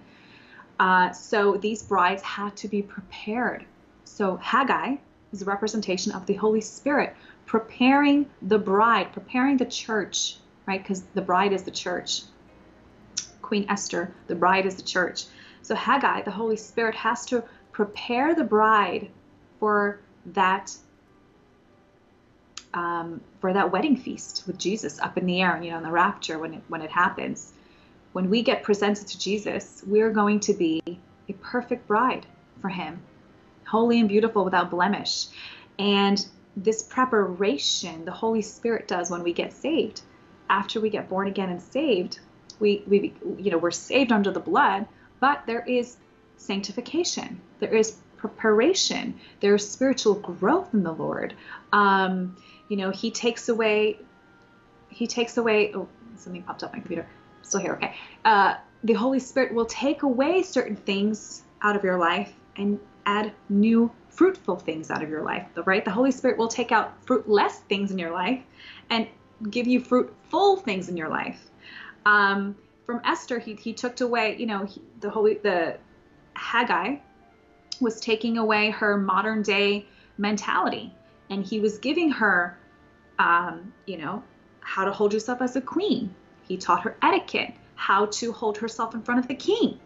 Uh, 0.80 1.12
so 1.12 1.58
these 1.58 1.84
brides 1.84 2.24
had 2.24 2.56
to 2.56 2.70
be 2.70 2.82
prepared. 2.82 3.66
So 4.06 4.38
Haggai 4.38 4.96
is 5.34 5.42
a 5.42 5.46
representation 5.46 6.14
of 6.14 6.26
the 6.26 6.36
Holy 6.36 6.62
Spirit 6.62 7.14
preparing 7.46 8.28
the 8.42 8.60
bride, 8.60 9.12
preparing 9.12 9.58
the 9.58 9.66
church, 9.66 10.38
right? 10.66 10.82
Because 10.82 11.02
the 11.16 11.22
bride 11.22 11.52
is 11.52 11.64
the 11.64 11.72
church. 11.72 12.22
Queen 13.42 13.66
Esther, 13.68 14.14
the 14.28 14.36
bride 14.36 14.66
is 14.66 14.78
the 14.78 14.84
church. 14.84 15.26
So 15.64 15.76
Haggai, 15.76 16.22
the 16.22 16.32
Holy 16.32 16.56
Spirit, 16.56 16.96
has 16.96 17.26
to 17.26 17.44
prepare 17.74 18.34
the 18.34 18.46
bride 18.46 19.10
for 19.60 20.00
that 20.28 20.76
um, 22.74 23.22
for 23.40 23.54
that 23.54 23.72
wedding 23.72 23.98
feast 23.98 24.44
with 24.46 24.58
Jesus 24.58 25.00
up 25.00 25.18
in 25.18 25.26
the 25.26 25.42
air, 25.42 25.60
you 25.62 25.72
know, 25.72 25.78
in 25.78 25.84
the 25.84 25.92
rapture 25.92 26.38
when 26.38 26.56
it 26.56 26.64
when 26.68 26.82
it 26.82 26.92
happens 26.92 27.54
when 28.18 28.32
we 28.32 28.42
get 28.42 28.64
presented 28.64 29.06
to 29.08 29.20
Jesus, 29.20 29.84
we're 29.86 30.10
going 30.10 30.40
to 30.40 30.54
be 30.56 30.82
a 31.30 31.34
perfect 31.34 31.88
bride 31.88 32.26
for 32.60 32.68
him, 32.68 33.00
holy 33.68 34.00
and 34.00 34.10
beautiful 34.10 34.44
without 34.44 34.72
blemish. 34.72 35.28
And 35.78 36.26
this 36.56 36.82
preparation 36.82 38.06
the 38.06 38.12
Holy 38.12 38.42
Spirit 38.42 38.88
does 38.88 39.12
when 39.12 39.22
we 39.22 39.34
get 39.34 39.54
saved. 39.54 40.02
After 40.50 40.82
we 40.82 40.90
get 40.90 41.10
born 41.10 41.28
again 41.28 41.50
and 41.50 41.62
saved, 41.62 42.20
we, 42.60 42.82
we 42.88 43.14
you 43.38 43.52
know, 43.52 43.60
we're 43.60 43.70
saved 43.70 44.12
under 44.12 44.32
the 44.32 44.40
blood, 44.40 44.88
but 45.20 45.44
there 45.46 45.64
is 45.68 45.98
sanctification. 46.38 47.40
There 47.60 47.76
is 47.76 47.98
preparation. 48.18 49.20
There 49.40 49.56
is 49.56 49.70
spiritual 49.70 50.16
growth 50.16 50.74
in 50.74 50.84
the 50.84 50.94
Lord. 50.94 51.34
Um, 51.72 52.38
you 52.70 52.78
know, 52.78 52.90
he 52.90 53.12
takes 53.12 53.50
away, 53.50 54.00
he 54.90 55.08
takes 55.08 55.38
away, 55.38 55.74
oh, 55.74 55.88
something 56.18 56.44
popped 56.44 56.64
up 56.64 56.74
my 56.74 56.80
computer 56.80 57.08
still 57.48 57.62
here, 57.62 57.74
okay. 57.74 57.96
Uh, 58.26 58.56
the 58.84 58.94
Holy 58.94 59.20
Spirit 59.20 59.54
will 59.54 59.66
take 59.66 60.04
away 60.04 60.44
certain 60.44 60.76
things 60.76 61.44
out 61.62 61.76
of 61.76 61.84
your 61.84 61.98
life 61.98 62.34
and 62.58 62.80
add 63.06 63.32
new 63.50 63.92
fruitful 64.10 64.58
things 64.58 64.92
out 64.92 65.04
of 65.04 65.10
your 65.10 65.24
life, 65.24 65.48
right? 65.66 65.86
The 65.86 65.92
Holy 65.92 66.12
Spirit 66.12 66.38
will 66.38 66.48
take 66.48 66.72
out 66.72 66.94
fruitless 67.06 67.60
things 67.70 67.92
in 67.92 67.98
your 67.98 68.12
life 68.12 68.42
and 68.90 69.08
give 69.50 69.68
you 69.68 69.80
fruitful 69.80 70.58
things 70.58 70.90
in 70.90 70.98
your 70.98 71.10
life. 71.10 71.40
Um, 72.06 72.56
from 72.86 73.02
Esther, 73.06 73.40
he, 73.40 73.54
he 73.56 73.74
took 73.74 74.00
away, 74.02 74.36
you 74.38 74.46
know, 74.46 74.66
he, 74.66 74.82
the 75.00 75.10
holy, 75.10 75.36
the 75.36 75.78
Haggai 76.36 76.98
was 77.82 78.00
taking 78.00 78.38
away 78.38 78.72
her 78.72 78.98
modern 78.98 79.42
day 79.42 79.86
mentality, 80.18 80.94
and 81.30 81.46
he 81.46 81.60
was 81.60 81.78
giving 81.78 82.10
her, 82.12 82.58
um, 83.20 83.74
you 83.86 83.98
know, 83.98 84.24
how 84.62 84.86
to 84.86 84.92
hold 84.92 85.14
yourself 85.14 85.42
as 85.42 85.56
a 85.56 85.62
queen, 85.62 86.14
he 86.48 86.58
taught 86.58 86.82
her 86.82 86.98
etiquette, 87.02 87.54
how 87.76 88.08
to 88.08 88.32
hold 88.32 88.58
herself 88.58 88.94
in 88.94 89.02
front 89.02 89.20
of 89.20 89.28
the 89.28 89.36
king, 89.36 89.80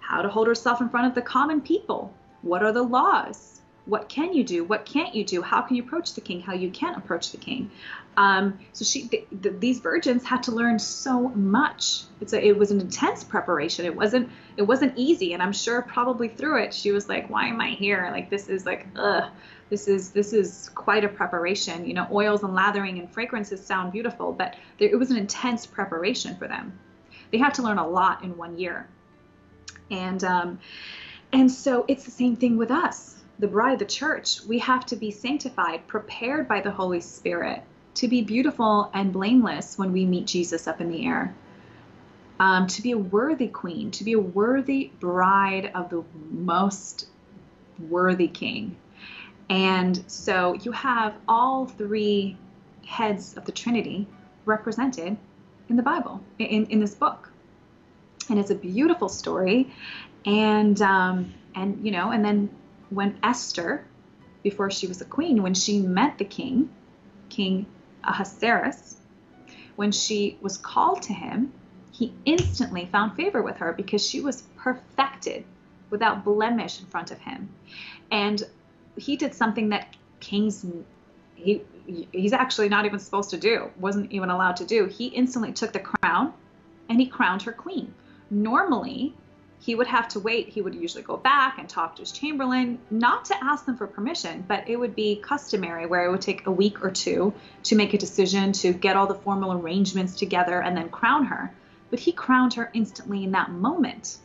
how 0.00 0.22
to 0.22 0.28
hold 0.28 0.46
herself 0.46 0.80
in 0.80 0.88
front 0.88 1.06
of 1.06 1.14
the 1.14 1.22
common 1.22 1.60
people. 1.60 2.14
What 2.42 2.62
are 2.62 2.72
the 2.72 2.82
laws? 2.82 3.61
What 3.84 4.08
can 4.08 4.32
you 4.32 4.44
do? 4.44 4.64
What 4.64 4.84
can't 4.84 5.14
you 5.14 5.24
do? 5.24 5.42
How 5.42 5.60
can 5.62 5.76
you 5.76 5.82
approach 5.82 6.14
the 6.14 6.20
king 6.20 6.40
how 6.40 6.52
you 6.52 6.70
can't 6.70 6.96
approach 6.96 7.32
the 7.32 7.36
king? 7.36 7.70
Um, 8.16 8.58
so 8.72 8.84
she 8.84 9.08
th- 9.08 9.26
th- 9.42 9.56
these 9.58 9.80
virgins 9.80 10.24
had 10.24 10.44
to 10.44 10.52
learn 10.52 10.78
so 10.78 11.28
much. 11.30 12.02
It's 12.20 12.32
a, 12.32 12.46
it 12.46 12.56
was 12.56 12.70
an 12.70 12.80
intense 12.80 13.24
preparation. 13.24 13.84
It 13.84 13.96
wasn't 13.96 14.30
it 14.56 14.62
wasn't 14.62 14.92
easy 14.96 15.32
and 15.32 15.42
i'm 15.42 15.52
sure 15.52 15.80
probably 15.80 16.28
through 16.28 16.62
it 16.62 16.74
she 16.74 16.92
was 16.92 17.08
like 17.08 17.28
why 17.30 17.46
am 17.46 17.60
i 17.60 17.70
here? 17.70 18.08
Like 18.12 18.30
this 18.30 18.48
is 18.48 18.66
like 18.66 18.86
ugh 18.96 19.30
this 19.70 19.88
is 19.88 20.10
this 20.10 20.32
is 20.32 20.70
quite 20.74 21.04
a 21.04 21.08
preparation. 21.08 21.86
You 21.86 21.94
know 21.94 22.06
oils 22.12 22.44
and 22.44 22.54
lathering 22.54 22.98
and 22.98 23.10
fragrances 23.10 23.64
sound 23.64 23.92
beautiful 23.92 24.32
but 24.32 24.54
there, 24.78 24.90
it 24.90 24.96
was 24.96 25.10
an 25.10 25.16
intense 25.16 25.66
preparation 25.66 26.36
for 26.36 26.46
them. 26.46 26.78
They 27.32 27.38
had 27.38 27.54
to 27.54 27.62
learn 27.62 27.78
a 27.78 27.88
lot 27.88 28.22
in 28.22 28.36
one 28.36 28.58
year. 28.58 28.86
And 29.90 30.22
um, 30.22 30.60
and 31.32 31.50
so 31.50 31.84
it's 31.88 32.04
the 32.04 32.10
same 32.10 32.36
thing 32.36 32.58
with 32.58 32.70
us 32.70 33.21
the 33.38 33.48
bride, 33.48 33.78
the 33.78 33.84
church, 33.84 34.42
we 34.42 34.58
have 34.60 34.86
to 34.86 34.96
be 34.96 35.10
sanctified, 35.10 35.86
prepared 35.86 36.48
by 36.48 36.60
the 36.60 36.70
Holy 36.70 37.00
Spirit 37.00 37.62
to 37.94 38.08
be 38.08 38.22
beautiful 38.22 38.90
and 38.94 39.12
blameless 39.12 39.78
when 39.78 39.92
we 39.92 40.06
meet 40.06 40.26
Jesus 40.26 40.66
up 40.66 40.80
in 40.80 40.90
the 40.90 41.06
air. 41.06 41.34
Um, 42.40 42.66
to 42.68 42.82
be 42.82 42.92
a 42.92 42.98
worthy 42.98 43.48
queen, 43.48 43.90
to 43.92 44.04
be 44.04 44.14
a 44.14 44.18
worthy 44.18 44.90
bride 44.98 45.70
of 45.74 45.90
the 45.90 46.02
most 46.30 47.06
worthy 47.88 48.28
king. 48.28 48.76
And 49.48 50.02
so 50.06 50.54
you 50.54 50.72
have 50.72 51.14
all 51.28 51.66
three 51.66 52.36
heads 52.86 53.36
of 53.36 53.44
the 53.44 53.52
Trinity 53.52 54.06
represented 54.44 55.16
in 55.68 55.76
the 55.76 55.82
Bible, 55.82 56.20
in, 56.38 56.66
in 56.66 56.80
this 56.80 56.94
book. 56.94 57.30
And 58.28 58.38
it's 58.38 58.50
a 58.50 58.54
beautiful 58.54 59.08
story. 59.08 59.72
And, 60.24 60.80
um, 60.80 61.34
and, 61.54 61.84
you 61.84 61.92
know, 61.92 62.10
and 62.10 62.24
then 62.24 62.50
when 62.94 63.18
Esther, 63.22 63.84
before 64.42 64.70
she 64.70 64.86
was 64.86 65.00
a 65.00 65.04
queen, 65.04 65.42
when 65.42 65.54
she 65.54 65.80
met 65.80 66.18
the 66.18 66.24
king, 66.24 66.70
King 67.28 67.66
Ahasuerus, 68.04 68.96
when 69.76 69.92
she 69.92 70.38
was 70.40 70.58
called 70.58 71.02
to 71.02 71.12
him, 71.12 71.52
he 71.92 72.12
instantly 72.24 72.88
found 72.90 73.14
favor 73.14 73.42
with 73.42 73.56
her 73.56 73.72
because 73.72 74.06
she 74.06 74.20
was 74.20 74.42
perfected 74.56 75.44
without 75.90 76.24
blemish 76.24 76.80
in 76.80 76.86
front 76.86 77.10
of 77.10 77.18
him. 77.18 77.48
And 78.10 78.42
he 78.96 79.16
did 79.16 79.34
something 79.34 79.70
that 79.70 79.96
kings 80.20 80.64
he 81.34 81.62
he's 82.12 82.32
actually 82.32 82.68
not 82.68 82.86
even 82.86 82.98
supposed 82.98 83.30
to 83.30 83.38
do, 83.38 83.70
wasn't 83.78 84.10
even 84.12 84.30
allowed 84.30 84.56
to 84.56 84.64
do. 84.64 84.86
He 84.86 85.06
instantly 85.06 85.52
took 85.52 85.72
the 85.72 85.80
crown 85.80 86.32
and 86.88 87.00
he 87.00 87.06
crowned 87.06 87.42
her 87.42 87.52
queen. 87.52 87.92
Normally, 88.30 89.14
he 89.64 89.76
would 89.76 89.86
have 89.86 90.08
to 90.08 90.18
wait. 90.18 90.48
He 90.48 90.60
would 90.60 90.74
usually 90.74 91.04
go 91.04 91.16
back 91.16 91.58
and 91.58 91.68
talk 91.68 91.94
to 91.94 92.02
his 92.02 92.10
chamberlain, 92.10 92.80
not 92.90 93.26
to 93.26 93.44
ask 93.44 93.64
them 93.64 93.76
for 93.76 93.86
permission, 93.86 94.44
but 94.48 94.68
it 94.68 94.76
would 94.76 94.96
be 94.96 95.22
customary 95.22 95.86
where 95.86 96.04
it 96.04 96.10
would 96.10 96.20
take 96.20 96.48
a 96.48 96.50
week 96.50 96.84
or 96.84 96.90
two 96.90 97.32
to 97.62 97.76
make 97.76 97.94
a 97.94 97.98
decision, 97.98 98.52
to 98.54 98.72
get 98.72 98.96
all 98.96 99.06
the 99.06 99.14
formal 99.14 99.52
arrangements 99.52 100.16
together, 100.16 100.60
and 100.60 100.76
then 100.76 100.88
crown 100.88 101.26
her. 101.26 101.54
But 101.90 102.00
he 102.00 102.10
crowned 102.10 102.54
her 102.54 102.72
instantly 102.74 103.22
in 103.22 103.30
that 103.32 103.52
moment. 103.52 104.18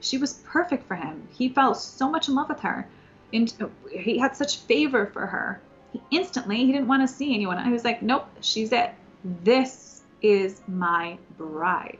She 0.00 0.16
was 0.16 0.34
perfect 0.44 0.86
for 0.86 0.94
him. 0.94 1.26
He 1.32 1.48
fell 1.48 1.74
so 1.74 2.08
much 2.08 2.28
in 2.28 2.36
love 2.36 2.48
with 2.48 2.60
her. 2.60 2.86
And 3.32 3.52
uh, 3.60 3.66
he 3.90 4.18
had 4.18 4.36
such 4.36 4.58
favor 4.58 5.06
for 5.06 5.26
her. 5.26 5.60
He 5.92 6.00
instantly, 6.12 6.58
he 6.58 6.70
didn't 6.70 6.86
want 6.86 7.02
to 7.02 7.12
see 7.12 7.34
anyone. 7.34 7.64
He 7.64 7.72
was 7.72 7.84
like, 7.84 8.00
nope, 8.00 8.28
she's 8.40 8.70
it. 8.70 8.92
This 9.42 10.02
is 10.22 10.60
my 10.68 11.18
bride. 11.36 11.98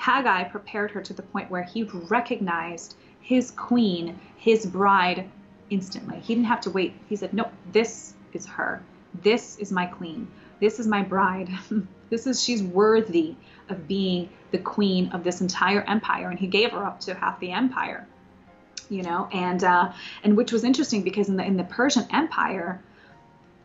Haggai 0.00 0.44
prepared 0.44 0.90
her 0.92 1.02
to 1.02 1.12
the 1.12 1.22
point 1.22 1.50
where 1.50 1.62
he 1.62 1.82
recognized 1.82 2.96
his 3.20 3.50
queen, 3.50 4.18
his 4.34 4.64
bride, 4.64 5.28
instantly. 5.68 6.18
He 6.20 6.34
didn't 6.34 6.46
have 6.46 6.62
to 6.62 6.70
wait. 6.70 6.94
He 7.06 7.16
said, 7.16 7.34
Nope, 7.34 7.52
this 7.70 8.14
is 8.32 8.46
her. 8.46 8.82
This 9.22 9.58
is 9.58 9.70
my 9.70 9.84
queen. 9.84 10.26
This 10.58 10.80
is 10.80 10.86
my 10.86 11.02
bride. 11.02 11.50
this 12.10 12.26
is, 12.26 12.42
she's 12.42 12.62
worthy 12.62 13.36
of 13.68 13.86
being 13.86 14.30
the 14.52 14.58
queen 14.58 15.10
of 15.12 15.22
this 15.22 15.42
entire 15.42 15.82
empire. 15.82 16.30
And 16.30 16.38
he 16.38 16.46
gave 16.46 16.70
her 16.72 16.82
up 16.82 17.00
to 17.00 17.12
half 17.12 17.38
the 17.38 17.50
empire, 17.50 18.06
you 18.88 19.02
know, 19.02 19.28
and, 19.32 19.62
uh, 19.62 19.92
and 20.24 20.34
which 20.34 20.50
was 20.50 20.64
interesting 20.64 21.02
because 21.02 21.28
in 21.28 21.36
the, 21.36 21.44
in 21.44 21.58
the 21.58 21.64
Persian 21.64 22.06
Empire, 22.10 22.80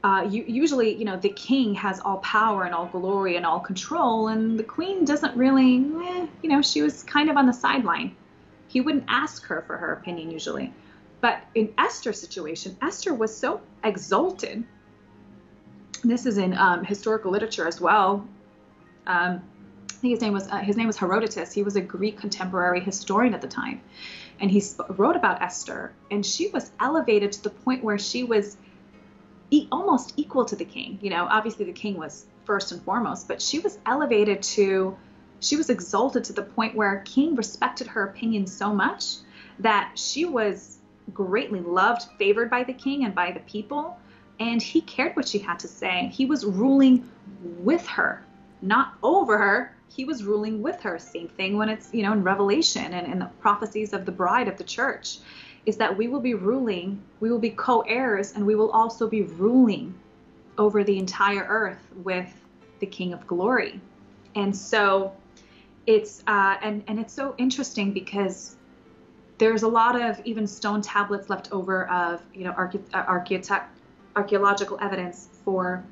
uh, 0.06 0.22
you, 0.22 0.46
usually, 0.48 0.94
you 0.94 1.04
know, 1.04 1.18
the 1.18 1.30
king 1.30 1.74
has 1.74 2.00
all 2.00 2.18
power 2.18 2.64
and 2.64 2.76
all 2.76 2.86
glory 2.86 3.38
and 3.38 3.46
all 3.46 3.60
control, 3.60 4.28
and 4.28 4.60
the 4.60 4.64
queen 4.64 5.04
doesn't 5.04 5.36
really, 5.36 5.78
eh, 5.78 6.28
you 6.44 6.50
know, 6.50 6.62
she 6.62 6.84
was 6.84 7.02
kind 7.02 7.28
of 7.28 7.38
on 7.38 7.48
the 7.48 7.52
sideline. 7.52 8.16
He 8.68 8.82
wouldn't 8.82 9.06
ask 9.08 9.44
her 9.48 9.64
for 9.66 9.78
her 9.78 9.94
opinion 9.94 10.30
usually. 10.30 10.72
But 11.22 11.40
in 11.56 11.74
Esther's 11.80 12.22
situation, 12.22 12.78
Esther 12.84 13.16
was 13.16 13.36
so 13.36 13.62
exalted. 13.84 14.64
This 16.04 16.28
is 16.28 16.38
in 16.38 16.56
um, 16.56 16.86
historical 16.86 17.32
literature 17.32 17.68
as 17.68 17.82
well. 17.82 18.28
Um, 19.08 19.42
I 19.90 19.94
think 19.94 20.12
his 20.12 20.22
name 20.22 20.34
was 20.34 20.48
uh, 20.50 20.60
his 20.60 20.78
name 20.78 20.86
was 20.86 20.98
Herodotus. 20.98 21.52
He 21.52 21.64
was 21.64 21.78
a 21.78 21.82
Greek 21.82 22.20
contemporary 22.20 22.80
historian 22.80 23.34
at 23.34 23.42
the 23.42 23.48
time, 23.48 23.82
and 24.40 24.52
he 24.52 24.62
wrote 24.88 25.16
about 25.16 25.42
Esther. 25.42 25.94
And 26.12 26.24
she 26.24 26.50
was 26.50 26.70
elevated 26.80 27.32
to 27.32 27.42
the 27.42 27.50
point 27.50 27.84
where 27.84 27.98
she 27.98 28.24
was 28.24 28.58
e- 29.52 29.68
almost 29.72 30.14
equal 30.18 30.46
to 30.46 30.56
the 30.56 30.66
king. 30.66 31.00
You 31.02 31.10
know, 31.10 31.28
obviously 31.30 31.66
the 31.66 31.74
king 31.74 31.98
was 31.98 32.26
first 32.46 32.72
and 32.72 32.82
foremost, 32.84 33.28
but 33.28 33.42
she 33.42 33.60
was 33.60 33.80
elevated 33.86 34.42
to, 34.44 34.98
she 35.40 35.56
was 35.56 35.70
exalted 35.70 36.24
to 36.26 36.34
the 36.34 36.44
point 36.44 36.76
where 36.76 37.02
king 37.06 37.36
respected 37.36 37.88
her 37.88 38.04
opinion 38.04 38.48
so 38.48 38.74
much 38.74 39.16
that 39.60 39.92
she 39.96 40.26
was 40.26 40.80
greatly 41.14 41.62
loved, 41.62 42.04
favored 42.18 42.50
by 42.50 42.64
the 42.64 42.74
king 42.74 43.06
and 43.06 43.14
by 43.14 43.32
the 43.32 43.40
people, 43.42 43.98
and 44.40 44.62
he 44.62 44.82
cared 44.82 45.16
what 45.16 45.28
she 45.28 45.40
had 45.40 45.60
to 45.60 45.68
say. 45.68 46.10
He 46.14 46.26
was 46.26 46.46
ruling 46.46 47.10
with 47.42 47.86
her, 47.88 48.24
not 48.62 48.96
over 49.02 49.38
her. 49.38 49.76
He 49.88 50.04
was 50.04 50.24
ruling 50.24 50.62
with 50.62 50.82
her. 50.82 51.00
Same 51.00 51.30
thing 51.30 51.58
when 51.58 51.70
it's, 51.70 51.94
you 51.94 52.04
know, 52.04 52.12
in 52.12 52.24
Revelation 52.24 52.94
and 52.94 53.08
in 53.12 53.20
the 53.20 53.30
prophecies 53.40 53.94
of 53.94 54.06
the 54.06 54.12
bride 54.12 54.48
of 54.48 54.58
the 54.58 54.64
church 54.64 55.20
is 55.66 55.78
that 55.78 55.96
we 55.98 56.08
will 56.08 56.20
be 56.20 56.34
ruling, 56.34 57.02
we 57.20 57.30
will 57.32 57.40
be 57.40 57.50
co 57.50 57.82
heirs, 57.82 58.34
and 58.34 58.46
we 58.46 58.56
will 58.56 58.72
also 58.72 59.08
be 59.08 59.24
ruling 59.24 59.94
over 60.58 60.84
the 60.84 60.98
entire 60.98 61.46
earth 61.50 61.84
with 62.04 62.32
the 62.80 62.86
King 62.86 63.14
of 63.14 63.26
Glory. 63.28 63.80
And 64.36 64.56
so 64.56 65.14
it's, 65.88 66.24
uh, 66.28 66.58
and, 66.62 66.84
and 66.88 67.00
it's 67.00 67.14
so 67.14 67.36
interesting 67.38 67.94
because 67.94 68.56
there's 69.38 69.64
a 69.64 69.68
lot 69.68 70.00
of 70.00 70.20
even 70.26 70.48
stone 70.48 70.82
tablets 70.82 71.30
left 71.30 71.52
over 71.52 71.88
of, 71.90 72.22
you 72.34 72.44
know, 72.44 72.54
archae- 72.54 73.64
archaeological 74.16 74.78
evidence 74.82 75.30
for 75.44 75.84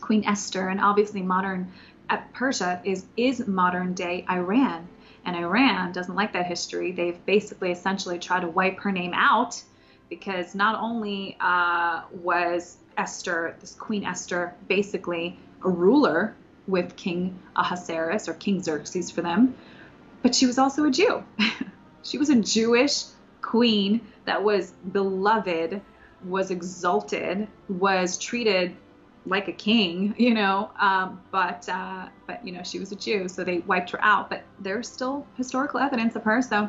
Queen 0.00 0.24
Esther, 0.24 0.68
and 0.68 0.80
obviously 0.80 1.22
modern 1.22 1.70
uh, 2.10 2.18
Persia 2.32 2.80
is 2.84 3.04
is 3.16 3.46
modern 3.46 3.94
day 3.94 4.24
Iran. 4.30 4.88
And 5.24 5.36
Iran 5.36 5.92
doesn't 5.92 6.14
like 6.14 6.32
that 6.32 6.46
history. 6.46 6.92
They've 6.92 7.24
basically 7.26 7.70
essentially 7.70 8.18
tried 8.18 8.40
to 8.40 8.48
wipe 8.48 8.78
her 8.80 8.92
name 8.92 9.12
out 9.14 9.62
because 10.08 10.54
not 10.54 10.80
only 10.80 11.36
uh, 11.40 12.02
was 12.12 12.78
Esther, 12.96 13.56
this 13.60 13.74
Queen 13.74 14.04
Esther, 14.04 14.54
basically 14.68 15.38
a 15.64 15.68
ruler 15.68 16.34
with 16.66 16.96
King 16.96 17.38
Ahasuerus 17.56 18.28
or 18.28 18.34
King 18.34 18.62
Xerxes 18.62 19.10
for 19.10 19.22
them, 19.22 19.54
but 20.22 20.34
she 20.34 20.46
was 20.46 20.58
also 20.58 20.84
a 20.84 20.90
Jew. 20.90 21.22
she 22.02 22.18
was 22.18 22.30
a 22.30 22.36
Jewish 22.36 23.04
queen 23.40 24.00
that 24.24 24.42
was 24.42 24.72
beloved, 24.92 25.80
was 26.24 26.50
exalted, 26.50 27.48
was 27.68 28.18
treated 28.18 28.76
like 29.26 29.48
a 29.48 29.52
king, 29.52 30.14
you 30.18 30.34
know. 30.34 30.70
Um, 30.78 31.20
but 31.30 31.68
uh, 31.68 32.08
but 32.26 32.44
you 32.46 32.52
know 32.52 32.62
she 32.62 32.78
was 32.78 32.92
a 32.92 32.96
Jew, 32.96 33.28
so 33.28 33.44
they 33.44 33.58
wiped 33.60 33.90
her 33.90 34.02
out. 34.02 34.30
But 34.30 34.42
there's 34.60 34.88
still 34.88 35.26
historical 35.36 35.80
evidence 35.80 36.16
of 36.16 36.24
her, 36.24 36.42
so 36.42 36.68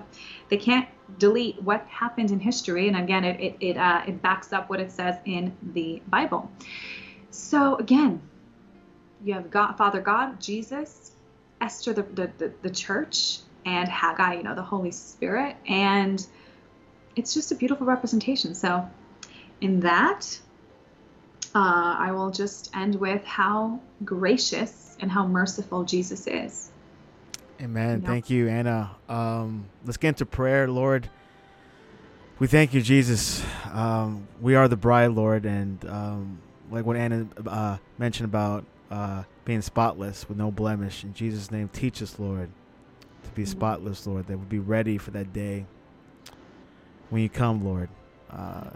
they 0.50 0.58
can't 0.58 0.88
delete 1.18 1.62
what 1.64 1.86
happened 1.88 2.32
in 2.32 2.40
history. 2.40 2.88
And 2.88 2.98
again, 2.98 3.24
it 3.24 3.40
it 3.40 3.58
it, 3.60 3.78
uh, 3.78 4.04
it 4.08 4.22
backs 4.22 4.54
up 4.54 4.70
what 4.70 4.80
it 4.80 4.92
says 4.92 5.18
in 5.26 5.56
the 5.74 6.02
Bible. 6.08 6.52
So 7.32 7.76
again, 7.76 8.22
you 9.24 9.34
have 9.34 9.50
God, 9.52 9.74
Father 9.74 10.02
God, 10.02 10.42
Jesus, 10.42 11.12
Esther, 11.62 11.94
the 11.94 12.04
the, 12.04 12.32
the, 12.38 12.54
the 12.62 12.70
church, 12.70 13.40
and 13.66 13.88
Haggai, 13.88 14.36
you 14.36 14.44
know, 14.44 14.56
the 14.56 14.62
Holy 14.64 14.92
Spirit, 14.92 15.56
and 15.68 16.26
it's 17.16 17.34
just 17.34 17.52
a 17.52 17.56
beautiful 17.56 17.86
representation. 17.86 18.56
So 18.56 18.88
in 19.62 19.82
that 19.82 20.40
uh, 21.56 21.96
I 21.98 22.12
will 22.12 22.32
just 22.32 22.76
end 22.76 22.96
with 22.96 23.24
how 23.26 23.80
gracious 24.04 24.96
and 25.00 25.12
how 25.12 25.26
merciful 25.26 25.84
Jesus 25.84 26.28
is. 26.28 26.70
Amen. 27.62 28.02
Thank 28.02 28.30
you, 28.30 28.48
Anna. 28.48 28.92
Um, 29.10 29.66
let's 29.86 29.98
get 29.98 30.10
into 30.10 30.26
prayer, 30.26 30.68
Lord. 30.70 31.10
We 32.40 32.48
thank 32.48 32.74
you, 32.74 32.82
Jesus. 32.82 33.44
Um, 33.74 34.28
we 34.40 34.56
are 34.56 34.70
the 34.70 34.78
bride, 34.78 35.12
Lord, 35.12 35.46
and 35.46 35.84
um, 35.90 36.40
like 36.72 36.86
what 36.86 36.96
Anna 36.96 37.28
uh, 37.46 37.78
mentioned 37.98 38.26
about 38.26 38.64
uh, 38.90 39.24
being 39.44 39.62
spotless 39.62 40.30
with 40.30 40.38
no 40.38 40.52
blemish. 40.52 41.04
In 41.04 41.14
Jesus' 41.14 41.52
name, 41.52 41.70
teach 41.74 42.02
us, 42.02 42.18
Lord, 42.18 42.50
to 43.24 43.30
be 43.32 43.44
spotless, 43.44 44.08
Lord, 44.08 44.28
that 44.28 44.38
we 44.38 44.46
be 44.46 44.60
ready 44.60 44.98
for 44.98 45.12
that 45.12 45.34
day 45.34 45.66
when 47.10 47.22
you 47.22 47.30
come, 47.30 47.66
Lord. 47.66 47.90
Uh, 48.32 48.70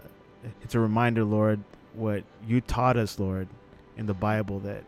it's 0.62 0.74
a 0.74 0.80
reminder, 0.80 1.24
Lord, 1.24 1.60
what 1.94 2.24
you 2.46 2.60
taught 2.60 2.96
us, 2.96 3.18
Lord, 3.18 3.48
in 3.96 4.06
the 4.06 4.14
Bible 4.14 4.60
that 4.60 4.84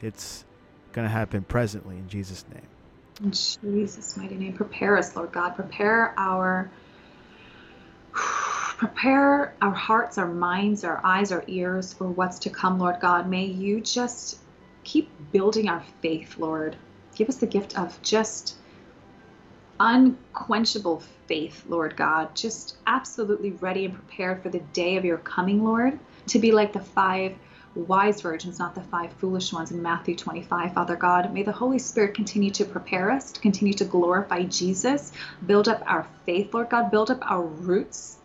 it's 0.00 0.44
going 0.92 1.06
to 1.06 1.10
happen 1.10 1.42
presently 1.42 1.96
in 1.96 2.08
Jesus' 2.08 2.44
name. 2.52 2.66
In 3.22 3.32
Jesus' 3.32 4.16
mighty 4.16 4.34
name, 4.36 4.52
prepare 4.54 4.96
us, 4.96 5.14
Lord 5.14 5.32
God. 5.32 5.50
Prepare 5.50 6.14
our 6.16 6.70
prepare 8.14 9.54
our 9.62 9.72
hearts, 9.72 10.18
our 10.18 10.32
minds, 10.32 10.84
our 10.84 11.00
eyes, 11.04 11.30
our 11.30 11.44
ears 11.46 11.92
for 11.92 12.06
what's 12.06 12.38
to 12.40 12.50
come, 12.50 12.78
Lord 12.78 13.00
God. 13.00 13.28
May 13.28 13.44
you 13.44 13.80
just 13.80 14.38
keep 14.82 15.10
building 15.32 15.68
our 15.68 15.82
faith, 16.02 16.38
Lord. 16.38 16.76
Give 17.14 17.28
us 17.28 17.36
the 17.36 17.46
gift 17.46 17.78
of 17.78 18.00
just 18.02 18.56
unquenchable 19.80 21.00
faith, 21.26 21.64
Lord 21.68 21.96
God. 21.96 22.34
Just 22.34 22.76
absolutely 22.86 23.52
ready 23.52 23.84
and 23.84 23.94
prepared 23.94 24.42
for 24.42 24.48
the 24.48 24.60
day 24.60 24.96
of 24.96 25.04
your 25.04 25.18
coming, 25.18 25.64
Lord. 25.64 25.98
To 26.28 26.38
be 26.38 26.52
like 26.52 26.72
the 26.72 26.80
five 26.80 27.36
wise 27.74 28.20
virgins, 28.20 28.58
not 28.58 28.74
the 28.74 28.82
five 28.82 29.12
foolish 29.14 29.52
ones 29.52 29.72
in 29.72 29.82
Matthew 29.82 30.14
25, 30.14 30.72
Father 30.74 30.96
God. 30.96 31.32
May 31.32 31.42
the 31.42 31.52
Holy 31.52 31.78
Spirit 31.78 32.14
continue 32.14 32.50
to 32.52 32.64
prepare 32.64 33.10
us, 33.10 33.32
to 33.32 33.40
continue 33.40 33.74
to 33.74 33.84
glorify 33.84 34.44
Jesus, 34.44 35.12
build 35.44 35.68
up 35.68 35.82
our 35.86 36.06
faith, 36.24 36.54
Lord 36.54 36.70
God, 36.70 36.90
build 36.90 37.10
up 37.10 37.18
our 37.22 37.42
roots, 37.42 38.18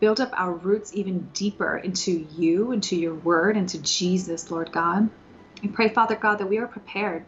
build 0.00 0.20
up 0.20 0.32
our 0.32 0.52
roots 0.52 0.94
even 0.94 1.28
deeper 1.32 1.76
into 1.76 2.12
you, 2.12 2.72
into 2.72 2.96
your 2.96 3.14
word, 3.14 3.56
into 3.56 3.80
Jesus, 3.80 4.50
Lord 4.50 4.72
God. 4.72 5.08
I 5.62 5.68
pray, 5.68 5.90
Father 5.90 6.16
God, 6.16 6.38
that 6.38 6.48
we 6.48 6.58
are 6.58 6.66
prepared. 6.66 7.24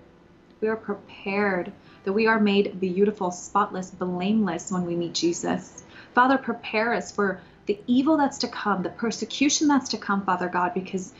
We 0.61 0.69
are 0.69 0.77
prepared, 0.77 1.73
that 2.05 2.13
we 2.13 2.27
are 2.27 2.41
made 2.41 2.81
beautiful, 2.81 3.31
spotless, 3.31 3.91
blameless 3.91 4.71
when 4.71 4.85
we 4.85 4.97
meet 4.97 5.15
Jesus. 5.15 5.85
Father, 6.15 6.37
prepare 6.37 6.93
us 6.93 7.13
for 7.13 7.41
the 7.67 7.79
evil 7.87 8.17
that's 8.17 8.39
to 8.39 8.49
come, 8.49 8.83
the 8.83 8.91
persecution 8.91 9.69
that's 9.69 9.89
to 9.91 9.99
come, 9.99 10.25
Father 10.25 10.49
God, 10.49 10.75
because 10.75 11.13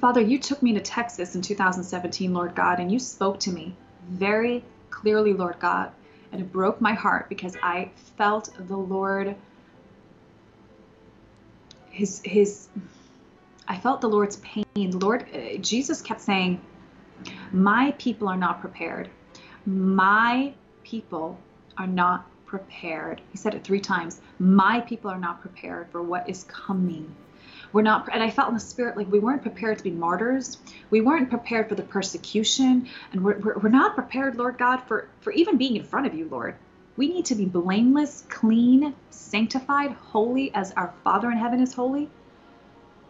Father, 0.00 0.20
you 0.20 0.38
took 0.38 0.62
me 0.62 0.74
to 0.74 0.80
Texas 0.80 1.34
in 1.34 1.42
2017, 1.42 2.32
Lord 2.32 2.54
God, 2.54 2.78
and 2.78 2.92
you 2.92 2.98
spoke 2.98 3.40
to 3.40 3.50
me 3.50 3.74
very 4.08 4.62
clearly, 4.90 5.32
Lord 5.32 5.58
God, 5.58 5.92
and 6.30 6.40
it 6.40 6.52
broke 6.52 6.80
my 6.80 6.92
heart 6.92 7.28
because 7.28 7.56
I 7.62 7.90
felt 8.16 8.50
the 8.58 8.76
Lord 8.76 9.34
his 11.90 12.20
his 12.24 12.68
I 13.66 13.78
felt 13.78 14.00
the 14.00 14.08
Lord's 14.08 14.36
pain. 14.36 14.64
Lord 14.76 15.26
uh, 15.32 15.56
Jesus 15.58 16.02
kept 16.02 16.20
saying, 16.20 16.60
"My 17.52 17.92
people 17.92 18.28
are 18.28 18.36
not 18.36 18.60
prepared. 18.60 19.10
My 19.66 20.52
people 20.82 21.38
are 21.78 21.86
not 21.86 22.26
prepared. 22.44 23.20
He 23.32 23.38
said 23.38 23.54
it 23.54 23.64
three 23.64 23.80
times. 23.80 24.20
My 24.38 24.80
people 24.80 25.10
are 25.10 25.18
not 25.18 25.40
prepared 25.40 25.88
for 25.90 26.02
what 26.02 26.28
is 26.28 26.44
coming. 26.44 27.14
We're 27.72 27.82
not, 27.82 28.08
and 28.12 28.22
I 28.22 28.30
felt 28.30 28.48
in 28.48 28.54
the 28.54 28.60
spirit 28.60 28.96
like 28.96 29.10
we 29.10 29.18
weren't 29.18 29.42
prepared 29.42 29.78
to 29.78 29.84
be 29.84 29.90
martyrs. 29.90 30.58
We 30.90 31.00
weren't 31.00 31.30
prepared 31.30 31.68
for 31.68 31.74
the 31.74 31.82
persecution, 31.82 32.88
and 33.12 33.24
we're, 33.24 33.38
we're, 33.38 33.58
we're 33.58 33.68
not 33.70 33.94
prepared, 33.94 34.36
Lord 34.36 34.58
God, 34.58 34.82
for, 34.86 35.08
for 35.20 35.32
even 35.32 35.56
being 35.56 35.76
in 35.76 35.82
front 35.82 36.06
of 36.06 36.14
you, 36.14 36.28
Lord. 36.28 36.54
We 36.96 37.08
need 37.08 37.24
to 37.26 37.34
be 37.34 37.46
blameless, 37.46 38.24
clean, 38.28 38.94
sanctified, 39.10 39.92
holy 39.92 40.54
as 40.54 40.72
our 40.72 40.94
Father 41.02 41.30
in 41.32 41.38
heaven 41.38 41.60
is 41.60 41.74
holy. 41.74 42.08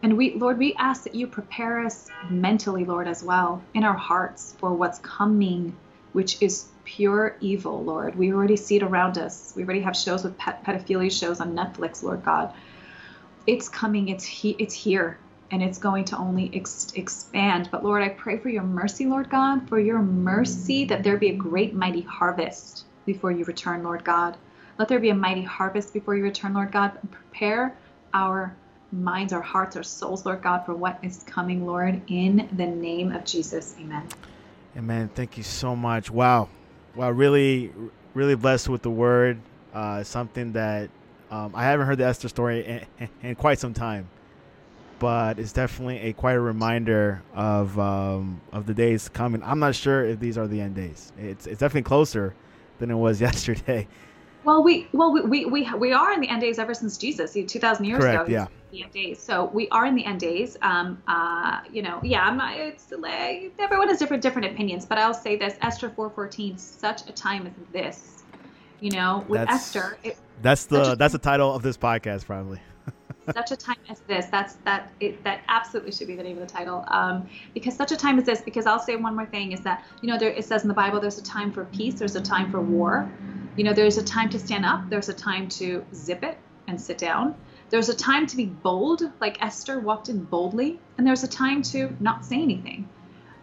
And 0.01 0.17
we, 0.17 0.33
Lord, 0.33 0.57
we 0.57 0.73
ask 0.75 1.03
that 1.03 1.13
you 1.13 1.27
prepare 1.27 1.85
us 1.85 2.09
mentally, 2.29 2.85
Lord, 2.85 3.07
as 3.07 3.23
well, 3.23 3.61
in 3.75 3.83
our 3.83 3.93
hearts 3.93 4.55
for 4.57 4.73
what's 4.73 4.99
coming, 4.99 5.75
which 6.15 6.41
is 6.41 6.69
pure 6.85 7.35
evil, 7.41 7.83
Lord. 7.83 8.15
We 8.15 8.31
already 8.31 8.55
see 8.55 8.77
it 8.77 8.83
around 8.83 9.17
us. 9.17 9.51
We 9.53 9.63
already 9.63 9.81
have 9.81 9.97
shows 9.97 10.23
with 10.23 10.37
pedophilia 10.37 11.11
shows 11.11 11.41
on 11.41 11.53
Netflix, 11.53 12.01
Lord 12.01 12.23
God. 12.23 12.53
It's 13.45 13.67
coming. 13.67 14.07
It's 14.07 14.23
he- 14.23 14.55
it's 14.57 14.73
here, 14.73 15.19
and 15.51 15.61
it's 15.61 15.77
going 15.77 16.05
to 16.05 16.17
only 16.17 16.49
ex- 16.53 16.93
expand. 16.95 17.67
But 17.69 17.83
Lord, 17.83 18.01
I 18.01 18.09
pray 18.09 18.37
for 18.37 18.47
your 18.47 18.63
mercy, 18.63 19.05
Lord 19.05 19.29
God, 19.29 19.67
for 19.67 19.77
your 19.77 19.99
mercy 19.99 20.85
that 20.85 21.03
there 21.03 21.17
be 21.17 21.29
a 21.31 21.35
great 21.35 21.75
mighty 21.75 22.01
harvest 22.01 22.85
before 23.05 23.31
you 23.33 23.43
return, 23.43 23.83
Lord 23.83 24.05
God. 24.05 24.37
Let 24.79 24.87
there 24.87 24.99
be 25.01 25.09
a 25.09 25.15
mighty 25.15 25.43
harvest 25.43 25.93
before 25.93 26.15
you 26.15 26.23
return, 26.23 26.53
Lord 26.53 26.71
God. 26.71 26.97
Prepare 27.11 27.77
our 28.13 28.55
minds, 28.93 29.33
our 29.33 29.41
hearts, 29.41 29.75
our 29.75 29.83
souls, 29.83 30.25
Lord 30.25 30.41
God, 30.41 30.65
for 30.65 30.73
what 30.73 30.97
is 31.03 31.23
coming, 31.23 31.65
Lord, 31.65 32.01
in 32.07 32.47
the 32.53 32.67
name 32.67 33.11
of 33.11 33.25
Jesus. 33.25 33.75
Amen. 33.81 34.07
Amen. 34.77 35.09
Thank 35.13 35.37
you 35.37 35.43
so 35.43 35.75
much. 35.75 36.09
Wow 36.11 36.49
well, 36.95 37.11
really, 37.11 37.71
really 38.13 38.35
blessed 38.35 38.69
with 38.69 38.81
the 38.81 38.89
word. 38.89 39.39
Uh, 39.73 40.03
something 40.03 40.53
that 40.53 40.89
um, 41.29 41.51
I 41.53 41.63
haven't 41.63 41.85
heard 41.85 41.97
the 41.97 42.05
Esther 42.05 42.29
story 42.29 42.85
in, 42.99 43.09
in, 43.21 43.35
quite 43.35 43.59
some 43.59 43.73
time, 43.73 44.07
but 44.99 45.37
it's 45.37 45.51
definitely 45.51 45.99
a 45.99 46.13
quite 46.13 46.33
a 46.35 46.39
reminder 46.39 47.21
of 47.33 47.77
um, 47.77 48.39
of 48.53 48.65
the 48.65 48.73
days 48.73 49.09
coming. 49.09 49.43
I'm 49.43 49.59
not 49.59 49.75
sure 49.75 50.05
if 50.05 50.19
these 50.19 50.37
are 50.37 50.47
the 50.47 50.61
end 50.61 50.75
days. 50.75 51.11
It's 51.17 51.45
it's 51.45 51.59
definitely 51.59 51.83
closer 51.83 52.33
than 52.79 52.89
it 52.89 52.95
was 52.95 53.19
yesterday. 53.29 53.87
Well, 54.45 54.63
we 54.63 54.87
well 54.93 55.11
we 55.11 55.21
we 55.21 55.45
we, 55.45 55.73
we 55.73 55.91
are 55.91 56.13
in 56.13 56.21
the 56.21 56.29
end 56.29 56.41
days 56.41 56.59
ever 56.59 56.73
since 56.73 56.97
Jesus, 56.97 57.33
two 57.33 57.59
thousand 57.59 57.85
years 57.85 57.99
Correct, 57.99 58.23
ago. 58.23 58.31
Yeah. 58.31 58.47
The 58.71 58.83
end 58.83 58.91
days. 58.91 59.19
So 59.19 59.45
we 59.45 59.67
are 59.69 59.85
in 59.85 59.95
the 59.95 60.05
end 60.05 60.19
days. 60.19 60.55
Um. 60.61 61.01
Uh. 61.07 61.61
You 61.71 61.81
know. 61.81 61.99
Yeah. 62.03 62.25
I'm 62.25 62.37
not. 62.37 62.57
It's 62.57 62.91
like 62.91 63.53
everyone 63.59 63.89
has 63.89 63.97
different 63.97 64.21
different 64.21 64.51
opinions, 64.51 64.85
but 64.85 64.97
I'll 64.99 65.13
say 65.13 65.35
this: 65.35 65.55
Esther 65.61 65.89
four 65.89 66.09
fourteen. 66.09 66.57
Such 66.57 67.09
a 67.09 67.11
time 67.11 67.47
as 67.47 67.53
this. 67.73 68.23
You 68.81 68.91
know, 68.91 69.25
with 69.27 69.41
that's, 69.41 69.75
Esther. 69.75 69.97
It, 70.03 70.17
that's 70.41 70.65
the 70.65 70.95
that's 70.95 71.13
the 71.13 71.19
title 71.19 71.53
of 71.53 71.63
this 71.63 71.77
podcast, 71.77 72.25
probably. 72.25 72.59
Such 73.33 73.51
a 73.51 73.55
time 73.55 73.77
as 73.89 73.99
this. 74.01 74.25
That's 74.27 74.55
that. 74.65 74.91
It, 74.99 75.23
that 75.23 75.41
absolutely 75.47 75.91
should 75.91 76.07
be 76.07 76.15
the 76.15 76.23
name 76.23 76.37
of 76.37 76.47
the 76.47 76.53
title. 76.53 76.83
Um, 76.87 77.27
because 77.53 77.75
such 77.75 77.91
a 77.91 77.97
time 77.97 78.19
as 78.19 78.25
this. 78.25 78.41
Because 78.41 78.65
I'll 78.65 78.79
say 78.79 78.95
one 78.95 79.15
more 79.15 79.25
thing 79.25 79.51
is 79.51 79.61
that 79.61 79.85
you 80.01 80.09
know 80.09 80.17
there 80.17 80.29
it 80.29 80.45
says 80.45 80.63
in 80.63 80.67
the 80.67 80.73
Bible 80.73 80.99
there's 80.99 81.17
a 81.17 81.23
time 81.23 81.51
for 81.51 81.65
peace, 81.65 81.95
there's 81.95 82.15
a 82.15 82.21
time 82.21 82.51
for 82.51 82.61
war. 82.61 83.09
You 83.55 83.63
know, 83.63 83.73
there's 83.73 83.97
a 83.97 84.03
time 84.03 84.29
to 84.31 84.39
stand 84.39 84.65
up, 84.65 84.89
there's 84.89 85.09
a 85.09 85.13
time 85.13 85.47
to 85.49 85.85
zip 85.93 86.23
it 86.23 86.37
and 86.67 86.79
sit 86.79 86.97
down. 86.97 87.35
There's 87.69 87.89
a 87.89 87.95
time 87.95 88.27
to 88.27 88.37
be 88.37 88.45
bold, 88.45 89.01
like 89.19 89.41
Esther 89.41 89.79
walked 89.79 90.09
in 90.09 90.23
boldly, 90.23 90.79
and 90.97 91.07
there's 91.07 91.23
a 91.23 91.27
time 91.27 91.61
to 91.63 91.95
not 91.99 92.25
say 92.25 92.41
anything. 92.41 92.87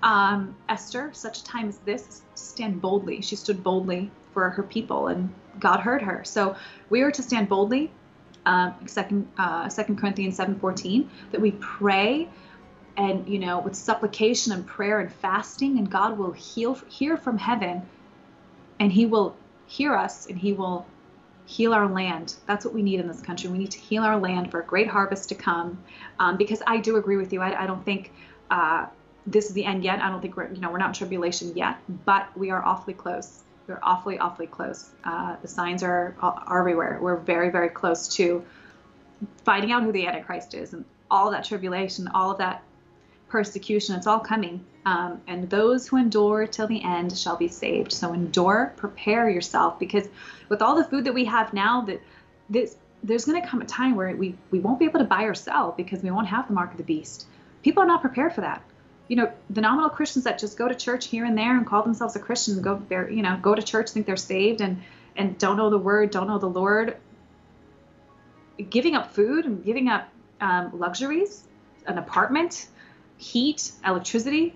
Um, 0.02 0.56
Esther, 0.68 1.10
such 1.12 1.40
a 1.40 1.44
time 1.44 1.68
as 1.68 1.78
this, 1.78 2.22
stand 2.34 2.80
boldly. 2.80 3.20
She 3.20 3.36
stood 3.36 3.62
boldly 3.62 4.10
for 4.32 4.50
her 4.50 4.62
people, 4.62 5.08
and 5.08 5.32
God 5.58 5.80
heard 5.80 6.02
her. 6.02 6.24
So 6.24 6.56
we 6.90 7.02
are 7.02 7.10
to 7.10 7.22
stand 7.22 7.48
boldly. 7.48 7.90
Uh, 8.44 8.72
second, 8.86 9.28
uh, 9.38 9.68
Second 9.68 9.98
Corinthians 9.98 10.36
seven 10.36 10.58
fourteen, 10.58 11.10
that 11.30 11.40
we 11.40 11.52
pray, 11.52 12.28
and 12.96 13.28
you 13.28 13.38
know, 13.38 13.60
with 13.60 13.74
supplication 13.74 14.52
and 14.52 14.66
prayer 14.66 15.00
and 15.00 15.12
fasting, 15.12 15.78
and 15.78 15.90
God 15.90 16.18
will 16.18 16.32
heal, 16.32 16.74
hear 16.88 17.16
from 17.16 17.38
heaven, 17.38 17.82
and 18.80 18.92
He 18.92 19.06
will 19.06 19.36
hear 19.72 19.94
us 19.94 20.26
and 20.26 20.38
he 20.38 20.52
will 20.52 20.86
heal 21.46 21.72
our 21.72 21.88
land. 21.88 22.36
That's 22.46 22.64
what 22.64 22.74
we 22.74 22.82
need 22.82 23.00
in 23.00 23.08
this 23.08 23.20
country. 23.20 23.50
We 23.50 23.58
need 23.58 23.70
to 23.72 23.78
heal 23.78 24.02
our 24.02 24.18
land 24.18 24.50
for 24.50 24.60
a 24.60 24.64
great 24.64 24.88
harvest 24.88 25.28
to 25.30 25.34
come. 25.34 25.82
Um, 26.18 26.36
because 26.36 26.62
I 26.66 26.78
do 26.78 26.96
agree 26.96 27.16
with 27.16 27.32
you. 27.32 27.40
I, 27.40 27.64
I 27.64 27.66
don't 27.66 27.84
think 27.84 28.12
uh, 28.50 28.86
this 29.26 29.46
is 29.46 29.54
the 29.54 29.64
end 29.64 29.82
yet. 29.82 30.00
I 30.00 30.10
don't 30.10 30.20
think 30.20 30.36
we're, 30.36 30.52
you 30.52 30.60
know, 30.60 30.70
we're 30.70 30.78
not 30.78 30.88
in 30.88 30.94
tribulation 30.94 31.56
yet, 31.56 31.78
but 32.04 32.36
we 32.36 32.50
are 32.50 32.62
awfully 32.62 32.94
close. 32.94 33.42
We're 33.66 33.78
awfully, 33.82 34.18
awfully 34.18 34.46
close. 34.46 34.90
Uh, 35.04 35.36
the 35.40 35.48
signs 35.48 35.82
are, 35.82 36.14
are 36.20 36.60
everywhere. 36.60 36.98
We're 37.00 37.16
very, 37.16 37.50
very 37.50 37.68
close 37.68 38.08
to 38.16 38.44
finding 39.44 39.72
out 39.72 39.82
who 39.82 39.92
the 39.92 40.06
Antichrist 40.06 40.54
is 40.54 40.72
and 40.72 40.84
all 41.10 41.30
that 41.30 41.44
tribulation, 41.44 42.08
all 42.08 42.32
of 42.32 42.38
that 42.38 42.62
persecution. 43.28 43.94
It's 43.94 44.06
all 44.06 44.20
coming. 44.20 44.64
Um, 44.84 45.20
and 45.26 45.48
those 45.48 45.86
who 45.86 45.96
endure 45.96 46.46
till 46.46 46.66
the 46.66 46.82
end 46.82 47.16
shall 47.16 47.36
be 47.36 47.48
saved. 47.48 47.92
So 47.92 48.12
endure, 48.12 48.72
prepare 48.76 49.30
yourself, 49.30 49.78
because 49.78 50.08
with 50.48 50.60
all 50.60 50.74
the 50.74 50.84
food 50.84 51.04
that 51.04 51.14
we 51.14 51.24
have 51.26 51.52
now, 51.52 51.82
that 51.82 52.00
this 52.50 52.76
there's 53.04 53.24
going 53.24 53.40
to 53.40 53.48
come 53.48 53.60
a 53.60 53.64
time 53.64 53.96
where 53.96 54.14
we 54.14 54.36
we 54.50 54.60
won't 54.60 54.78
be 54.78 54.84
able 54.84 55.00
to 55.00 55.04
buy 55.04 55.24
or 55.24 55.34
sell 55.34 55.72
because 55.76 56.02
we 56.02 56.10
won't 56.10 56.28
have 56.28 56.46
the 56.46 56.54
mark 56.54 56.70
of 56.72 56.76
the 56.76 56.84
beast. 56.84 57.26
People 57.62 57.82
are 57.82 57.86
not 57.86 58.00
prepared 58.00 58.34
for 58.34 58.40
that. 58.42 58.62
You 59.08 59.16
know, 59.16 59.32
the 59.50 59.60
nominal 59.60 59.90
Christians 59.90 60.24
that 60.24 60.38
just 60.38 60.56
go 60.56 60.68
to 60.68 60.74
church 60.74 61.06
here 61.06 61.24
and 61.24 61.36
there 61.36 61.56
and 61.56 61.66
call 61.66 61.82
themselves 61.82 62.16
a 62.16 62.20
Christian, 62.20 62.62
go 62.62 62.82
there, 62.88 63.10
you 63.10 63.22
know, 63.22 63.38
go 63.40 63.54
to 63.54 63.62
church, 63.62 63.90
think 63.90 64.06
they're 64.06 64.16
saved, 64.16 64.60
and 64.60 64.82
and 65.16 65.36
don't 65.38 65.56
know 65.56 65.70
the 65.70 65.78
word, 65.78 66.10
don't 66.10 66.26
know 66.26 66.38
the 66.38 66.48
Lord. 66.48 66.96
Giving 68.70 68.94
up 68.94 69.12
food 69.12 69.44
and 69.44 69.64
giving 69.64 69.88
up 69.88 70.08
um, 70.40 70.78
luxuries, 70.78 71.44
an 71.86 71.98
apartment, 71.98 72.68
heat, 73.18 73.72
electricity, 73.84 74.54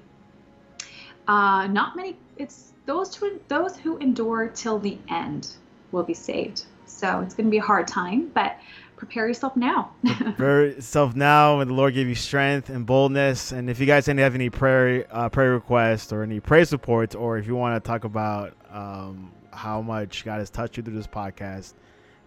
uh, 1.28 1.66
not 1.66 1.96
many. 1.96 2.16
It's 2.36 2.72
those 2.86 3.14
who 3.14 3.40
those 3.48 3.76
who 3.76 3.98
endure 3.98 4.48
till 4.48 4.78
the 4.78 4.98
end 5.08 5.48
will 5.92 6.04
be 6.04 6.14
saved. 6.14 6.64
So 6.86 7.20
it's 7.20 7.34
going 7.34 7.46
to 7.46 7.50
be 7.50 7.58
a 7.58 7.62
hard 7.62 7.88
time, 7.88 8.30
but 8.32 8.56
prepare 8.96 9.28
yourself 9.28 9.56
now. 9.56 9.92
prepare 10.06 10.66
yourself 10.66 11.14
now, 11.14 11.60
and 11.60 11.70
the 11.70 11.74
Lord 11.74 11.94
give 11.94 12.08
you 12.08 12.14
strength 12.14 12.68
and 12.70 12.86
boldness. 12.86 13.52
And 13.52 13.70
if 13.70 13.78
you 13.78 13.86
guys 13.86 14.06
have 14.06 14.34
any 14.34 14.50
prayer 14.50 15.06
uh, 15.10 15.28
prayer 15.28 15.52
requests 15.52 16.12
or 16.12 16.22
any 16.22 16.40
prayer 16.40 16.64
support, 16.64 17.14
or 17.14 17.38
if 17.38 17.46
you 17.46 17.54
want 17.54 17.82
to 17.82 17.86
talk 17.86 18.04
about 18.04 18.54
um, 18.70 19.30
how 19.52 19.80
much 19.80 20.24
God 20.24 20.38
has 20.38 20.50
touched 20.50 20.76
you 20.76 20.82
through 20.82 20.96
this 20.96 21.06
podcast, 21.06 21.74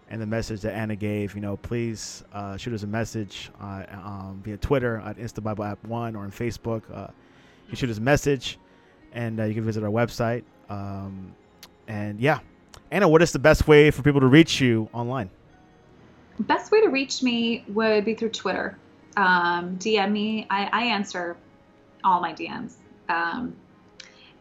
and 0.08 0.20
the 0.20 0.26
message 0.26 0.60
that 0.62 0.74
Anna 0.74 0.96
gave, 0.96 1.34
you 1.34 1.40
know, 1.40 1.56
please 1.56 2.24
uh, 2.32 2.56
shoot 2.56 2.74
us 2.74 2.82
a 2.82 2.86
message 2.86 3.50
uh, 3.60 3.84
um, 3.92 4.40
via 4.44 4.56
Twitter 4.56 5.02
at 5.04 5.16
Insta 5.18 5.42
Bible 5.42 5.64
App 5.64 5.82
One 5.84 6.16
or 6.16 6.24
on 6.24 6.30
Facebook. 6.32 6.82
Uh, 6.92 7.08
you 7.68 7.76
shoot 7.76 7.90
us 7.90 7.98
a 7.98 8.02
message, 8.02 8.58
and 9.12 9.38
uh, 9.40 9.44
you 9.44 9.54
can 9.54 9.64
visit 9.64 9.84
our 9.84 9.90
website. 9.90 10.42
Um, 10.68 11.34
and 11.86 12.20
yeah, 12.20 12.40
Anna, 12.90 13.08
what 13.08 13.22
is 13.22 13.32
the 13.32 13.38
best 13.38 13.68
way 13.68 13.90
for 13.90 14.02
people 14.02 14.20
to 14.20 14.26
reach 14.26 14.60
you 14.60 14.88
online? 14.92 15.30
Best 16.40 16.72
way 16.72 16.80
to 16.80 16.88
reach 16.88 17.22
me 17.22 17.64
would 17.68 18.04
be 18.04 18.14
through 18.14 18.30
Twitter. 18.30 18.78
Um, 19.16 19.76
DM 19.78 20.12
me. 20.12 20.46
I, 20.50 20.68
I, 20.72 20.84
answer 20.84 21.36
all 22.04 22.20
my 22.20 22.32
DMs. 22.32 22.74
Um, 23.08 23.56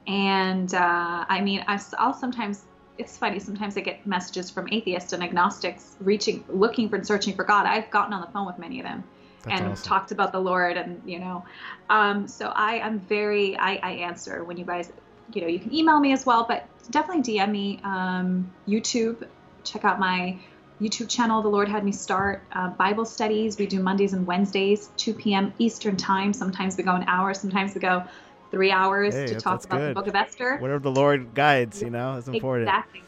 and 0.08 0.74
uh, 0.74 1.26
I 1.28 1.42
mean, 1.42 1.64
I, 1.68 1.80
will 2.00 2.14
sometimes 2.14 2.64
it's 3.00 3.18
funny. 3.18 3.40
Sometimes 3.40 3.78
I 3.78 3.82
get 3.82 4.06
messages 4.06 4.50
from 4.50 4.68
atheists 4.72 5.14
and 5.14 5.24
agnostics 5.24 5.96
reaching, 6.02 6.44
looking 6.50 6.90
for 6.90 6.98
and 6.98 7.08
searching 7.08 7.34
for 7.34 7.44
God. 7.44 7.66
I've 7.66 7.90
gotten 7.90 8.14
on 8.14 8.22
the 8.22 8.28
phone 8.28 8.46
with 8.46 8.60
many 8.60 8.80
of 8.80 8.86
them 8.86 9.04
That's 9.44 9.62
and 9.62 9.72
awesome. 9.72 9.84
talked 9.84 10.12
about 10.12 10.32
the 10.32 10.40
Lord, 10.40 10.78
and 10.78 11.02
you 11.06 11.20
know, 11.20 11.46
um, 11.90 12.28
so 12.28 12.48
I 12.48 12.76
am 12.76 13.00
very. 13.00 13.58
I, 13.58 13.76
I, 13.82 13.92
answer 13.92 14.44
when 14.44 14.58
you 14.58 14.66
guys, 14.66 14.92
you 15.34 15.42
know, 15.42 15.48
you 15.48 15.60
can 15.60 15.74
email 15.74 16.00
me 16.00 16.12
as 16.12 16.26
well, 16.26 16.46
but 16.48 16.68
definitely 16.92 17.24
DM 17.24 17.50
me. 17.50 17.80
Um, 17.84 18.52
YouTube, 18.68 19.26
check 19.64 19.86
out 19.86 20.00
my 20.00 20.38
YouTube 20.82 21.10
channel. 21.10 21.42
The 21.42 21.50
Lord 21.50 21.68
had 21.68 21.84
me 21.84 21.92
start 21.92 22.44
uh, 22.54 22.70
Bible 22.70 23.06
studies. 23.06 23.58
We 23.58 23.66
do 23.66 23.82
Mondays 23.82 24.14
and 24.14 24.26
Wednesdays, 24.26 24.90
2 24.98 25.14
p.m. 25.14 25.54
Eastern 25.60 25.98
time. 25.98 26.32
Sometimes 26.32 26.78
we 26.78 26.84
go 26.84 26.96
an 26.96 27.04
hour. 27.08 27.34
Sometimes 27.34 27.76
we 27.76 27.82
go 27.82 28.04
three 28.52 28.72
hours 28.72 29.14
hey, 29.14 29.28
to 29.28 29.36
talk 29.36 29.66
about 29.66 29.80
good. 29.80 29.90
the 29.90 29.94
book 29.94 30.08
of 30.08 30.16
Esther. 30.16 30.58
Whatever 30.58 30.80
the 30.80 30.92
Lord 30.92 31.34
guides, 31.34 31.82
you 31.82 31.90
know, 31.90 32.16
it's 32.18 32.28
important. 32.28 32.68
Exactly. 32.68 33.04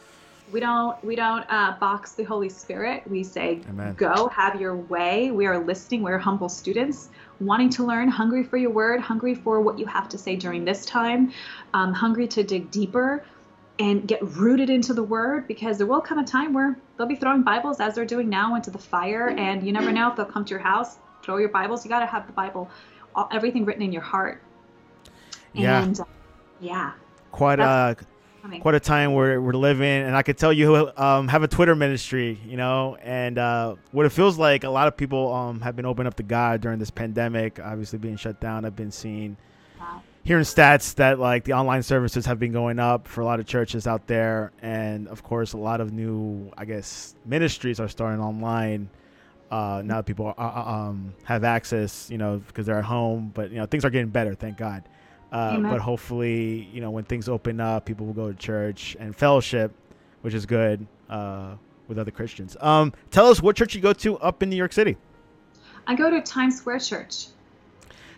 We 0.52 0.60
don't 0.60 1.02
we 1.02 1.16
don't 1.16 1.46
uh, 1.48 1.76
box 1.80 2.12
the 2.12 2.24
Holy 2.24 2.50
Spirit. 2.50 3.04
We 3.08 3.24
say, 3.24 3.62
Amen. 3.70 3.94
"Go, 3.94 4.28
have 4.28 4.60
your 4.60 4.76
way." 4.76 5.30
We 5.30 5.46
are 5.46 5.64
listening. 5.64 6.02
We're 6.02 6.18
humble 6.18 6.50
students, 6.50 7.08
wanting 7.40 7.70
to 7.70 7.86
learn, 7.86 8.08
hungry 8.08 8.44
for 8.44 8.58
your 8.58 8.70
word, 8.70 9.00
hungry 9.00 9.34
for 9.34 9.62
what 9.62 9.78
you 9.78 9.86
have 9.86 10.10
to 10.10 10.18
say 10.18 10.36
during 10.36 10.66
this 10.66 10.84
time, 10.84 11.32
um, 11.72 11.94
hungry 11.94 12.28
to 12.28 12.42
dig 12.42 12.70
deeper 12.70 13.24
and 13.78 14.06
get 14.06 14.22
rooted 14.22 14.70
into 14.70 14.92
the 14.94 15.02
word 15.02 15.48
because 15.48 15.78
there 15.78 15.86
will 15.86 16.00
come 16.00 16.18
a 16.18 16.24
time 16.24 16.52
where 16.52 16.76
they'll 16.96 17.06
be 17.06 17.16
throwing 17.16 17.42
Bibles 17.42 17.80
as 17.80 17.94
they're 17.94 18.04
doing 18.04 18.28
now 18.28 18.54
into 18.54 18.70
the 18.70 18.78
fire, 18.78 19.30
and 19.30 19.66
you 19.66 19.72
never 19.72 19.92
know 19.92 20.10
if 20.10 20.16
they'll 20.16 20.26
come 20.26 20.44
to 20.44 20.50
your 20.50 20.60
house, 20.60 20.98
throw 21.22 21.38
your 21.38 21.48
Bibles. 21.48 21.84
You 21.84 21.88
got 21.88 22.00
to 22.00 22.06
have 22.06 22.26
the 22.26 22.32
Bible, 22.32 22.70
everything 23.30 23.64
written 23.64 23.82
in 23.82 23.92
your 23.92 24.02
heart 24.02 24.42
yeah. 25.52 25.82
And, 25.82 26.00
uh, 26.00 26.04
yeah. 26.60 26.92
Quite 27.30 27.60
a 27.60 27.96
quite 28.60 28.74
a 28.74 28.80
time 28.80 29.14
where 29.14 29.40
we're 29.40 29.52
living, 29.52 29.86
and 29.86 30.16
I 30.16 30.22
could 30.22 30.36
tell 30.36 30.52
you 30.52 30.90
um, 30.96 31.28
have 31.28 31.44
a 31.44 31.48
Twitter 31.48 31.76
ministry, 31.76 32.40
you 32.44 32.56
know, 32.56 32.96
and 33.00 33.38
uh, 33.38 33.76
what 33.92 34.04
it 34.04 34.10
feels 34.10 34.36
like. 34.36 34.64
A 34.64 34.68
lot 34.68 34.88
of 34.88 34.96
people 34.96 35.32
um, 35.32 35.60
have 35.60 35.76
been 35.76 35.86
open 35.86 36.06
up 36.06 36.14
to 36.16 36.22
God 36.22 36.60
during 36.60 36.78
this 36.78 36.90
pandemic, 36.90 37.60
obviously 37.60 37.98
being 37.98 38.16
shut 38.16 38.40
down. 38.40 38.64
I've 38.64 38.76
been 38.76 38.90
seeing. 38.90 39.36
Wow. 39.92 40.02
Hearing 40.24 40.44
stats 40.44 40.94
that 40.96 41.18
like 41.18 41.44
the 41.44 41.52
online 41.54 41.82
services 41.82 42.26
have 42.26 42.38
been 42.38 42.52
going 42.52 42.78
up 42.78 43.08
for 43.08 43.22
a 43.22 43.24
lot 43.24 43.40
of 43.40 43.46
churches 43.46 43.86
out 43.86 44.06
there, 44.06 44.52
and 44.62 45.08
of 45.08 45.22
course, 45.22 45.52
a 45.52 45.56
lot 45.56 45.80
of 45.80 45.92
new, 45.92 46.50
I 46.56 46.64
guess, 46.64 47.16
ministries 47.24 47.80
are 47.80 47.88
starting 47.88 48.20
online. 48.20 48.88
Uh, 49.50 49.82
now 49.84 49.96
that 49.96 50.06
people 50.06 50.26
are, 50.26 50.34
uh, 50.38 50.88
um, 50.88 51.12
have 51.24 51.44
access, 51.44 52.08
you 52.08 52.16
know, 52.16 52.38
because 52.46 52.66
they're 52.66 52.78
at 52.78 52.84
home. 52.84 53.32
But 53.34 53.50
you 53.50 53.58
know, 53.58 53.66
things 53.66 53.84
are 53.84 53.90
getting 53.90 54.08
better, 54.08 54.34
thank 54.34 54.56
God. 54.56 54.84
Uh, 55.32 55.58
but 55.58 55.80
hopefully, 55.80 56.68
you 56.72 56.80
know, 56.80 56.90
when 56.90 57.04
things 57.04 57.28
open 57.28 57.58
up, 57.58 57.86
people 57.86 58.06
will 58.06 58.12
go 58.12 58.30
to 58.30 58.38
church 58.38 58.96
and 59.00 59.16
fellowship, 59.16 59.72
which 60.20 60.34
is 60.34 60.46
good 60.46 60.86
uh, 61.08 61.54
with 61.88 61.98
other 61.98 62.10
Christians. 62.10 62.56
Um, 62.60 62.92
tell 63.10 63.28
us 63.28 63.42
what 63.42 63.56
church 63.56 63.74
you 63.74 63.80
go 63.80 63.92
to 63.94 64.18
up 64.18 64.42
in 64.42 64.50
New 64.50 64.56
York 64.56 64.72
City. 64.72 64.96
I 65.86 65.96
go 65.96 66.10
to 66.10 66.20
Times 66.20 66.58
Square 66.58 66.80
Church. 66.80 67.26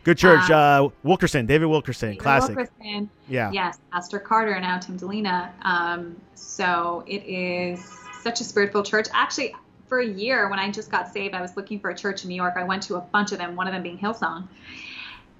Good 0.04 0.18
church. 0.18 0.50
Uh, 0.50 0.54
uh 0.54 0.88
Wilkerson, 1.02 1.46
David 1.46 1.66
Wilkerson, 1.66 2.10
David 2.10 2.22
classic. 2.22 2.56
Wilkerson. 2.56 3.10
Yeah. 3.28 3.50
Yes, 3.52 3.78
Pastor 3.90 4.18
Carter 4.18 4.58
now 4.60 4.78
Tim 4.78 4.98
Dilena. 4.98 5.50
Um, 5.62 6.16
so 6.34 7.04
it 7.06 7.24
is 7.24 7.84
such 8.22 8.40
a 8.40 8.44
spiritual 8.44 8.82
church. 8.82 9.08
Actually, 9.12 9.54
for 9.86 10.00
a 10.00 10.06
year 10.06 10.48
when 10.48 10.58
I 10.58 10.70
just 10.70 10.90
got 10.90 11.12
saved, 11.12 11.34
I 11.34 11.40
was 11.40 11.56
looking 11.56 11.80
for 11.80 11.90
a 11.90 11.94
church 11.94 12.22
in 12.22 12.28
New 12.28 12.36
York. 12.36 12.54
I 12.56 12.64
went 12.64 12.82
to 12.84 12.96
a 12.96 13.00
bunch 13.00 13.32
of 13.32 13.38
them, 13.38 13.56
one 13.56 13.66
of 13.66 13.72
them 13.72 13.82
being 13.82 13.98
Hillsong 13.98 14.48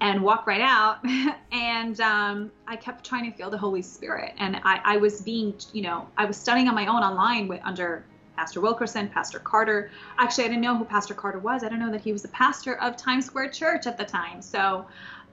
and 0.01 0.21
walk 0.21 0.47
right 0.47 0.61
out. 0.61 0.99
and 1.51 1.99
um, 2.01 2.51
I 2.67 2.75
kept 2.75 3.05
trying 3.05 3.29
to 3.29 3.37
feel 3.37 3.49
the 3.49 3.57
Holy 3.57 3.81
Spirit. 3.81 4.33
And 4.37 4.57
I, 4.63 4.81
I, 4.83 4.97
was 4.97 5.21
being, 5.21 5.53
you 5.73 5.81
know, 5.81 6.07
I 6.17 6.25
was 6.25 6.37
studying 6.37 6.67
on 6.67 6.75
my 6.75 6.87
own 6.87 7.01
online 7.01 7.47
with 7.47 7.61
under 7.63 8.05
Pastor 8.35 8.61
Wilkerson, 8.61 9.07
Pastor 9.07 9.39
Carter. 9.39 9.91
Actually, 10.17 10.45
I 10.45 10.47
didn't 10.47 10.61
know 10.61 10.77
who 10.77 10.85
Pastor 10.85 11.13
Carter 11.13 11.39
was. 11.39 11.63
I 11.63 11.69
don't 11.69 11.79
know 11.79 11.91
that 11.91 12.01
he 12.01 12.11
was 12.11 12.21
the 12.21 12.27
pastor 12.29 12.75
of 12.75 12.97
Times 12.97 13.25
Square 13.25 13.49
Church 13.49 13.87
at 13.87 13.97
the 13.97 14.05
time. 14.05 14.41
So 14.41 14.85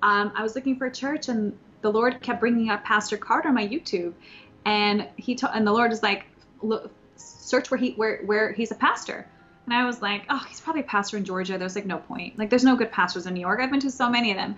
um, 0.03 0.33
I 0.35 0.43
was 0.43 0.55
looking 0.55 0.77
for 0.77 0.87
a 0.87 0.93
church, 0.93 1.29
and 1.29 1.57
the 1.81 1.91
Lord 1.91 2.21
kept 2.21 2.41
bringing 2.41 2.71
up 2.71 2.85
Pastor 2.85 3.17
Carter 3.17 3.49
on 3.49 3.55
my 3.55 3.67
YouTube. 3.67 4.15
And 4.65 5.09
he 5.17 5.35
told, 5.35 5.55
and 5.55 5.67
the 5.67 5.73
Lord 5.73 5.93
is 5.93 6.03
like, 6.03 6.25
look, 6.63 6.91
search 7.17 7.71
where 7.71 7.79
he 7.79 7.93
where 7.93 8.23
where 8.25 8.53
he's 8.53 8.71
a 8.71 8.77
pastor. 8.77 9.27
And 9.67 9.75
I 9.75 9.85
was 9.85 10.03
like, 10.03 10.25
oh, 10.29 10.45
he's 10.49 10.61
probably 10.61 10.83
a 10.83 10.85
pastor 10.85 11.17
in 11.17 11.25
Georgia. 11.25 11.57
There's 11.57 11.77
like 11.77 11.87
no 11.87 11.99
point. 11.99 12.39
Like, 12.39 12.51
there's 12.51 12.65
no 12.65 12.75
good 12.75 12.91
pastors 12.91 13.27
in 13.27 13.35
New 13.35 13.41
York. 13.41 13.61
I've 13.61 13.71
been 13.71 13.81
to 13.81 13.91
so 13.91 14.11
many 14.11 14.33
of 14.33 14.37
them. 14.37 14.57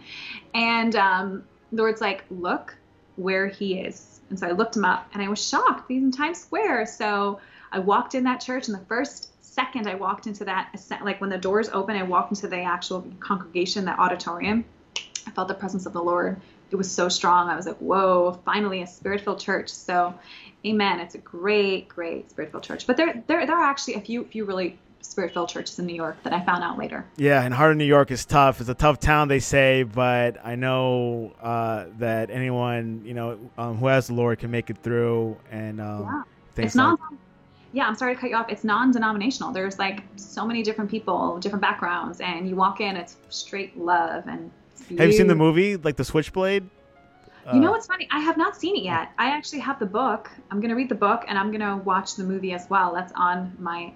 And 0.55 0.97
um, 0.97 1.45
the 1.72 1.82
Lord's 1.82 2.01
like, 2.01 2.24
look 2.30 2.74
where 3.16 3.47
he 3.47 3.80
is. 3.80 4.20
And 4.30 4.38
so 4.38 4.47
I 4.47 4.53
looked 4.53 4.76
him 4.76 4.84
up 4.84 5.09
and 5.12 5.22
I 5.22 5.28
was 5.28 5.47
shocked. 5.47 5.90
He's 5.90 6.03
in 6.03 6.11
Times 6.11 6.40
Square. 6.40 6.86
So 6.86 7.40
I 7.75 7.81
walked 7.81 8.14
in 8.14 8.22
that 8.25 8.41
church, 8.41 8.68
and 8.68 8.79
the 8.79 8.85
first 8.85 9.31
second 9.43 9.89
I 9.89 9.97
walked 9.97 10.29
into 10.29 10.45
that, 10.45 10.81
like 11.03 11.20
when 11.20 11.29
the 11.29 11.39
doors 11.39 11.68
open, 11.70 11.97
I 11.97 12.05
walked 12.05 12.31
into 12.31 12.47
the 12.47 12.61
actual 12.62 13.05
congregation, 13.18 13.85
that 13.87 13.99
auditorium. 13.99 14.64
I 15.27 15.31
felt 15.33 15.49
the 15.49 15.55
presence 15.55 15.85
of 15.85 15.93
the 15.93 16.03
Lord. 16.03 16.41
It 16.70 16.77
was 16.77 16.91
so 16.91 17.09
strong. 17.09 17.49
I 17.49 17.57
was 17.57 17.66
like, 17.66 17.79
whoa, 17.79 18.41
finally 18.45 18.83
a 18.83 18.87
spirit 18.87 19.22
filled 19.22 19.41
church. 19.41 19.68
So, 19.68 20.14
amen. 20.64 21.01
It's 21.01 21.16
a 21.16 21.18
great, 21.18 21.89
great 21.89 22.31
spirit 22.31 22.53
filled 22.53 22.62
church. 22.62 22.87
But 22.87 22.97
there, 22.97 23.22
there, 23.27 23.45
there 23.45 23.57
are 23.57 23.64
actually 23.64 23.95
a 23.95 24.01
few, 24.01 24.25
few 24.25 24.45
really 24.45 24.79
spirit-filled 25.01 25.51
churches 25.51 25.79
in 25.79 25.87
New 25.87 25.95
York 25.95 26.16
that 26.22 26.33
I 26.33 26.41
found 26.45 26.64
out 26.64 26.79
later. 26.79 27.05
Yeah, 27.16 27.43
and 27.43 27.53
heart 27.53 27.72
of 27.72 27.77
New 27.77 27.85
York 27.85 28.11
is 28.11 28.25
tough. 28.25 28.61
It's 28.61 28.70
a 28.70 28.75
tough 28.75 29.01
town, 29.01 29.29
they 29.29 29.39
say, 29.41 29.83
but 29.83 30.39
I 30.43 30.55
know 30.55 31.33
uh, 31.43 31.87
that 31.99 32.31
anyone 32.31 33.03
you 33.05 33.14
know 33.14 33.39
um, 33.59 33.77
who 33.77 33.89
has 33.89 34.07
the 34.07 34.14
Lord 34.14 34.39
can 34.39 34.51
make 34.51 34.70
it 34.70 34.79
through. 34.79 35.37
And 35.51 35.81
um, 35.81 36.25
yeah. 36.57 36.64
it's. 36.64 36.77
Like- 36.77 36.99
yeah, 37.75 37.89
I'm 37.89 37.97
sorry 37.97 38.14
to 38.14 38.20
cut 38.20 38.31
you 38.31 38.37
off. 38.37 38.47
It's 38.49 38.62
non-denominational. 38.62 39.53
There's 39.53 39.81
like 39.81 40.05
so 40.14 40.47
many 40.47 40.62
different 40.62 40.89
people, 40.89 41.39
different 41.41 41.61
backgrounds, 41.61 42.20
and 42.20 42.49
you 42.49 42.55
walk 42.55 42.81
in, 42.81 42.97
it's 42.97 43.16
straight 43.29 43.77
love 43.77 44.27
and. 44.29 44.51
Have 44.99 45.09
you 45.09 45.12
seen 45.12 45.29
the 45.29 45.35
movie, 45.35 45.77
like 45.77 45.97
the 45.97 46.05
Switchblade? 46.05 46.68
You 47.53 47.61
know 47.61 47.68
uh, 47.68 47.72
what's 47.72 47.87
funny? 47.87 48.07
I 48.11 48.20
have 48.20 48.37
not 48.37 48.57
seen 48.57 48.77
it 48.77 48.83
yet. 48.83 49.11
I 49.18 49.31
actually 49.31 49.61
have 49.61 49.79
the 49.79 49.87
book. 49.87 50.31
I'm 50.51 50.61
gonna 50.61 50.77
read 50.77 50.89
the 50.89 50.95
book 50.95 51.25
and 51.27 51.39
I'm 51.39 51.51
gonna 51.51 51.79
watch 51.79 52.16
the 52.16 52.25
movie 52.25 52.53
as 52.53 52.68
well. 52.70 52.95
That's 52.95 53.12
on 53.16 53.55
my 53.59 53.93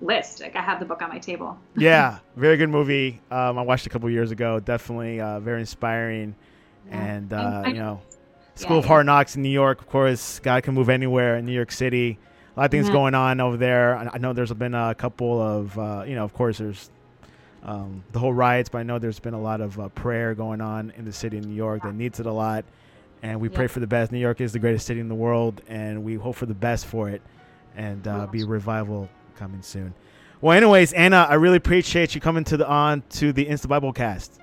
list. 0.00 0.40
Like 0.40 0.56
I 0.56 0.60
have 0.60 0.80
the 0.80 0.86
book 0.86 1.00
on 1.00 1.08
my 1.08 1.18
table. 1.18 1.58
yeah, 1.76 2.18
very 2.36 2.56
good 2.56 2.70
movie. 2.70 3.20
Um, 3.30 3.58
I 3.58 3.62
watched 3.62 3.86
a 3.86 3.90
couple 3.90 4.10
years 4.10 4.30
ago. 4.30 4.58
Definitely 4.58 5.20
uh, 5.20 5.40
very 5.40 5.60
inspiring, 5.60 6.34
yeah. 6.88 7.04
and 7.04 7.32
uh, 7.32 7.64
you 7.66 7.74
know, 7.74 8.00
School 8.54 8.76
yeah, 8.76 8.80
of 8.80 8.84
Hard 8.86 9.06
Knocks 9.06 9.36
in 9.36 9.42
New 9.42 9.48
York. 9.48 9.80
Of 9.80 9.88
course, 9.88 10.38
God 10.40 10.62
can 10.62 10.74
move 10.74 10.88
anywhere 10.88 11.36
in 11.36 11.46
New 11.46 11.52
York 11.52 11.72
City. 11.72 12.18
A 12.54 12.60
lot 12.60 12.64
of 12.66 12.70
things 12.70 12.86
mm-hmm. 12.86 12.94
going 12.94 13.14
on 13.14 13.40
over 13.40 13.56
there. 13.56 13.96
I 13.96 14.18
know 14.18 14.32
there's 14.32 14.52
been 14.52 14.74
a 14.74 14.94
couple 14.94 15.40
of 15.40 15.78
uh, 15.78 16.04
you 16.06 16.14
know, 16.14 16.24
of 16.24 16.34
course, 16.34 16.58
there's 16.58 16.90
um, 17.62 18.04
the 18.12 18.18
whole 18.18 18.34
riots, 18.34 18.68
but 18.68 18.78
I 18.78 18.82
know 18.82 18.98
there's 18.98 19.20
been 19.20 19.34
a 19.34 19.40
lot 19.40 19.60
of 19.60 19.78
uh, 19.78 19.88
prayer 19.90 20.34
going 20.34 20.60
on 20.60 20.92
in 20.96 21.04
the 21.04 21.12
city 21.12 21.38
of 21.38 21.46
New 21.46 21.54
York 21.54 21.82
that 21.82 21.94
needs 21.94 22.20
it 22.20 22.26
a 22.26 22.32
lot. 22.32 22.64
And 23.22 23.40
we 23.40 23.48
pray 23.48 23.68
for 23.68 23.78
the 23.78 23.86
best. 23.86 24.10
New 24.10 24.18
York 24.18 24.40
is 24.40 24.52
the 24.52 24.58
greatest 24.58 24.84
city 24.84 24.98
in 24.98 25.08
the 25.08 25.14
world, 25.14 25.62
and 25.68 26.02
we 26.02 26.14
hope 26.16 26.34
for 26.34 26.46
the 26.46 26.54
best 26.54 26.86
for 26.86 27.08
it, 27.08 27.22
and 27.76 28.06
uh, 28.08 28.26
be 28.26 28.42
revival 28.42 29.08
coming 29.36 29.62
soon. 29.62 29.94
Well, 30.40 30.56
anyways, 30.56 30.92
Anna, 30.92 31.28
I 31.30 31.34
really 31.34 31.58
appreciate 31.58 32.16
you 32.16 32.20
coming 32.20 32.42
to 32.44 32.56
the 32.56 32.68
on 32.68 33.04
to 33.10 33.32
the 33.32 33.46
Insta 33.46 33.68
Bible 33.68 33.92
cast. 33.92 34.40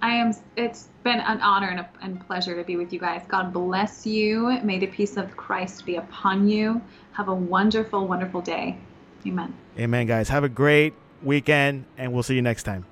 I 0.00 0.14
am. 0.14 0.32
It's 0.56 0.90
been 1.02 1.18
an 1.18 1.40
honor 1.40 1.68
and 1.68 1.80
a 1.80 1.88
and 2.02 2.24
pleasure 2.24 2.54
to 2.54 2.62
be 2.62 2.76
with 2.76 2.92
you 2.92 3.00
guys. 3.00 3.22
God 3.26 3.52
bless 3.52 4.06
you. 4.06 4.60
May 4.62 4.78
the 4.78 4.86
peace 4.86 5.16
of 5.16 5.36
Christ 5.36 5.84
be 5.84 5.96
upon 5.96 6.46
you. 6.46 6.80
Have 7.14 7.28
a 7.28 7.34
wonderful, 7.34 8.06
wonderful 8.06 8.40
day. 8.40 8.76
Amen. 9.26 9.54
Amen, 9.78 10.06
guys. 10.06 10.28
Have 10.28 10.44
a 10.44 10.48
great 10.48 10.94
weekend, 11.22 11.84
and 11.96 12.12
we'll 12.12 12.22
see 12.22 12.34
you 12.34 12.42
next 12.42 12.64
time. 12.64 12.84